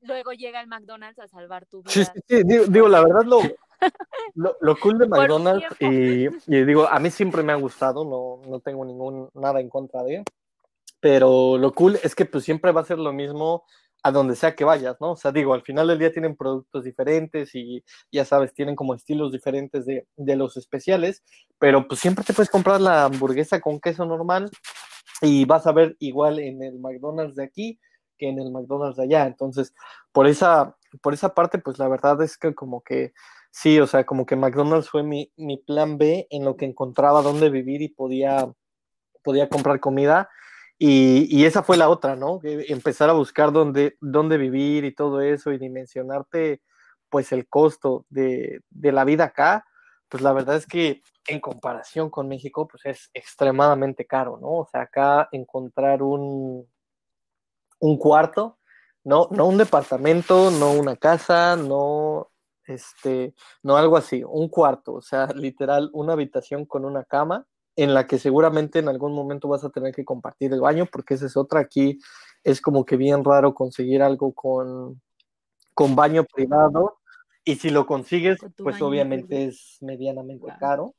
luego 0.00 0.32
llega 0.32 0.60
el 0.60 0.66
McDonald's 0.66 1.18
a 1.18 1.28
salvar 1.28 1.66
tu 1.66 1.82
vida. 1.82 1.92
Sí, 1.92 2.04
sí, 2.04 2.20
sí. 2.26 2.42
Digo, 2.68 2.88
la 2.88 3.02
verdad 3.02 3.24
lo, 3.24 3.40
lo, 4.60 4.76
cool 4.78 4.98
de 4.98 5.06
McDonald's 5.06 5.66
y, 5.80 6.26
y, 6.26 6.64
digo, 6.64 6.88
a 6.88 6.98
mí 6.98 7.10
siempre 7.10 7.42
me 7.42 7.52
ha 7.52 7.56
gustado, 7.56 8.04
no, 8.04 8.48
no 8.48 8.60
tengo 8.60 8.84
ningún 8.84 9.30
nada 9.34 9.60
en 9.60 9.68
contra 9.68 10.02
de 10.02 10.16
él 10.16 10.24
pero 11.00 11.58
lo 11.58 11.72
cool 11.74 11.98
es 12.02 12.14
que 12.14 12.24
pues 12.24 12.44
siempre 12.44 12.72
va 12.72 12.80
a 12.80 12.84
ser 12.84 12.98
lo 12.98 13.12
mismo 13.12 13.64
a 14.02 14.12
donde 14.12 14.36
sea 14.36 14.54
que 14.54 14.64
vayas, 14.64 14.96
¿no? 15.00 15.12
O 15.12 15.16
sea, 15.16 15.32
digo, 15.32 15.54
al 15.54 15.62
final 15.62 15.88
del 15.88 15.98
día 15.98 16.12
tienen 16.12 16.36
productos 16.36 16.84
diferentes 16.84 17.54
y 17.54 17.84
ya 18.12 18.24
sabes, 18.24 18.54
tienen 18.54 18.76
como 18.76 18.94
estilos 18.94 19.32
diferentes 19.32 19.86
de, 19.86 20.06
de 20.16 20.36
los 20.36 20.56
especiales, 20.56 21.22
pero 21.58 21.86
pues 21.88 22.00
siempre 22.00 22.24
te 22.24 22.32
puedes 22.32 22.50
comprar 22.50 22.80
la 22.80 23.04
hamburguesa 23.04 23.60
con 23.60 23.80
queso 23.80 24.04
normal 24.04 24.50
y 25.20 25.44
vas 25.46 25.66
a 25.66 25.72
ver 25.72 25.96
igual 25.98 26.38
en 26.38 26.62
el 26.62 26.78
McDonald's 26.78 27.34
de 27.36 27.44
aquí 27.44 27.80
que 28.18 28.28
en 28.28 28.38
el 28.38 28.50
McDonald's 28.50 28.96
de 28.96 29.04
allá. 29.04 29.26
Entonces, 29.26 29.74
por 30.12 30.26
esa, 30.26 30.76
por 31.02 31.14
esa 31.14 31.34
parte, 31.34 31.58
pues 31.58 31.78
la 31.78 31.88
verdad 31.88 32.20
es 32.22 32.36
que 32.36 32.54
como 32.54 32.82
que 32.82 33.12
sí, 33.50 33.80
o 33.80 33.86
sea, 33.86 34.04
como 34.04 34.26
que 34.26 34.36
McDonald's 34.36 34.90
fue 34.90 35.02
mi, 35.02 35.32
mi 35.36 35.56
plan 35.58 35.98
B 35.98 36.26
en 36.30 36.44
lo 36.44 36.56
que 36.56 36.66
encontraba 36.66 37.22
dónde 37.22 37.50
vivir 37.50 37.82
y 37.82 37.88
podía, 37.88 38.52
podía 39.22 39.48
comprar 39.48 39.80
comida 39.80 40.28
y, 40.80 41.44
esa 41.44 41.64
fue 41.64 41.76
la 41.76 41.88
otra, 41.88 42.14
¿no? 42.14 42.40
Empezar 42.42 43.10
a 43.10 43.14
buscar 43.14 43.52
dónde, 43.52 43.96
dónde 44.00 44.38
vivir 44.38 44.84
y 44.84 44.94
todo 44.94 45.20
eso 45.20 45.50
y 45.52 45.58
dimensionarte 45.58 46.62
pues 47.08 47.32
el 47.32 47.48
costo 47.48 48.06
de, 48.10 48.60
de, 48.70 48.92
la 48.92 49.04
vida 49.04 49.24
acá, 49.24 49.64
pues 50.08 50.22
la 50.22 50.32
verdad 50.32 50.56
es 50.56 50.66
que 50.66 51.02
en 51.26 51.40
comparación 51.40 52.10
con 52.10 52.28
México 52.28 52.68
pues 52.68 52.86
es 52.86 53.10
extremadamente 53.14 54.06
caro, 54.06 54.38
¿no? 54.40 54.50
O 54.58 54.68
sea, 54.70 54.82
acá 54.82 55.28
encontrar 55.32 56.02
un, 56.02 56.68
un 57.80 57.98
cuarto, 57.98 58.58
no, 59.04 59.28
no 59.30 59.46
un 59.46 59.58
departamento, 59.58 60.50
no 60.50 60.72
una 60.72 60.96
casa, 60.96 61.56
no 61.56 62.30
este, 62.68 63.34
no 63.62 63.76
algo 63.76 63.96
así, 63.96 64.22
un 64.22 64.48
cuarto, 64.48 64.94
o 64.94 65.00
sea, 65.00 65.26
literal, 65.28 65.90
una 65.92 66.12
habitación 66.12 66.66
con 66.66 66.84
una 66.84 67.04
cama, 67.04 67.46
en 67.76 67.94
la 67.94 68.06
que 68.06 68.18
seguramente 68.18 68.80
en 68.80 68.88
algún 68.88 69.12
momento 69.12 69.48
vas 69.48 69.64
a 69.64 69.70
tener 69.70 69.94
que 69.94 70.04
compartir 70.04 70.52
el 70.52 70.60
baño, 70.60 70.86
porque 70.90 71.14
esa 71.14 71.26
es 71.26 71.36
otra. 71.36 71.60
Aquí 71.60 72.00
es 72.42 72.60
como 72.60 72.84
que 72.84 72.96
bien 72.96 73.22
raro 73.22 73.54
conseguir 73.54 74.02
algo 74.02 74.32
con, 74.32 75.00
con 75.74 75.94
baño 75.94 76.24
privado. 76.24 76.98
Y 77.44 77.54
si 77.54 77.70
lo 77.70 77.86
consigues, 77.86 78.40
pues 78.56 78.82
obviamente 78.82 79.44
es 79.44 79.78
medianamente 79.80 80.48
caro. 80.58 80.96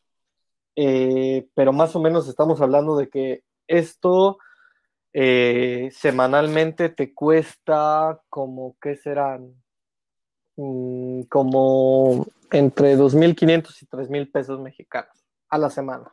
Eh, 0.77 1.49
pero 1.53 1.73
más 1.73 1.97
o 1.97 1.99
menos 1.99 2.29
estamos 2.29 2.61
hablando 2.61 2.95
de 2.95 3.09
que 3.09 3.43
esto 3.67 4.37
eh, 5.13 5.89
semanalmente 5.91 6.89
te 6.89 7.13
cuesta 7.13 8.21
como, 8.29 8.75
¿qué 8.81 8.95
serán? 8.95 9.53
Mm, 10.55 11.21
como 11.23 12.27
entre 12.51 12.97
2.500 12.97 13.81
y 13.81 13.85
3.000 13.85 14.31
pesos 14.31 14.59
mexicanos 14.59 15.13
a 15.49 15.57
la 15.57 15.69
semana. 15.69 16.07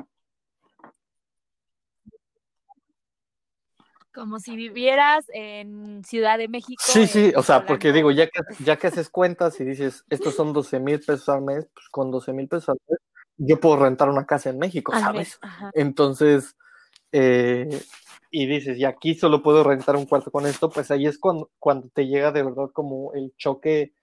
Como 4.15 4.41
si 4.41 4.57
vivieras 4.57 5.27
en 5.35 6.03
Ciudad 6.03 6.39
de 6.39 6.49
México. 6.49 6.83
Sí, 6.83 7.07
sí, 7.07 7.33
o 7.37 7.43
sea, 7.43 7.67
porque 7.67 7.93
digo, 7.93 8.11
ya 8.11 8.27
que, 8.29 8.41
ya 8.65 8.77
que 8.77 8.87
haces 8.87 9.11
cuentas 9.11 9.61
y 9.61 9.65
dices, 9.65 10.05
estos 10.09 10.35
son 10.35 10.55
12 10.55 10.81
mil 10.81 11.01
pesos 11.01 11.29
al 11.29 11.43
mes, 11.43 11.69
pues 11.75 11.89
con 11.91 12.11
12 12.11 12.33
mil 12.33 12.49
pesos 12.49 12.71
al 12.71 12.79
mes, 12.89 12.99
yo 13.37 13.61
puedo 13.61 13.77
rentar 13.77 14.09
una 14.09 14.25
casa 14.25 14.49
en 14.49 14.59
México, 14.59 14.93
¿sabes? 14.93 15.39
Entonces, 15.75 16.57
eh, 17.13 17.69
y 18.31 18.47
dices, 18.47 18.79
y 18.79 18.85
aquí 18.85 19.14
solo 19.14 19.43
puedo 19.43 19.64
rentar 19.64 19.97
un 19.97 20.07
cuarto 20.07 20.31
con 20.31 20.47
esto, 20.47 20.70
pues 20.70 20.91
ahí 20.91 21.07
es 21.07 21.18
cuando, 21.18 21.51
cuando 21.59 21.89
te 21.89 22.07
llega 22.07 22.33
de 22.33 22.43
verdad 22.43 22.70
como 22.72 23.12
el 23.14 23.35
choque, 23.37 23.95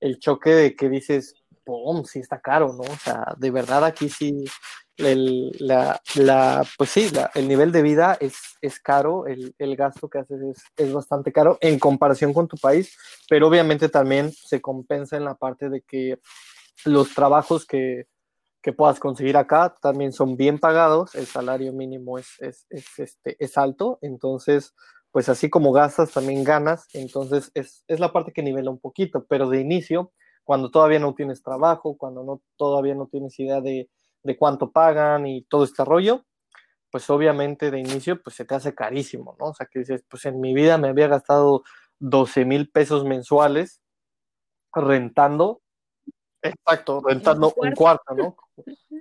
el 0.00 0.18
choque 0.18 0.50
de 0.50 0.76
que 0.76 0.88
dices, 0.88 1.34
¡pum! 1.64 2.04
Sí 2.04 2.20
está 2.20 2.40
caro, 2.40 2.72
¿no? 2.72 2.82
O 2.82 2.96
sea, 3.02 3.34
de 3.36 3.50
verdad 3.50 3.84
aquí 3.84 4.08
sí, 4.08 4.44
el, 4.96 5.52
la, 5.60 6.00
la, 6.16 6.66
pues 6.76 6.90
sí, 6.90 7.10
el 7.34 7.48
nivel 7.48 7.72
de 7.72 7.82
vida 7.82 8.16
es, 8.20 8.36
es 8.60 8.80
caro, 8.80 9.26
el, 9.26 9.54
el, 9.58 9.76
gasto 9.76 10.08
que 10.08 10.18
haces 10.18 10.40
es, 10.42 10.64
es, 10.76 10.92
bastante 10.92 11.32
caro 11.32 11.58
en 11.60 11.78
comparación 11.78 12.32
con 12.32 12.48
tu 12.48 12.56
país, 12.56 12.96
pero 13.28 13.48
obviamente 13.48 13.88
también 13.88 14.32
se 14.32 14.60
compensa 14.60 15.16
en 15.16 15.24
la 15.24 15.34
parte 15.34 15.68
de 15.68 15.82
que 15.82 16.18
los 16.84 17.14
trabajos 17.14 17.64
que, 17.64 18.06
que 18.62 18.72
puedas 18.72 19.00
conseguir 19.00 19.36
acá 19.36 19.74
también 19.80 20.12
son 20.12 20.36
bien 20.36 20.58
pagados, 20.58 21.14
el 21.14 21.26
salario 21.26 21.72
mínimo 21.72 22.18
es, 22.18 22.34
es, 22.40 22.66
es, 22.70 22.98
este, 22.98 23.36
es 23.38 23.56
alto, 23.56 23.98
entonces, 24.02 24.74
pues 25.10 25.28
así 25.28 25.48
como 25.48 25.72
gastas, 25.72 26.12
también 26.12 26.44
ganas, 26.44 26.86
entonces 26.92 27.50
es, 27.54 27.84
es 27.86 28.00
la 28.00 28.12
parte 28.12 28.32
que 28.32 28.42
nivela 28.42 28.70
un 28.70 28.80
poquito, 28.80 29.26
pero 29.28 29.48
de 29.48 29.60
inicio, 29.60 30.12
cuando 30.44 30.70
todavía 30.70 30.98
no 30.98 31.14
tienes 31.14 31.42
trabajo, 31.42 31.96
cuando 31.96 32.24
no, 32.24 32.42
todavía 32.56 32.94
no 32.94 33.06
tienes 33.06 33.38
idea 33.38 33.60
de 33.60 33.88
de 34.22 34.36
cuánto 34.36 34.70
pagan 34.70 35.26
y 35.26 35.42
todo 35.44 35.64
este 35.64 35.84
rollo, 35.84 36.24
pues 36.90 37.08
obviamente 37.10 37.70
de 37.70 37.80
inicio 37.80 38.22
pues 38.22 38.36
se 38.36 38.44
te 38.44 38.54
hace 38.54 38.74
carísimo, 38.74 39.36
¿no? 39.38 39.46
O 39.46 39.54
sea, 39.54 39.66
que 39.66 39.80
dices, 39.80 40.04
pues 40.08 40.24
en 40.26 40.40
mi 40.40 40.54
vida 40.54 40.78
me 40.78 40.88
había 40.88 41.08
gastado 41.08 41.62
12 41.98 42.44
mil 42.44 42.70
pesos 42.70 43.04
mensuales 43.04 43.80
rentando, 44.72 45.62
exacto, 46.42 47.00
rentando 47.04 47.52
un 47.56 47.72
cuarto, 47.72 48.14
¿no? 48.14 48.36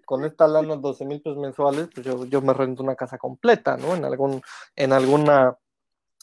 Con 0.05 0.26
esta 0.26 0.47
lana 0.47 0.76
12 0.76 1.05
mil 1.05 1.22
pesos 1.22 1.38
mensuales, 1.38 1.89
pues 1.93 2.05
yo, 2.05 2.26
yo 2.26 2.41
me 2.41 2.53
rento 2.53 2.84
una 2.84 2.95
casa 2.95 3.18
completa, 3.18 3.78
¿no? 3.78 3.95
En, 3.95 4.05
algún, 4.05 4.41
en, 4.76 4.93
alguna, 4.93 5.58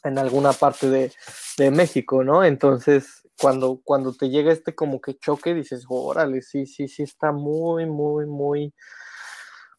en 0.03 0.19
alguna 0.19 0.53
parte 0.53 0.89
de, 0.89 1.13
de 1.59 1.71
México, 1.71 2.25
¿no? 2.25 2.45
Entonces, 2.45 3.25
cuando, 3.41 3.81
cuando 3.83 4.13
te 4.15 4.29
llega 4.29 4.53
este 4.53 4.75
como 4.75 5.01
que 5.01 5.19
choque, 5.19 5.55
dices, 5.55 5.85
órale, 5.89 6.43
sí, 6.43 6.67
sí, 6.67 6.89
sí, 6.89 7.03
está 7.03 7.33
muy, 7.33 7.87
muy, 7.87 8.27
muy, 8.27 8.75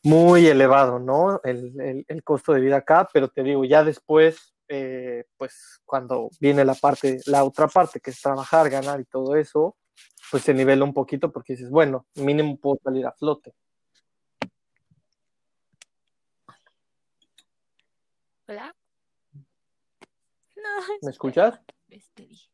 muy 0.03 0.47
elevado, 0.47 0.99
¿no? 0.99 1.39
El, 1.43 2.06
el, 2.08 2.24
costo 2.24 2.53
de 2.53 2.62
vida 2.62 2.78
acá, 2.78 3.08
pero 3.12 3.30
te 3.30 3.43
digo, 3.43 3.64
ya 3.66 3.84
después, 3.84 4.53
eh, 4.68 5.26
pues 5.38 5.80
cuando 5.86 6.30
viene 6.39 6.66
la 6.66 6.76
parte, 6.76 7.20
la 7.26 7.43
otra 7.43 7.68
parte, 7.68 7.99
que 7.99 8.12
es 8.12 8.22
trabajar, 8.22 8.70
ganar 8.70 8.99
y 8.99 9.06
todo 9.06 9.36
eso, 9.36 9.76
pues 10.32 10.43
se 10.43 10.54
nivela 10.54 10.84
un 10.84 10.93
poquito 10.93 11.32
porque 11.32 11.54
dices, 11.54 11.70
bueno, 11.70 12.08
mínimo 12.16 12.58
puedo 12.58 12.80
salir 12.84 13.06
a 13.06 13.12
flote. 13.12 13.54
¿Hola? 18.48 18.76
No. 20.56 20.64
¿Me 21.02 21.12
escuchas? 21.12 21.60
Este 21.89 22.26
dije. 22.26 22.50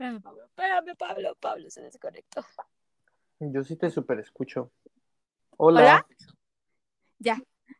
Espérame, 0.00 0.22
Pablo. 0.22 0.44
Espérame, 0.46 0.96
Pablo. 0.96 1.34
Pablo 1.38 1.70
se 1.70 1.82
desconectó. 1.82 2.42
Yo 3.38 3.62
sí 3.62 3.76
te 3.76 3.90
super 3.90 4.18
escucho. 4.18 4.72
Hola. 5.58 5.80
¿Hola? 5.80 6.06
Ya. 7.18 7.38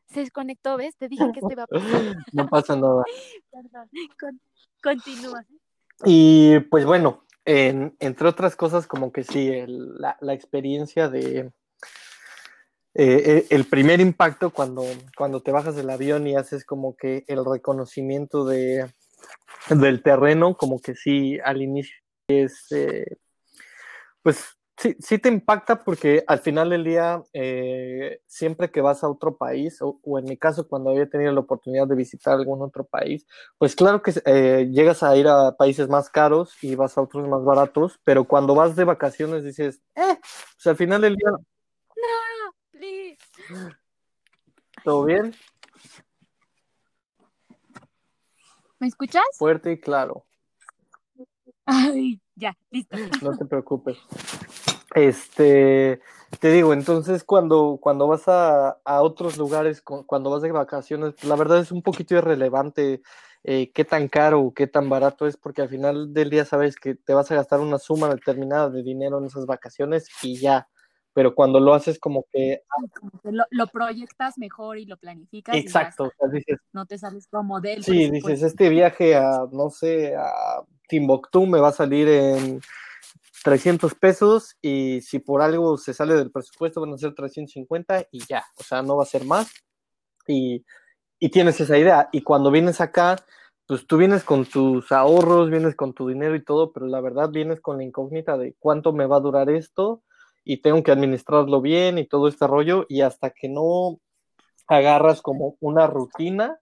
Se 0.09 0.20
desconectó, 0.20 0.76
¿ves? 0.76 0.97
Te 0.97 1.09
dije 1.09 1.24
que 1.32 1.41
se 1.41 1.53
iba 1.53 1.64
a 1.64 1.66
pasar. 1.66 2.16
No 2.32 2.49
pasa 2.49 2.76
nada. 2.76 3.03
Perdón. 3.51 3.88
Con- 4.18 4.41
continúa. 4.82 5.45
Y 6.05 6.59
pues 6.70 6.84
bueno, 6.84 7.24
en- 7.45 7.95
entre 8.01 8.28
otras 8.28 8.57
cosas, 8.57 8.86
como 8.86 9.12
que 9.12 9.22
sí, 9.24 9.49
el- 9.49 9.95
la, 9.99 10.16
la 10.20 10.34
experiencia 10.34 11.09
de 11.09 11.53
eh, 12.95 13.22
eh, 13.24 13.47
el 13.51 13.66
primer 13.66 14.01
impacto 14.01 14.51
cuando, 14.51 14.82
cuando 15.16 15.41
te 15.43 15.53
bajas 15.53 15.76
del 15.76 15.91
avión 15.91 16.26
y 16.26 16.34
haces 16.34 16.64
como 16.64 16.97
que 16.97 17.24
el 17.28 17.45
reconocimiento 17.45 18.45
de, 18.45 18.91
del 19.68 20.03
terreno, 20.03 20.57
como 20.57 20.80
que 20.80 20.97
sí, 20.97 21.38
al 21.45 21.62
inicio 21.62 21.95
es, 22.28 22.66
eh, 22.72 23.05
pues 24.22 24.57
sí, 24.81 24.97
sí 24.99 25.18
te 25.18 25.28
impacta 25.28 25.85
porque 25.85 26.24
al 26.26 26.39
final 26.39 26.70
del 26.70 26.85
día, 26.85 27.22
eh, 27.35 28.22
siempre 28.26 28.70
que 28.70 28.81
vas 28.81 29.05
a 29.05 29.09
otro 29.09 29.37
país, 29.37 29.81
o, 29.83 30.01
o 30.03 30.18
en 30.18 30.24
mi 30.24 30.37
caso 30.39 30.66
cuando 30.66 30.91
había 30.91 31.09
tenido 31.09 31.33
la 31.33 31.41
oportunidad 31.41 31.87
de 31.87 31.95
visitar 31.95 32.35
algún 32.35 32.62
otro 32.62 32.85
país, 32.85 33.26
pues 33.59 33.76
claro 33.76 34.03
que 34.03 34.12
eh, 34.24 34.68
llegas 34.72 35.03
a 35.03 35.14
ir 35.16 35.28
a 35.28 35.57
países 35.57 35.89
más 35.89 36.09
caros 36.09 36.57
y 36.62 36.74
vas 36.74 36.97
a 36.97 37.03
otros 37.03 37.28
más 37.28 37.45
baratos, 37.45 38.01
pero 38.05 38.24
cuando 38.24 38.55
vas 38.55 38.74
de 38.74 38.85
vacaciones 38.85 39.45
dices, 39.45 39.83
eh, 39.95 40.18
pues 40.55 40.66
al 40.66 40.76
final 40.76 41.03
del 41.03 41.16
día, 41.16 41.31
Please. 42.70 43.18
todo 44.83 45.05
bien, 45.05 45.35
¿Me 48.78 48.87
escuchas? 48.87 49.22
fuerte 49.37 49.72
y 49.72 49.78
claro, 49.78 50.24
Ay, 51.66 52.20
ya, 52.35 52.57
listo. 52.70 52.97
no 53.20 53.37
te 53.37 53.45
preocupes. 53.45 53.99
Este, 54.95 56.01
te 56.41 56.51
digo, 56.51 56.72
entonces 56.72 57.24
cuando, 57.24 57.78
cuando 57.80 58.07
vas 58.09 58.28
a, 58.28 58.78
a 58.84 59.03
otros 59.03 59.36
lugares, 59.36 59.82
cu- 59.82 60.05
cuando 60.07 60.30
vas 60.30 60.43
de 60.43 60.53
vacaciones, 60.53 61.22
la 61.24 61.36
verdad 61.36 61.59
es 61.61 61.72
un 61.72 61.82
poquito 61.82 62.14
irrelevante 62.16 63.03
eh, 63.45 63.70
qué 63.72 63.84
tan 63.84 64.09
caro 64.09 64.41
o 64.41 64.55
qué 64.55 64.66
tan 64.66 64.88
barato 64.88 65.26
es, 65.26 65.36
porque 65.36 65.62
al 65.62 65.68
final 65.68 66.12
del 66.12 66.30
día 66.30 66.45
sabes 66.45 66.76
que 66.76 66.95
te 66.95 67.14
vas 67.14 67.30
a 67.30 67.34
gastar 67.36 67.61
una 67.61 67.78
suma 67.78 68.09
determinada 68.09 68.68
de 68.68 68.82
dinero 68.82 69.18
en 69.18 69.26
esas 69.26 69.47
vacaciones 69.47 70.09
y 70.22 70.38
ya. 70.38 70.68
Pero 71.12 71.34
cuando 71.34 71.59
lo 71.59 71.74
haces 71.74 71.99
como 71.99 72.24
que, 72.32 72.62
Como 73.01 73.11
que 73.22 73.32
Lo, 73.32 73.45
lo 73.51 73.66
proyectas 73.68 74.38
mejor 74.38 74.78
y 74.78 74.86
lo 74.86 74.97
planificas. 74.97 75.57
exacto, 75.57 76.07
está. 76.07 76.24
o 76.24 76.28
sea, 76.30 76.38
dices, 76.38 76.59
No 76.72 76.86
te 76.86 76.99
sales 76.99 77.26
como 77.28 77.61
del 77.61 77.82
Sí, 77.82 78.11
dices, 78.11 78.43
este 78.43 78.68
viaje 78.68 79.16
a, 79.16 79.47
no 79.51 79.70
sé, 79.70 80.14
a 80.14 80.62
Timbuktu 80.88 81.47
me 81.47 81.59
va 81.61 81.68
a 81.68 81.72
salir 81.72 82.09
en 82.09 82.61
300 83.43 83.95
pesos 83.95 84.57
y 84.61 85.01
si 85.03 85.18
por 85.18 85.43
algo 85.43 85.78
se 85.78 85.95
sale 85.95 86.14
del 86.14 86.30
presupuesto 86.30 86.80
van 86.80 86.93
a 86.93 86.99
ser 86.99 87.14
350 87.14 88.07
y 88.11 88.24
ya, 88.26 88.45
o 88.59 88.62
sea, 88.62 88.82
no 88.82 88.97
va 88.97 89.05
a 89.05 89.07
ser 89.07 89.24
más. 89.24 89.51
Y, 90.26 90.64
y 91.18 91.28
tienes 91.30 91.61
esa 91.61 91.78
idea. 91.78 92.09
Y 92.12 92.22
cuando 92.22 92.51
vienes 92.51 92.80
acá, 92.80 93.16
pues 93.66 93.86
tú 93.86 93.97
vienes 93.97 94.24
con 94.24 94.45
tus 94.47 94.91
ahorros, 94.93 95.51
vienes 95.51 95.76
con 95.76 95.95
tu 95.95 96.09
dinero 96.09 96.34
y 96.34 96.45
todo, 96.45 96.72
pero 96.72 96.86
la 96.86 97.01
verdad 97.01 97.30
vienes 97.30 97.61
con 97.61 97.78
la 97.78 97.84
incógnita 97.84 98.36
de 98.36 98.55
cuánto 98.59 98.93
me 98.93 99.07
va 99.07 99.16
a 99.16 99.20
durar 99.20 99.49
esto 99.49 100.03
y 100.45 100.59
tengo 100.59 100.82
que 100.82 100.93
administrarlo 100.93 101.61
bien 101.61 101.99
y 101.99 102.07
todo 102.07 102.28
este 102.28 102.47
rollo 102.47 102.86
y 102.88 103.03
hasta 103.03 103.30
que 103.30 103.49
no 103.49 104.01
agarras 104.66 105.22
como 105.22 105.57
una 105.61 105.86
rutina, 105.86 106.59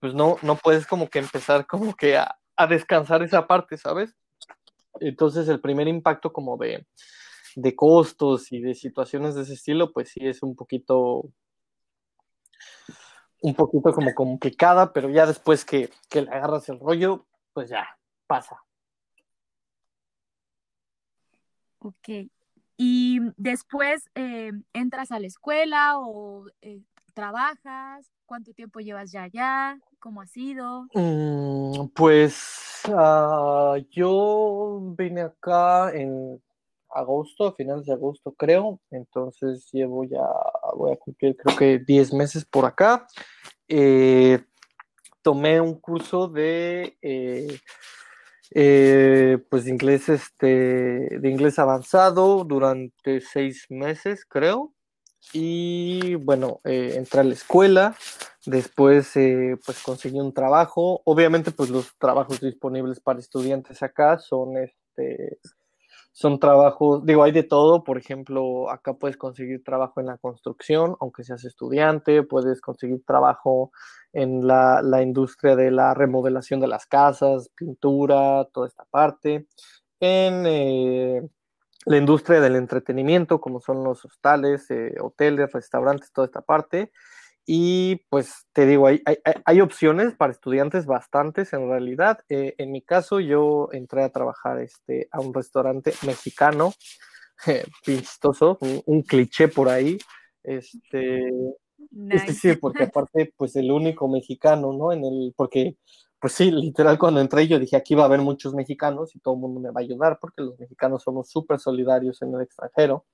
pues 0.00 0.14
no, 0.14 0.36
no 0.42 0.56
puedes 0.56 0.86
como 0.86 1.08
que 1.08 1.20
empezar 1.20 1.66
como 1.66 1.94
que 1.94 2.16
a, 2.16 2.38
a 2.56 2.66
descansar 2.66 3.22
esa 3.22 3.46
parte, 3.46 3.76
¿sabes? 3.76 4.14
Entonces 5.00 5.48
el 5.48 5.60
primer 5.60 5.88
impacto 5.88 6.32
como 6.32 6.56
de, 6.56 6.86
de 7.56 7.74
costos 7.74 8.52
y 8.52 8.60
de 8.60 8.74
situaciones 8.74 9.34
de 9.34 9.42
ese 9.42 9.54
estilo, 9.54 9.92
pues 9.92 10.10
sí 10.10 10.20
es 10.22 10.42
un 10.42 10.54
poquito, 10.54 11.30
un 13.42 13.54
poquito 13.54 13.92
como 13.92 14.14
complicada, 14.14 14.92
pero 14.92 15.10
ya 15.10 15.26
después 15.26 15.64
que, 15.64 15.90
que 16.08 16.22
le 16.22 16.30
agarras 16.30 16.68
el 16.68 16.78
rollo, 16.80 17.26
pues 17.52 17.68
ya 17.70 17.86
pasa. 18.26 18.62
Ok. 21.80 22.30
Y 22.76 23.18
después 23.36 24.08
eh, 24.14 24.52
entras 24.72 25.10
a 25.10 25.18
la 25.18 25.26
escuela 25.26 25.98
o 25.98 26.46
eh, 26.60 26.80
trabajas. 27.18 28.08
¿Cuánto 28.26 28.52
tiempo 28.52 28.78
llevas 28.78 29.10
ya 29.10 29.24
allá? 29.24 29.76
¿Cómo 29.98 30.20
ha 30.20 30.26
sido? 30.26 30.86
Mm, 30.94 31.88
pues 31.92 32.82
ah, 32.94 33.76
yo 33.90 34.94
vine 34.96 35.22
acá 35.22 35.90
en 35.92 36.40
agosto, 36.90 37.48
a 37.48 37.54
finales 37.54 37.86
de 37.86 37.92
agosto 37.92 38.32
creo, 38.32 38.80
entonces 38.92 39.68
llevo 39.72 40.04
ya, 40.04 40.24
voy 40.76 40.92
a 40.92 40.96
cumplir 40.96 41.36
creo 41.36 41.56
que 41.56 41.80
10 41.80 42.12
meses 42.12 42.44
por 42.44 42.64
acá. 42.64 43.08
Eh, 43.66 44.38
tomé 45.20 45.60
un 45.60 45.74
curso 45.80 46.28
de 46.28 46.96
eh, 47.02 47.58
eh, 48.54 49.38
pues 49.50 49.66
inglés, 49.66 50.08
este, 50.08 51.18
de 51.18 51.28
inglés 51.28 51.58
avanzado 51.58 52.44
durante 52.44 53.20
seis 53.20 53.66
meses, 53.70 54.24
creo. 54.24 54.72
Y 55.32 56.14
bueno, 56.14 56.60
eh, 56.64 56.94
entré 56.96 57.20
a 57.20 57.24
la 57.24 57.34
escuela, 57.34 57.96
después 58.46 59.16
eh, 59.16 59.56
pues 59.64 59.82
conseguí 59.82 60.18
un 60.20 60.32
trabajo. 60.32 61.02
Obviamente 61.04 61.50
pues 61.50 61.70
los 61.70 61.96
trabajos 61.98 62.40
disponibles 62.40 63.00
para 63.00 63.18
estudiantes 63.18 63.82
acá 63.82 64.18
son 64.18 64.56
este 64.56 65.38
son 66.18 66.40
trabajos, 66.40 67.06
digo, 67.06 67.22
hay 67.22 67.30
de 67.30 67.44
todo, 67.44 67.84
por 67.84 67.96
ejemplo, 67.96 68.70
acá 68.70 68.94
puedes 68.94 69.16
conseguir 69.16 69.62
trabajo 69.62 70.00
en 70.00 70.06
la 70.06 70.18
construcción, 70.18 70.96
aunque 70.98 71.22
seas 71.22 71.44
estudiante, 71.44 72.24
puedes 72.24 72.60
conseguir 72.60 73.04
trabajo 73.06 73.70
en 74.12 74.44
la, 74.44 74.82
la 74.82 75.00
industria 75.00 75.54
de 75.54 75.70
la 75.70 75.94
remodelación 75.94 76.58
de 76.58 76.66
las 76.66 76.86
casas, 76.86 77.50
pintura, 77.54 78.48
toda 78.52 78.66
esta 78.66 78.84
parte, 78.90 79.46
en 80.00 80.44
eh, 80.46 81.28
la 81.88 81.96
industria 81.96 82.40
del 82.40 82.56
entretenimiento, 82.56 83.40
como 83.40 83.60
son 83.60 83.82
los 83.82 84.04
hostales, 84.04 84.70
eh, 84.70 84.94
hoteles, 85.00 85.52
restaurantes, 85.52 86.12
toda 86.12 86.26
esta 86.26 86.42
parte. 86.42 86.92
Y 87.46 88.04
pues 88.10 88.46
te 88.52 88.66
digo, 88.66 88.86
hay, 88.86 89.00
hay, 89.06 89.16
hay 89.44 89.60
opciones 89.62 90.14
para 90.14 90.32
estudiantes 90.32 90.84
bastantes 90.84 91.54
en 91.54 91.68
realidad. 91.68 92.20
Eh, 92.28 92.54
en 92.58 92.72
mi 92.72 92.82
caso, 92.82 93.20
yo 93.20 93.70
entré 93.72 94.04
a 94.04 94.10
trabajar 94.10 94.60
este, 94.60 95.08
a 95.10 95.20
un 95.20 95.32
restaurante 95.32 95.94
mexicano, 96.06 96.74
eh, 97.46 97.64
pistoso, 97.84 98.58
un, 98.60 98.82
un, 98.84 99.02
cliché 99.02 99.48
por 99.48 99.70
ahí. 99.70 99.96
Este, 100.44 101.22
Nice. 101.90 102.26
sí, 102.26 102.34
sí, 102.34 102.56
porque 102.56 102.84
aparte, 102.92 103.32
pues 103.36 103.56
el 103.56 103.70
único 103.70 104.08
mexicano, 104.08 104.72
¿no? 104.72 104.92
En 104.92 105.04
el, 105.04 105.32
porque, 105.36 105.76
pues 106.20 106.32
sí, 106.32 106.50
literal, 106.50 106.98
cuando 106.98 107.20
entré 107.20 107.46
yo 107.46 107.58
dije, 107.58 107.76
aquí 107.76 107.94
va 107.94 108.02
a 108.02 108.06
haber 108.06 108.20
muchos 108.20 108.54
mexicanos 108.54 109.14
y 109.14 109.20
todo 109.20 109.34
el 109.34 109.40
mundo 109.40 109.60
me 109.60 109.70
va 109.70 109.80
a 109.80 109.84
ayudar, 109.84 110.18
porque 110.20 110.42
los 110.42 110.58
mexicanos 110.58 111.02
somos 111.02 111.30
súper 111.30 111.60
solidarios 111.60 112.20
en 112.22 112.34
el 112.34 112.42
extranjero. 112.42 113.06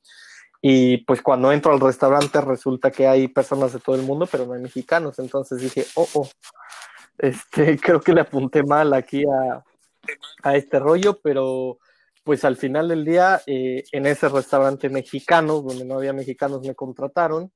Y 0.63 0.99
pues 1.05 1.21
cuando 1.21 1.53
entro 1.53 1.73
al 1.73 1.81
restaurante 1.81 2.41
resulta 2.41 2.91
que 2.91 3.07
hay 3.07 3.29
personas 3.29 3.73
de 3.75 3.81
todo 3.81 3.97
el 3.97 4.03
mundo, 4.03 4.27
pero 4.31 4.47
no 4.47 4.55
hay 4.55 4.63
mexicanos. 4.63 5.19
Entonces 5.19 5.61
dije, 5.61 5.85
oh, 5.95 6.09
oh, 6.15 6.29
este, 7.19 7.79
creo 7.81 8.01
que 8.01 8.15
le 8.15 8.23
apunté 8.23 8.63
mal 8.63 8.95
aquí 8.95 9.25
a, 9.25 9.63
a 10.43 10.57
este 10.57 10.79
rollo, 10.79 11.21
pero 11.23 11.79
pues 12.25 12.45
al 12.45 12.57
final 12.57 12.89
del 12.89 13.05
día, 13.05 13.43
eh, 13.47 13.85
en 13.93 14.07
ese 14.07 14.29
restaurante 14.31 14.89
mexicano, 14.89 15.61
donde 15.61 15.85
no 15.85 15.97
había 15.97 16.15
mexicanos, 16.15 16.67
me 16.67 16.75
contrataron 16.75 17.53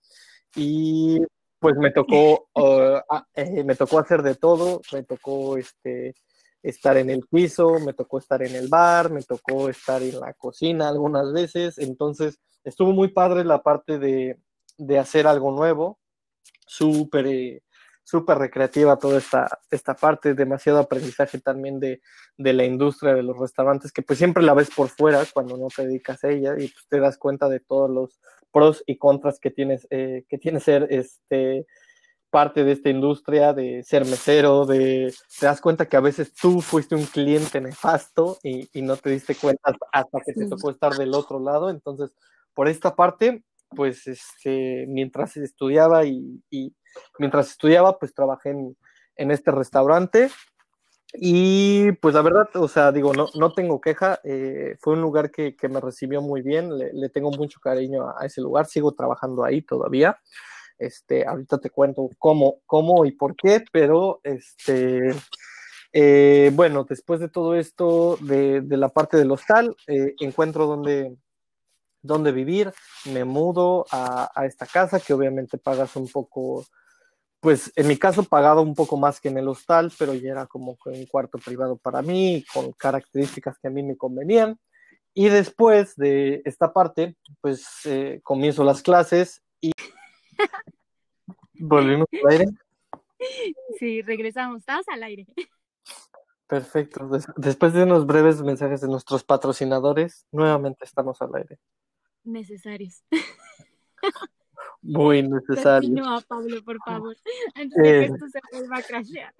y 0.54 1.18
pues 1.58 1.76
me 1.76 1.90
tocó, 1.90 2.48
uh, 2.54 3.00
eh, 3.34 3.64
me 3.64 3.74
tocó 3.74 3.98
hacer 3.98 4.22
de 4.22 4.34
todo, 4.34 4.80
me 4.92 5.02
tocó 5.02 5.56
este, 5.56 6.14
estar 6.62 6.96
en 6.96 7.10
el 7.10 7.26
piso, 7.26 7.78
me 7.80 7.92
tocó 7.92 8.18
estar 8.18 8.42
en 8.42 8.54
el 8.54 8.68
bar, 8.68 9.10
me 9.10 9.22
tocó 9.22 9.68
estar 9.68 10.02
en 10.02 10.20
la 10.20 10.32
cocina 10.34 10.88
algunas 10.88 11.32
veces, 11.32 11.78
entonces 11.78 12.38
estuvo 12.64 12.92
muy 12.92 13.08
padre 13.08 13.44
la 13.44 13.62
parte 13.62 13.98
de, 13.98 14.38
de 14.76 14.98
hacer 14.98 15.26
algo 15.26 15.50
nuevo, 15.50 15.98
súper 16.66 17.26
eh, 17.26 17.62
súper 18.08 18.38
recreativa 18.38 18.98
toda 18.98 19.18
esta, 19.18 19.60
esta 19.70 19.94
parte, 19.94 20.32
demasiado 20.32 20.78
aprendizaje 20.78 21.40
también 21.40 21.78
de, 21.78 22.00
de, 22.38 22.52
la 22.54 22.64
industria 22.64 23.12
de 23.12 23.22
los 23.22 23.38
restaurantes, 23.38 23.92
que 23.92 24.00
pues 24.00 24.18
siempre 24.18 24.42
la 24.42 24.54
ves 24.54 24.70
por 24.74 24.88
fuera 24.88 25.22
cuando 25.30 25.58
no 25.58 25.66
te 25.68 25.86
dedicas 25.86 26.24
a 26.24 26.30
ella 26.30 26.54
y 26.54 26.68
pues 26.68 26.86
te 26.88 27.00
das 27.00 27.18
cuenta 27.18 27.50
de 27.50 27.60
todos 27.60 27.90
los 27.90 28.18
pros 28.52 28.82
y 28.86 28.96
contras 28.96 29.38
que 29.40 29.50
tienes, 29.50 29.86
eh, 29.90 30.24
que 30.28 30.38
tiene 30.38 30.60
ser 30.60 30.86
este 30.90 31.66
parte 32.30 32.62
de 32.62 32.72
esta 32.72 32.90
industria, 32.90 33.54
de 33.54 33.82
ser 33.82 34.04
mesero, 34.04 34.66
de 34.66 35.14
te 35.40 35.46
das 35.46 35.62
cuenta 35.62 35.88
que 35.88 35.96
a 35.96 36.00
veces 36.00 36.34
tú 36.34 36.60
fuiste 36.60 36.94
un 36.94 37.04
cliente 37.04 37.58
nefasto 37.60 38.38
y, 38.42 38.68
y 38.78 38.82
no 38.82 38.96
te 38.96 39.10
diste 39.10 39.34
cuenta 39.34 39.74
hasta 39.92 40.20
que 40.20 40.34
te 40.34 40.46
tocó 40.46 40.70
estar 40.70 40.92
del 40.92 41.14
otro 41.14 41.40
lado. 41.40 41.70
Entonces, 41.70 42.12
por 42.52 42.68
esta 42.68 42.94
parte, 42.94 43.42
pues 43.70 44.06
este, 44.06 44.86
mientras 44.88 45.36
estudiaba 45.36 46.04
y, 46.04 46.42
mientras 47.18 47.50
estudiaba, 47.50 47.98
pues 47.98 48.14
trabajé 48.14 48.50
en, 48.50 48.76
en, 49.16 49.30
este 49.30 49.50
restaurante. 49.50 50.30
Y 51.14 51.92
pues 51.92 52.14
la 52.14 52.22
verdad, 52.22 52.48
o 52.54 52.68
sea, 52.68 52.92
digo, 52.92 53.14
no, 53.14 53.28
no 53.34 53.52
tengo 53.52 53.80
queja, 53.80 54.20
eh, 54.24 54.76
fue 54.80 54.92
un 54.92 55.00
lugar 55.00 55.30
que, 55.30 55.56
que, 55.56 55.68
me 55.68 55.80
recibió 55.80 56.20
muy 56.20 56.42
bien, 56.42 56.76
le, 56.76 57.08
tengo 57.08 57.30
mucho 57.30 57.60
cariño 57.60 58.10
a, 58.10 58.26
ese 58.26 58.42
lugar, 58.42 58.66
sigo 58.66 58.92
trabajando 58.92 59.44
ahí 59.44 59.62
todavía. 59.62 60.18
Este, 60.78 61.26
ahorita 61.26 61.58
te 61.58 61.70
cuento 61.70 62.10
cómo, 62.18 62.60
cómo 62.66 63.04
y 63.04 63.12
por 63.12 63.34
qué, 63.34 63.64
pero 63.72 64.20
este, 64.22 65.10
eh, 65.92 66.50
bueno, 66.54 66.84
después 66.88 67.20
de 67.20 67.28
todo 67.28 67.56
esto, 67.56 68.18
de, 68.20 68.60
de 68.60 68.76
la 68.76 68.88
parte 68.90 69.16
del 69.16 69.30
hostal, 69.30 69.74
eh, 69.86 70.14
encuentro 70.20 70.66
donde, 70.66 71.16
donde 72.02 72.32
vivir, 72.32 72.72
me 73.06 73.24
mudo 73.24 73.86
a, 73.90 74.30
a, 74.34 74.46
esta 74.46 74.66
casa 74.66 75.00
que 75.00 75.14
obviamente 75.14 75.58
pagas 75.58 75.96
un 75.96 76.06
poco, 76.08 76.66
pues 77.40 77.72
en 77.76 77.86
mi 77.86 77.96
caso 77.96 78.24
pagaba 78.24 78.60
un 78.60 78.74
poco 78.74 78.96
más 78.96 79.20
que 79.20 79.28
en 79.28 79.38
el 79.38 79.48
hostal, 79.48 79.92
pero 79.98 80.14
ya 80.14 80.32
era 80.32 80.46
como 80.46 80.76
un 80.84 81.06
cuarto 81.06 81.38
privado 81.38 81.76
para 81.76 82.02
mí, 82.02 82.44
con 82.52 82.72
características 82.72 83.58
que 83.58 83.68
a 83.68 83.70
mí 83.70 83.82
me 83.82 83.96
convenían. 83.96 84.58
Y 85.14 85.28
después 85.28 85.96
de 85.96 86.42
esta 86.44 86.72
parte, 86.72 87.16
pues 87.40 87.66
eh, 87.84 88.20
comienzo 88.22 88.64
las 88.64 88.82
clases 88.82 89.42
y 89.60 89.72
volvimos 91.54 92.06
al 92.24 92.32
aire. 92.32 92.46
Sí, 93.78 94.02
regresamos, 94.02 94.60
estamos 94.60 94.88
al 94.88 95.02
aire. 95.02 95.26
Perfecto. 96.48 97.08
Después 97.36 97.74
de 97.74 97.82
unos 97.82 98.06
breves 98.06 98.40
mensajes 98.42 98.80
de 98.80 98.88
nuestros 98.88 99.22
patrocinadores, 99.22 100.26
nuevamente 100.32 100.84
estamos 100.84 101.20
al 101.20 101.34
aire. 101.34 101.58
Necesarios. 102.24 103.02
Muy 104.88 105.22
necesarios. 105.22 105.92
No, 105.92 106.20
Pablo, 106.26 106.64
por 106.64 106.78
favor, 106.84 107.16
antes 107.54 107.76
de 107.76 107.82
que 107.82 107.98
eh... 108.00 108.04
esto 108.04 108.26
se 108.28 108.40
vuelva 108.52 108.78
a 108.78 108.82
crashear. 108.82 109.34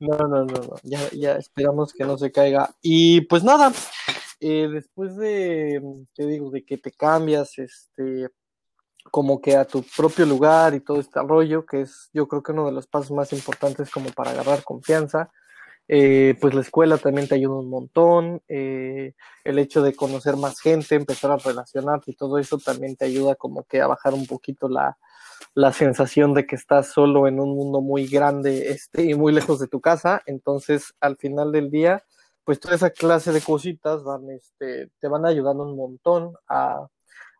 No, 0.00 0.18
no, 0.18 0.44
no, 0.44 0.44
no. 0.44 0.76
Ya, 0.82 1.00
ya 1.10 1.36
esperamos 1.36 1.92
que 1.92 2.04
no 2.04 2.18
se 2.18 2.30
caiga. 2.30 2.74
Y 2.82 3.22
pues 3.22 3.44
nada, 3.44 3.72
eh, 4.40 4.68
después 4.70 5.16
de, 5.16 5.82
te 6.14 6.26
digo, 6.26 6.50
de 6.50 6.64
que 6.64 6.78
te 6.78 6.92
cambias, 6.92 7.58
este, 7.58 8.28
como 9.10 9.40
que 9.40 9.56
a 9.56 9.64
tu 9.64 9.82
propio 9.96 10.26
lugar 10.26 10.74
y 10.74 10.80
todo 10.80 11.00
este 11.00 11.20
rollo, 11.22 11.64
que 11.64 11.82
es 11.82 12.10
yo 12.12 12.26
creo 12.26 12.42
que 12.42 12.52
uno 12.52 12.66
de 12.66 12.72
los 12.72 12.86
pasos 12.86 13.10
más 13.10 13.32
importantes 13.32 13.90
como 13.90 14.10
para 14.10 14.30
agarrar 14.30 14.64
confianza. 14.64 15.30
Eh, 15.86 16.36
pues 16.40 16.54
la 16.54 16.62
escuela 16.62 16.96
también 16.96 17.28
te 17.28 17.34
ayuda 17.34 17.56
un 17.56 17.68
montón, 17.68 18.42
eh, 18.48 19.12
el 19.44 19.58
hecho 19.58 19.82
de 19.82 19.94
conocer 19.94 20.36
más 20.36 20.60
gente, 20.60 20.94
empezar 20.94 21.30
a 21.30 21.36
relacionarte 21.36 22.12
y 22.12 22.16
todo 22.16 22.38
eso 22.38 22.58
también 22.58 22.96
te 22.96 23.04
ayuda 23.04 23.34
como 23.34 23.64
que 23.64 23.82
a 23.82 23.86
bajar 23.86 24.14
un 24.14 24.26
poquito 24.26 24.68
la, 24.68 24.96
la 25.54 25.72
sensación 25.72 26.32
de 26.32 26.46
que 26.46 26.56
estás 26.56 26.88
solo 26.92 27.28
en 27.28 27.38
un 27.38 27.54
mundo 27.54 27.82
muy 27.82 28.06
grande 28.06 28.70
este, 28.70 29.04
y 29.04 29.14
muy 29.14 29.32
lejos 29.32 29.60
de 29.60 29.68
tu 29.68 29.80
casa, 29.80 30.22
entonces 30.26 30.94
al 31.00 31.16
final 31.18 31.52
del 31.52 31.70
día, 31.70 32.02
pues 32.44 32.60
toda 32.60 32.74
esa 32.76 32.90
clase 32.90 33.32
de 33.32 33.42
cositas 33.42 34.02
van, 34.04 34.30
este, 34.30 34.90
te 35.00 35.08
van 35.08 35.26
ayudando 35.26 35.64
un 35.64 35.76
montón 35.76 36.34
a, 36.48 36.86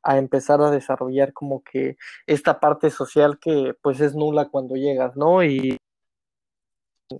a 0.02 0.18
empezar 0.18 0.60
a 0.60 0.70
desarrollar 0.70 1.32
como 1.32 1.62
que 1.62 1.96
esta 2.26 2.60
parte 2.60 2.90
social 2.90 3.38
que 3.38 3.74
pues 3.82 4.00
es 4.00 4.14
nula 4.14 4.48
cuando 4.50 4.76
llegas, 4.76 5.16
¿no? 5.16 5.42
Y 5.42 5.78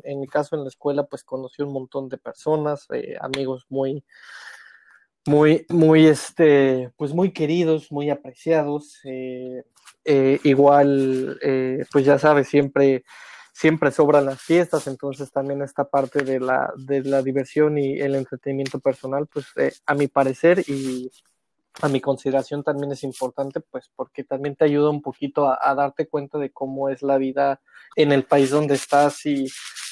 en 0.02 0.20
mi 0.20 0.26
caso 0.26 0.56
en 0.56 0.62
la 0.62 0.68
escuela 0.68 1.04
pues 1.04 1.24
conocí 1.24 1.62
un 1.62 1.72
montón 1.72 2.08
de 2.08 2.18
personas, 2.18 2.86
eh, 2.92 3.16
amigos 3.20 3.66
muy, 3.68 4.04
muy, 5.26 5.66
muy, 5.68 6.06
este, 6.06 6.92
pues 6.96 7.14
muy 7.14 7.32
queridos, 7.32 7.90
muy 7.90 8.10
apreciados, 8.10 9.00
eh, 9.04 9.64
eh, 10.04 10.38
igual, 10.44 11.38
pues 11.90 12.04
ya 12.04 12.18
sabes, 12.18 12.48
siempre, 12.48 13.04
siempre 13.52 13.90
sobran 13.90 14.26
las 14.26 14.40
fiestas, 14.42 14.86
entonces 14.86 15.30
también 15.32 15.62
esta 15.62 15.88
parte 15.88 16.24
de 16.24 16.40
la, 16.40 16.72
de 16.76 17.02
la 17.04 17.22
diversión 17.22 17.78
y 17.78 18.00
el 18.00 18.14
entretenimiento 18.14 18.80
personal, 18.80 19.26
pues 19.26 19.46
a 19.86 19.94
mi 19.94 20.08
parecer 20.08 20.62
y 20.66 21.10
a 21.82 21.88
mi 21.88 22.00
consideración 22.00 22.62
también 22.62 22.92
es 22.92 23.02
importante, 23.02 23.60
pues 23.60 23.90
porque 23.94 24.24
también 24.24 24.56
te 24.56 24.64
ayuda 24.64 24.90
un 24.90 25.02
poquito 25.02 25.48
a, 25.48 25.74
darte 25.74 26.06
cuenta 26.08 26.38
de 26.38 26.50
cómo 26.50 26.88
es 26.88 27.02
la 27.02 27.18
vida 27.18 27.60
en 27.96 28.12
el 28.12 28.24
país 28.24 28.50
donde 28.50 28.74
estás 28.74 29.26
y, 29.26 29.46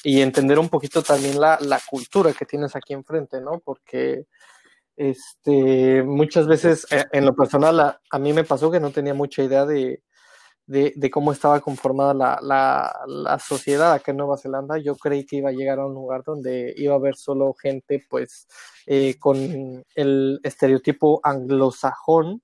y 0.05 0.21
entender 0.21 0.59
un 0.59 0.69
poquito 0.69 1.03
también 1.03 1.41
la, 1.41 1.59
la, 1.61 1.81
cultura 1.89 2.33
que 2.33 2.47
tienes 2.47 2.77
aquí 2.77 2.93
enfrente, 2.93 3.41
¿no? 3.41 3.61
Porque 3.65 4.27
este, 4.97 6.03
muchas 6.03 6.47
veces 6.47 6.87
eh, 6.91 7.05
en 7.13 7.27
lo 7.27 7.35
personal 7.35 7.81
a, 7.81 8.01
a, 8.11 8.19
mí 8.19 8.33
me 8.33 8.45
pasó 8.45 8.71
que 8.71 8.81
no 8.81 8.91
tenía 8.91 9.15
mucha 9.15 9.43
idea 9.43 9.65
de, 9.67 10.03
de, 10.67 10.93
de 10.97 11.11
cómo 11.11 11.33
estaba 11.33 11.61
conformada 11.61 12.15
la, 12.15 12.39
la, 12.43 13.05
la, 13.07 13.39
sociedad 13.39 13.93
acá 13.93 14.13
en 14.13 14.19
Nueva 14.19 14.39
Zelanda. 14.39 14.79
Yo 14.79 14.97
creí 14.97 15.27
que 15.27 15.37
iba 15.37 15.51
a 15.51 15.53
llegar 15.53 15.79
a 15.79 15.87
un 15.87 15.95
lugar 15.95 16.23
donde 16.25 16.73
iba 16.77 16.95
a 16.95 16.99
haber 16.99 17.17
solo 17.17 17.53
gente, 17.55 18.05
pues, 18.09 18.47
eh, 18.87 19.17
con 19.19 19.85
el 19.95 20.41
estereotipo 20.43 21.21
anglosajón, 21.23 22.43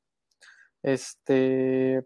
este, 0.83 2.05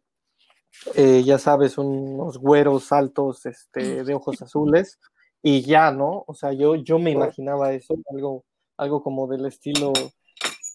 eh, 0.95 1.23
ya 1.25 1.39
sabes, 1.39 1.79
unos 1.79 2.39
güeros 2.39 2.93
altos, 2.93 3.47
este, 3.47 4.05
de 4.05 4.15
ojos 4.15 4.43
azules, 4.43 4.99
y 5.43 5.63
ya, 5.63 5.91
¿no? 5.91 6.25
O 6.27 6.35
sea, 6.35 6.53
yo, 6.53 6.77
yo 6.77 6.99
me 6.99 7.11
imaginaba 7.11 7.73
eso, 7.73 7.95
algo, 8.13 8.45
algo 8.77 9.03
como 9.03 9.27
del 9.27 9.47
estilo, 9.47 9.93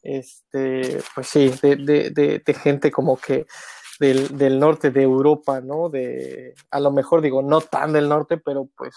este, 0.04 1.02
pues 1.16 1.28
sí, 1.28 1.52
de, 1.62 1.76
de, 1.78 2.10
de, 2.12 2.42
de 2.46 2.54
gente 2.54 2.92
como 2.92 3.18
que 3.18 3.46
del, 4.00 4.38
del, 4.38 4.60
norte 4.60 4.92
de 4.92 5.04
Europa, 5.04 5.62
¿no? 5.62 5.90
De, 5.90 6.54
a 6.72 6.80
lo 6.80 6.92
mejor 6.92 7.22
digo, 7.22 7.42
no 7.42 7.62
tan 7.62 7.94
del 7.94 8.10
norte, 8.10 8.38
pero 8.38 8.68
pues 8.76 8.94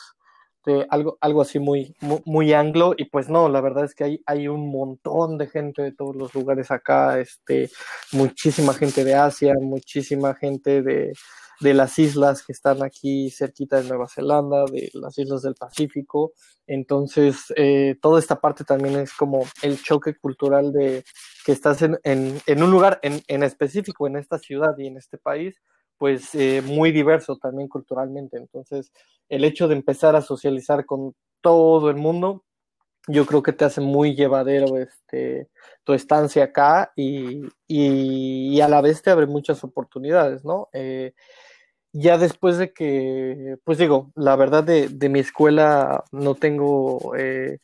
de 0.64 0.86
algo, 0.90 1.16
algo 1.20 1.42
así 1.42 1.58
muy, 1.58 1.94
muy, 2.24 2.52
anglo, 2.52 2.94
y 2.96 3.06
pues 3.06 3.28
no, 3.28 3.48
la 3.48 3.60
verdad 3.60 3.84
es 3.84 3.94
que 3.94 4.04
hay, 4.04 4.22
hay 4.26 4.48
un 4.48 4.70
montón 4.70 5.38
de 5.38 5.46
gente 5.46 5.82
de 5.82 5.92
todos 5.92 6.14
los 6.14 6.34
lugares 6.34 6.70
acá, 6.70 7.18
este, 7.18 7.70
muchísima 8.12 8.74
gente 8.74 9.04
de 9.04 9.14
Asia, 9.14 9.54
muchísima 9.60 10.34
gente 10.34 10.82
de, 10.82 11.12
de 11.60 11.74
las 11.74 11.98
islas 11.98 12.42
que 12.42 12.52
están 12.52 12.82
aquí 12.82 13.30
cerquita 13.30 13.80
de 13.80 13.88
Nueva 13.88 14.08
Zelanda, 14.08 14.64
de 14.64 14.90
las 14.94 15.18
islas 15.18 15.42
del 15.42 15.54
Pacífico. 15.54 16.32
Entonces, 16.66 17.52
eh, 17.56 17.96
toda 18.00 18.18
esta 18.18 18.40
parte 18.40 18.64
también 18.64 18.96
es 18.96 19.12
como 19.12 19.44
el 19.62 19.80
choque 19.82 20.14
cultural 20.14 20.72
de 20.72 21.04
que 21.44 21.52
estás 21.52 21.82
en, 21.82 21.98
en, 22.02 22.62
un 22.62 22.70
lugar 22.70 22.98
en, 23.02 23.20
en, 23.28 23.42
específico, 23.42 24.06
en 24.06 24.16
esta 24.16 24.38
ciudad 24.38 24.76
y 24.78 24.86
en 24.86 24.96
este 24.96 25.18
país, 25.18 25.60
pues 25.98 26.34
eh, 26.34 26.62
muy 26.64 26.92
diverso 26.92 27.36
también 27.36 27.68
culturalmente. 27.68 28.38
Entonces, 28.38 28.90
el 29.28 29.44
hecho 29.44 29.68
de 29.68 29.74
empezar 29.74 30.16
a 30.16 30.22
socializar 30.22 30.86
con 30.86 31.14
todo 31.42 31.90
el 31.90 31.96
mundo, 31.96 32.44
yo 33.06 33.26
creo 33.26 33.42
que 33.42 33.52
te 33.52 33.64
hace 33.64 33.80
muy 33.80 34.14
llevadero 34.14 34.78
este, 34.78 35.48
tu 35.84 35.92
estancia 35.92 36.44
acá 36.44 36.92
y, 36.96 37.42
y, 37.66 38.54
y 38.56 38.60
a 38.60 38.68
la 38.68 38.80
vez 38.80 39.02
te 39.02 39.10
abre 39.10 39.26
muchas 39.26 39.62
oportunidades, 39.64 40.44
¿no? 40.44 40.68
Eh, 40.72 41.12
ya 41.92 42.18
después 42.18 42.58
de 42.58 42.72
que, 42.72 43.56
pues 43.64 43.78
digo, 43.78 44.12
la 44.14 44.36
verdad 44.36 44.64
de, 44.64 44.88
de 44.88 45.08
mi 45.08 45.20
escuela 45.20 46.04
no 46.12 46.34
tengo 46.34 47.14
eh, 47.16 47.58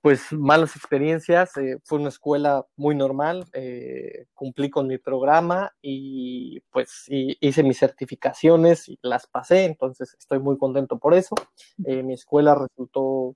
pues 0.00 0.32
malas 0.32 0.76
experiencias, 0.76 1.56
eh, 1.56 1.78
fue 1.84 1.98
una 1.98 2.10
escuela 2.10 2.66
muy 2.76 2.94
normal, 2.94 3.46
eh, 3.52 4.26
cumplí 4.34 4.70
con 4.70 4.86
mi 4.86 4.98
programa 4.98 5.72
y 5.80 6.60
pues 6.70 7.06
hice 7.08 7.62
mis 7.62 7.78
certificaciones 7.78 8.88
y 8.88 8.98
las 9.02 9.26
pasé, 9.26 9.64
entonces 9.64 10.14
estoy 10.18 10.38
muy 10.40 10.58
contento 10.58 10.98
por 10.98 11.14
eso. 11.14 11.34
Mi 11.78 12.12
escuela 12.12 12.54
resultó, 12.54 13.34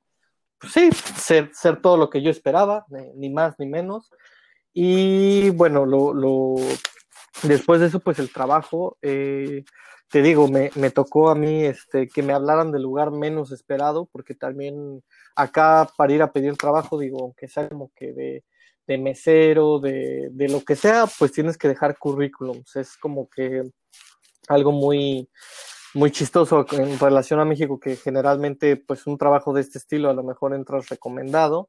pues 0.59 0.73
sí, 0.73 0.91
ser, 0.93 1.51
ser 1.55 1.81
todo 1.81 1.97
lo 1.97 2.11
que 2.11 2.23
yo 2.23 2.31
esperaba, 2.31 2.85
ni 3.15 3.31
más 3.31 3.59
ni 3.59 3.67
menos. 3.67 4.11
Y 4.75 5.49
bueno, 5.51 5.87
lo, 5.87 6.13
lo 6.13 6.57
después 7.45 7.81
de 7.81 7.87
eso, 7.87 8.01
pues 8.01 8.19
el 8.19 8.31
trabajo, 8.31 8.99
te 10.11 10.23
digo, 10.23 10.49
me, 10.49 10.71
me, 10.75 10.91
tocó 10.91 11.31
a 11.31 11.35
mí 11.35 11.65
este, 11.65 12.09
que 12.09 12.23
me 12.23 12.33
hablaran 12.33 12.73
del 12.73 12.83
lugar 12.83 13.11
menos 13.11 13.53
esperado, 13.53 14.09
porque 14.11 14.35
también 14.35 15.03
acá 15.37 15.89
para 15.97 16.13
ir 16.13 16.23
a 16.23 16.33
pedir 16.33 16.57
trabajo, 16.57 16.99
digo, 16.99 17.23
aunque 17.23 17.49
sea 17.49 17.69
como 17.69 17.93
que 17.95 18.13
de, 18.13 18.45
de 18.87 18.99
mesero, 18.99 19.79
de, 19.79 20.29
de, 20.33 20.49
lo 20.49 20.63
que 20.63 20.77
sea, 20.77 21.05
pues 21.19 21.33
tienes 21.33 21.59
que 21.59 21.69
dejar 21.69 21.99
currículums. 21.99 22.75
Es 22.77 22.97
como 22.97 23.29
que 23.29 23.63
algo 24.49 24.73
muy, 24.73 25.29
muy 25.95 26.11
chistoso 26.11 26.65
en 26.73 26.99
relación 26.99 27.41
a 27.41 27.45
México, 27.45 27.79
que 27.79 27.97
generalmente 27.97 28.77
pues 28.77 29.07
un 29.07 29.19
trabajo 29.19 29.53
de 29.53 29.61
este 29.61 29.79
estilo 29.79 30.09
a 30.09 30.15
lo 30.15 30.23
mejor 30.23 30.55
entras 30.55 30.89
recomendado 30.89 31.69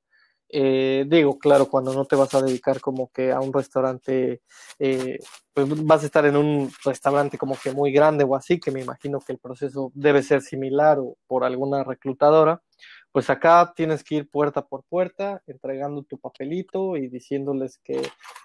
eh, 0.51 1.05
digo, 1.07 1.37
claro, 1.37 1.67
cuando 1.67 1.93
no 1.93 2.05
te 2.05 2.15
vas 2.15 2.33
a 2.33 2.41
dedicar 2.41 2.81
como 2.81 3.11
que 3.11 3.31
a 3.31 3.39
un 3.39 3.53
restaurante, 3.53 4.41
eh, 4.79 5.19
pues 5.53 5.85
vas 5.85 6.01
a 6.03 6.05
estar 6.07 6.25
en 6.25 6.35
un 6.35 6.71
restaurante 6.83 7.37
como 7.37 7.55
que 7.55 7.71
muy 7.71 7.91
grande 7.91 8.23
o 8.23 8.35
así, 8.35 8.59
que 8.59 8.71
me 8.71 8.81
imagino 8.81 9.19
que 9.19 9.33
el 9.33 9.39
proceso 9.39 9.91
debe 9.93 10.23
ser 10.23 10.41
similar 10.41 10.97
o 10.99 11.17
por 11.27 11.43
alguna 11.43 11.83
reclutadora, 11.83 12.63
pues 13.11 13.29
acá 13.29 13.73
tienes 13.75 14.03
que 14.03 14.15
ir 14.15 14.29
puerta 14.29 14.65
por 14.65 14.83
puerta, 14.83 15.43
entregando 15.45 16.03
tu 16.03 16.17
papelito 16.17 16.97
y 16.97 17.07
diciéndoles 17.07 17.77
que 17.83 18.01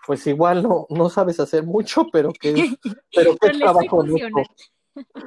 pues 0.07 0.27
igual 0.27 0.63
no, 0.63 0.87
no 0.91 1.09
sabes 1.09 1.41
hacer 1.41 1.65
mucho, 1.65 2.07
pero 2.13 2.33
que, 2.33 2.55
pero 3.15 3.37
que 3.37 3.51
trabajo 3.51 4.05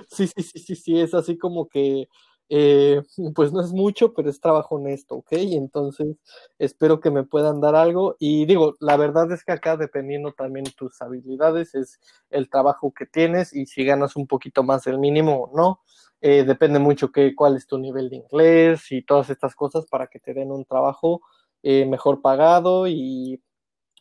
Sí, 0.09 0.27
sí, 0.27 0.43
sí, 0.43 0.59
sí, 0.59 0.75
sí, 0.75 0.99
es 0.99 1.13
así 1.13 1.37
como 1.37 1.67
que 1.67 2.07
eh, 2.49 3.01
pues 3.35 3.51
no 3.53 3.61
es 3.61 3.71
mucho, 3.71 4.13
pero 4.13 4.29
es 4.29 4.39
trabajo 4.39 4.75
honesto, 4.75 5.15
¿ok? 5.15 5.33
Entonces 5.33 6.17
espero 6.59 6.99
que 6.99 7.11
me 7.11 7.23
puedan 7.23 7.61
dar 7.61 7.75
algo. 7.75 8.15
Y 8.19 8.45
digo, 8.45 8.75
la 8.79 8.97
verdad 8.97 9.31
es 9.31 9.43
que 9.43 9.51
acá 9.51 9.77
dependiendo 9.77 10.33
también 10.33 10.65
tus 10.75 11.01
habilidades, 11.01 11.75
es 11.75 11.99
el 12.29 12.49
trabajo 12.49 12.93
que 12.93 13.05
tienes 13.05 13.53
y 13.53 13.65
si 13.65 13.85
ganas 13.85 14.15
un 14.15 14.27
poquito 14.27 14.63
más 14.63 14.83
del 14.83 14.99
mínimo 14.99 15.43
o 15.43 15.57
no. 15.57 15.81
Eh, 16.21 16.43
depende 16.43 16.79
mucho 16.79 17.11
que, 17.11 17.35
cuál 17.35 17.55
es 17.55 17.67
tu 17.67 17.77
nivel 17.77 18.09
de 18.09 18.17
inglés 18.17 18.91
y 18.91 19.03
todas 19.03 19.29
estas 19.29 19.55
cosas 19.55 19.85
para 19.85 20.07
que 20.07 20.19
te 20.19 20.33
den 20.33 20.51
un 20.51 20.65
trabajo 20.65 21.21
eh, 21.61 21.85
mejor 21.85 22.21
pagado 22.21 22.87
y 22.87 23.41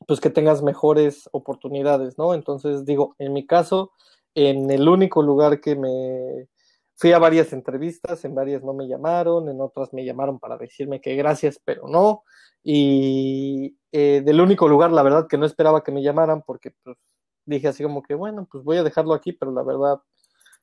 pues 0.06 0.20
que 0.20 0.30
tengas 0.30 0.62
mejores 0.62 1.28
oportunidades, 1.32 2.18
¿no? 2.18 2.34
Entonces 2.34 2.84
digo, 2.84 3.14
en 3.18 3.32
mi 3.32 3.46
caso, 3.46 3.92
en 4.34 4.70
el 4.70 4.88
único 4.88 5.22
lugar 5.22 5.60
que 5.60 5.76
me 5.76 6.48
fui 6.96 7.12
a 7.12 7.18
varias 7.18 7.52
entrevistas, 7.52 8.24
en 8.24 8.34
varias 8.34 8.64
no 8.64 8.72
me 8.72 8.88
llamaron, 8.88 9.48
en 9.48 9.60
otras 9.60 9.92
me 9.92 10.04
llamaron 10.04 10.38
para 10.38 10.56
decirme 10.56 11.00
que 11.00 11.14
gracias, 11.14 11.60
pero 11.62 11.86
no. 11.86 12.24
Y 12.64 13.76
eh, 13.92 14.22
del 14.24 14.40
único 14.40 14.66
lugar, 14.66 14.90
la 14.92 15.02
verdad, 15.02 15.26
que 15.28 15.38
no 15.38 15.46
esperaba 15.46 15.84
que 15.84 15.92
me 15.92 16.02
llamaran, 16.02 16.42
porque 16.42 16.72
pues, 16.82 16.96
dije 17.44 17.68
así 17.68 17.82
como 17.82 18.02
que, 18.02 18.14
bueno, 18.14 18.48
pues 18.50 18.64
voy 18.64 18.78
a 18.78 18.82
dejarlo 18.82 19.14
aquí, 19.14 19.32
pero 19.32 19.52
la 19.52 19.62
verdad 19.62 20.00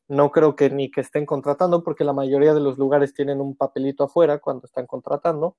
no 0.08 0.32
creo 0.32 0.56
que 0.56 0.70
ni 0.70 0.92
que 0.92 1.02
estén 1.02 1.26
contratando, 1.26 1.84
porque 1.84 2.04
la 2.04 2.14
mayoría 2.14 2.54
de 2.54 2.60
los 2.60 2.78
lugares 2.78 3.14
tienen 3.14 3.40
un 3.40 3.56
papelito 3.56 4.04
afuera 4.04 4.40
cuando 4.40 4.66
están 4.66 4.88
contratando. 4.88 5.58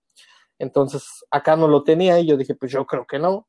Entonces, 0.59 1.25
acá 1.31 1.57
no 1.57 1.69
lo 1.69 1.85
tenía 1.85 2.19
y 2.21 2.27
yo 2.27 2.37
dije, 2.37 2.55
pues 2.55 2.73
yo 2.73 2.85
creo 2.85 3.07
que 3.07 3.19
no. 3.19 3.49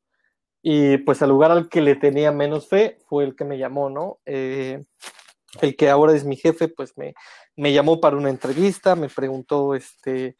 Y 0.62 0.98
pues 0.98 1.22
el 1.22 1.30
lugar 1.30 1.50
al 1.50 1.68
que 1.68 1.80
le 1.80 1.96
tenía 1.96 2.32
menos 2.32 2.68
fe 2.68 2.98
fue 3.06 3.24
el 3.24 3.36
que 3.36 3.44
me 3.44 3.58
llamó, 3.58 3.90
¿no? 3.90 4.18
Eh, 4.26 4.84
el 5.60 5.76
que 5.76 5.88
ahora 5.88 6.14
es 6.14 6.24
mi 6.24 6.36
jefe, 6.36 6.68
pues 6.68 6.96
me, 6.96 7.14
me 7.56 7.72
llamó 7.72 8.00
para 8.00 8.16
una 8.16 8.30
entrevista, 8.30 8.94
me 8.94 9.08
preguntó, 9.08 9.74
este, 9.74 10.36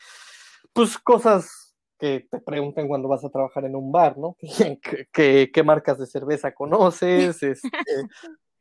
pues 0.72 0.98
cosas 0.98 1.74
que 1.98 2.26
te 2.30 2.40
preguntan 2.40 2.88
cuando 2.88 3.09
vas 3.09 3.24
a 3.24 3.30
trabajar 3.30 3.64
en 3.64 3.74
un 3.74 3.90
bar, 3.90 4.18
¿no? 4.18 4.36
¿Qué, 5.12 5.50
qué, 5.52 5.62
marcas 5.62 5.98
de 5.98 6.07
cerveza 6.07 6.52
conoces? 6.52 7.42
Este, 7.42 7.70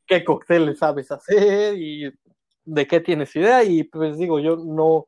¿Qué 0.07 0.23
cócteles 0.23 0.79
sabes 0.79 1.11
hacer? 1.11 1.75
¿Y 1.77 2.11
de 2.63 2.87
qué 2.87 2.99
tienes 2.99 3.35
idea? 3.35 3.63
Y 3.63 3.83
pues 3.83 4.17
digo, 4.17 4.39
yo 4.39 4.55
no, 4.55 5.07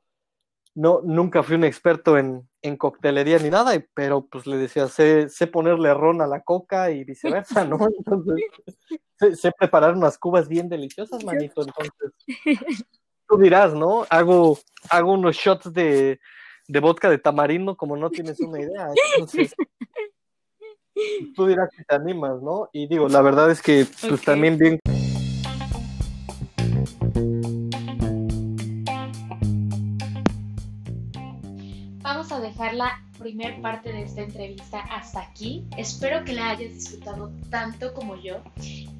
no, 0.73 1.01
nunca 1.03 1.43
fui 1.43 1.55
un 1.55 1.65
experto 1.65 2.17
en, 2.17 2.47
en 2.61 2.77
coctelería 2.77 3.37
ni 3.39 3.49
nada, 3.49 3.73
pero 3.93 4.25
pues 4.25 4.47
le 4.47 4.57
decía, 4.57 4.87
sé, 4.87 5.29
sé 5.29 5.47
ponerle 5.47 5.93
ron 5.93 6.21
a 6.21 6.27
la 6.27 6.41
coca 6.41 6.91
y 6.91 7.03
viceversa, 7.03 7.63
¿no? 7.63 7.77
Entonces, 7.97 8.35
sé, 9.19 9.51
preparar 9.57 9.95
unas 9.95 10.17
cubas 10.17 10.47
bien 10.47 10.69
deliciosas, 10.69 11.23
manito. 11.23 11.61
Entonces, 11.61 12.13
tú 13.27 13.37
dirás, 13.37 13.73
¿no? 13.73 14.05
Hago, 14.09 14.57
hago 14.89 15.13
unos 15.13 15.35
shots 15.35 15.73
de, 15.73 16.19
de 16.67 16.79
vodka 16.79 17.09
de 17.09 17.17
tamarindo 17.17 17.75
como 17.75 17.97
no 17.97 18.09
tienes 18.09 18.39
una 18.39 18.59
idea. 18.61 18.87
Entonces, 19.17 19.55
tú 21.35 21.47
dirás 21.47 21.69
que 21.75 21.83
te 21.83 21.95
animas, 21.95 22.41
¿no? 22.41 22.69
Y 22.71 22.87
digo, 22.87 23.07
la 23.07 23.21
verdad 23.21 23.51
es 23.51 23.61
que 23.61 23.85
pues 24.07 24.21
también 24.23 24.57
bien 24.57 24.79
dejar 32.39 32.73
la 32.73 33.03
primer 33.17 33.61
parte 33.61 33.91
de 33.91 34.03
esta 34.03 34.21
entrevista 34.21 34.79
hasta 34.79 35.21
aquí. 35.21 35.67
Espero 35.77 36.23
que 36.23 36.33
la 36.33 36.51
hayas 36.51 36.73
disfrutado 36.73 37.31
tanto 37.49 37.93
como 37.93 38.15
yo. 38.15 38.41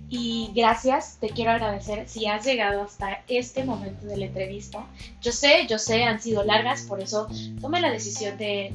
Y 0.10 0.52
gracias, 0.56 1.18
te 1.20 1.30
quiero 1.30 1.52
agradecer 1.52 2.08
si 2.08 2.28
has 2.28 2.46
llegado 2.46 2.82
hasta 2.82 3.24
este 3.28 3.66
momento 3.66 4.06
de 4.06 4.18
la 4.18 4.26
entrevista. 4.26 4.86
Yo 5.22 5.34
sé, 5.34 5.68
yo 5.70 5.78
sé, 5.78 6.04
han 6.04 6.22
sido 6.22 6.44
largas, 6.46 6.84
por 6.84 7.02
eso 7.02 7.28
tomé 7.60 7.82
la 7.82 7.92
decisión 7.92 8.38
de 8.38 8.72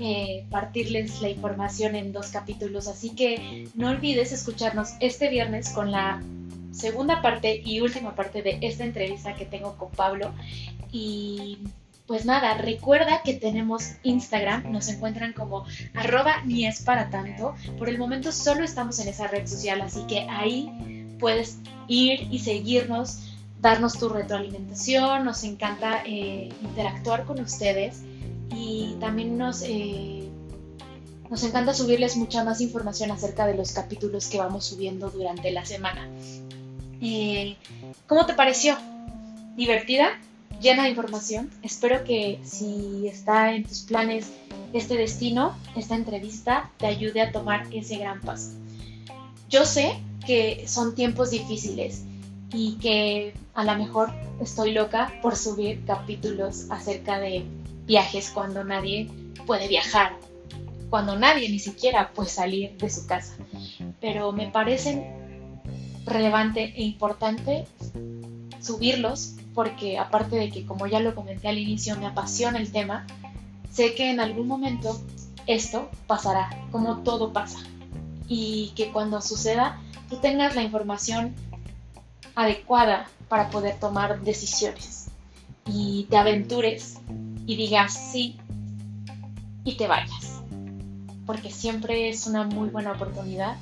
eh, 0.00 0.46
partirles 0.50 1.20
la 1.20 1.28
información 1.28 1.94
en 1.94 2.12
dos 2.12 2.28
capítulos. 2.28 2.88
Así 2.88 3.10
que 3.10 3.68
no 3.74 3.90
olvides 3.90 4.32
escucharnos 4.32 4.94
este 5.00 5.28
viernes 5.28 5.68
con 5.70 5.90
la 5.90 6.22
segunda 6.70 7.20
parte 7.20 7.60
y 7.62 7.80
última 7.80 8.14
parte 8.14 8.40
de 8.40 8.58
esta 8.62 8.84
entrevista 8.84 9.34
que 9.34 9.44
tengo 9.44 9.76
con 9.76 9.90
Pablo. 9.90 10.32
Y 10.90 11.58
pues 12.12 12.26
nada, 12.26 12.52
recuerda 12.58 13.22
que 13.22 13.32
tenemos 13.32 13.92
Instagram, 14.02 14.70
nos 14.70 14.86
encuentran 14.88 15.32
como 15.32 15.64
arroba 15.94 16.42
ni 16.44 16.66
es 16.66 16.82
para 16.82 17.08
tanto. 17.08 17.54
Por 17.78 17.88
el 17.88 17.96
momento 17.96 18.32
solo 18.32 18.64
estamos 18.64 18.98
en 18.98 19.08
esa 19.08 19.28
red 19.28 19.46
social, 19.46 19.80
así 19.80 20.02
que 20.06 20.28
ahí 20.28 21.16
puedes 21.18 21.56
ir 21.88 22.28
y 22.30 22.40
seguirnos, 22.40 23.32
darnos 23.62 23.98
tu 23.98 24.10
retroalimentación, 24.10 25.24
nos 25.24 25.42
encanta 25.42 26.02
eh, 26.04 26.50
interactuar 26.60 27.24
con 27.24 27.40
ustedes 27.40 28.02
y 28.54 28.94
también 29.00 29.38
nos, 29.38 29.62
eh, 29.62 30.28
nos 31.30 31.42
encanta 31.44 31.72
subirles 31.72 32.18
mucha 32.18 32.44
más 32.44 32.60
información 32.60 33.10
acerca 33.10 33.46
de 33.46 33.54
los 33.54 33.72
capítulos 33.72 34.28
que 34.28 34.36
vamos 34.36 34.66
subiendo 34.66 35.08
durante 35.08 35.50
la 35.50 35.64
semana. 35.64 36.10
Eh, 37.00 37.56
¿Cómo 38.06 38.26
te 38.26 38.34
pareció? 38.34 38.76
¿Divertida? 39.56 40.10
Llena 40.62 40.84
de 40.84 40.90
información. 40.90 41.50
Espero 41.62 42.04
que 42.04 42.38
si 42.44 43.06
está 43.06 43.54
en 43.54 43.64
tus 43.64 43.80
planes 43.80 44.30
este 44.72 44.96
destino, 44.96 45.54
esta 45.76 45.96
entrevista, 45.96 46.70
te 46.78 46.86
ayude 46.86 47.20
a 47.20 47.32
tomar 47.32 47.66
ese 47.72 47.96
gran 47.96 48.20
paso. 48.20 48.52
Yo 49.50 49.66
sé 49.66 49.98
que 50.24 50.66
son 50.66 50.94
tiempos 50.94 51.30
difíciles 51.30 52.04
y 52.52 52.78
que 52.78 53.34
a 53.54 53.64
lo 53.64 53.76
mejor 53.76 54.10
estoy 54.40 54.72
loca 54.72 55.12
por 55.20 55.36
subir 55.36 55.84
capítulos 55.84 56.66
acerca 56.70 57.18
de 57.18 57.44
viajes 57.84 58.30
cuando 58.30 58.64
nadie 58.64 59.10
puede 59.46 59.68
viajar, 59.68 60.16
cuando 60.88 61.18
nadie 61.18 61.48
ni 61.50 61.58
siquiera 61.58 62.12
puede 62.12 62.30
salir 62.30 62.78
de 62.78 62.88
su 62.88 63.06
casa. 63.06 63.34
Pero 64.00 64.32
me 64.32 64.50
parecen 64.50 65.04
relevante 66.06 66.72
e 66.76 66.84
importante 66.84 67.66
subirlos 68.60 69.36
porque 69.54 69.98
aparte 69.98 70.36
de 70.36 70.50
que, 70.50 70.64
como 70.64 70.86
ya 70.86 71.00
lo 71.00 71.14
comenté 71.14 71.48
al 71.48 71.58
inicio, 71.58 71.96
me 71.96 72.06
apasiona 72.06 72.58
el 72.58 72.72
tema, 72.72 73.06
sé 73.70 73.94
que 73.94 74.10
en 74.10 74.20
algún 74.20 74.46
momento 74.46 75.00
esto 75.46 75.90
pasará, 76.06 76.50
como 76.70 76.98
todo 76.98 77.32
pasa, 77.32 77.58
y 78.28 78.72
que 78.76 78.92
cuando 78.92 79.20
suceda 79.20 79.80
tú 80.08 80.16
tengas 80.16 80.54
la 80.54 80.62
información 80.62 81.34
adecuada 82.34 83.08
para 83.28 83.50
poder 83.50 83.78
tomar 83.78 84.20
decisiones. 84.22 85.08
Y 85.66 86.06
te 86.10 86.16
aventures 86.16 86.98
y 87.46 87.56
digas 87.56 87.94
sí 88.12 88.36
y 89.64 89.76
te 89.76 89.86
vayas, 89.86 90.42
porque 91.24 91.50
siempre 91.50 92.08
es 92.08 92.26
una 92.26 92.44
muy 92.44 92.68
buena 92.68 92.92
oportunidad 92.92 93.56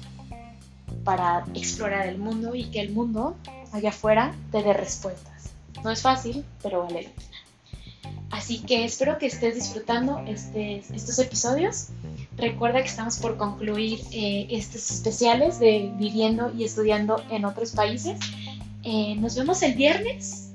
para 1.04 1.44
explorar 1.54 2.06
el 2.08 2.18
mundo 2.18 2.54
y 2.54 2.64
que 2.64 2.80
el 2.80 2.90
mundo 2.90 3.36
allá 3.72 3.90
afuera 3.90 4.34
te 4.50 4.62
dé 4.62 4.72
respuesta. 4.72 5.29
No 5.82 5.90
es 5.90 6.02
fácil, 6.02 6.44
pero 6.62 6.82
vale 6.82 7.02
la 7.02 7.10
pena. 7.10 7.30
Así 8.30 8.60
que 8.60 8.84
espero 8.84 9.18
que 9.18 9.26
estés 9.26 9.56
disfrutando 9.56 10.22
estos 10.26 11.18
episodios. 11.18 11.88
Recuerda 12.36 12.80
que 12.80 12.88
estamos 12.88 13.16
por 13.18 13.36
concluir 13.36 14.00
eh, 14.12 14.46
estos 14.50 14.90
especiales 14.90 15.58
de 15.58 15.92
viviendo 15.96 16.52
y 16.56 16.64
estudiando 16.64 17.22
en 17.30 17.44
otros 17.44 17.72
países. 17.72 18.18
Eh, 18.84 19.16
nos 19.16 19.34
vemos 19.34 19.62
el 19.62 19.74
viernes 19.74 20.52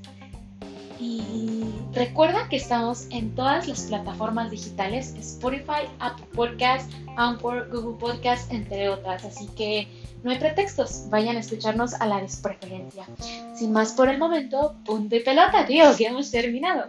y 1.00 1.66
recuerda 1.94 2.48
que 2.48 2.56
estamos 2.56 3.08
en 3.10 3.36
todas 3.36 3.68
las 3.68 3.82
plataformas 3.82 4.52
digitales, 4.52 5.14
Spotify, 5.20 5.88
Apple 6.00 6.26
Podcasts, 6.34 6.96
Anchor, 7.18 7.70
Google 7.70 8.00
Podcasts, 8.00 8.48
entre 8.52 8.88
otras. 8.90 9.26
Así 9.26 9.48
que 9.58 9.88
no 10.26 10.32
hay 10.32 10.40
pretextos, 10.40 11.04
vayan 11.12 11.38
a 11.38 11.42
escucharnos 11.42 11.94
a 11.94 12.08
la 12.08 12.20
despreferencia. 12.20 13.06
Sin 13.54 13.72
más 13.72 13.94
por 13.94 14.10
el 14.10 14.18
momento, 14.18 14.76
punto 14.84 15.16
y 15.16 15.20
pelota, 15.20 15.68
tío, 15.68 15.96
que 15.96 16.08
hemos 16.08 16.32
terminado. 16.32 16.88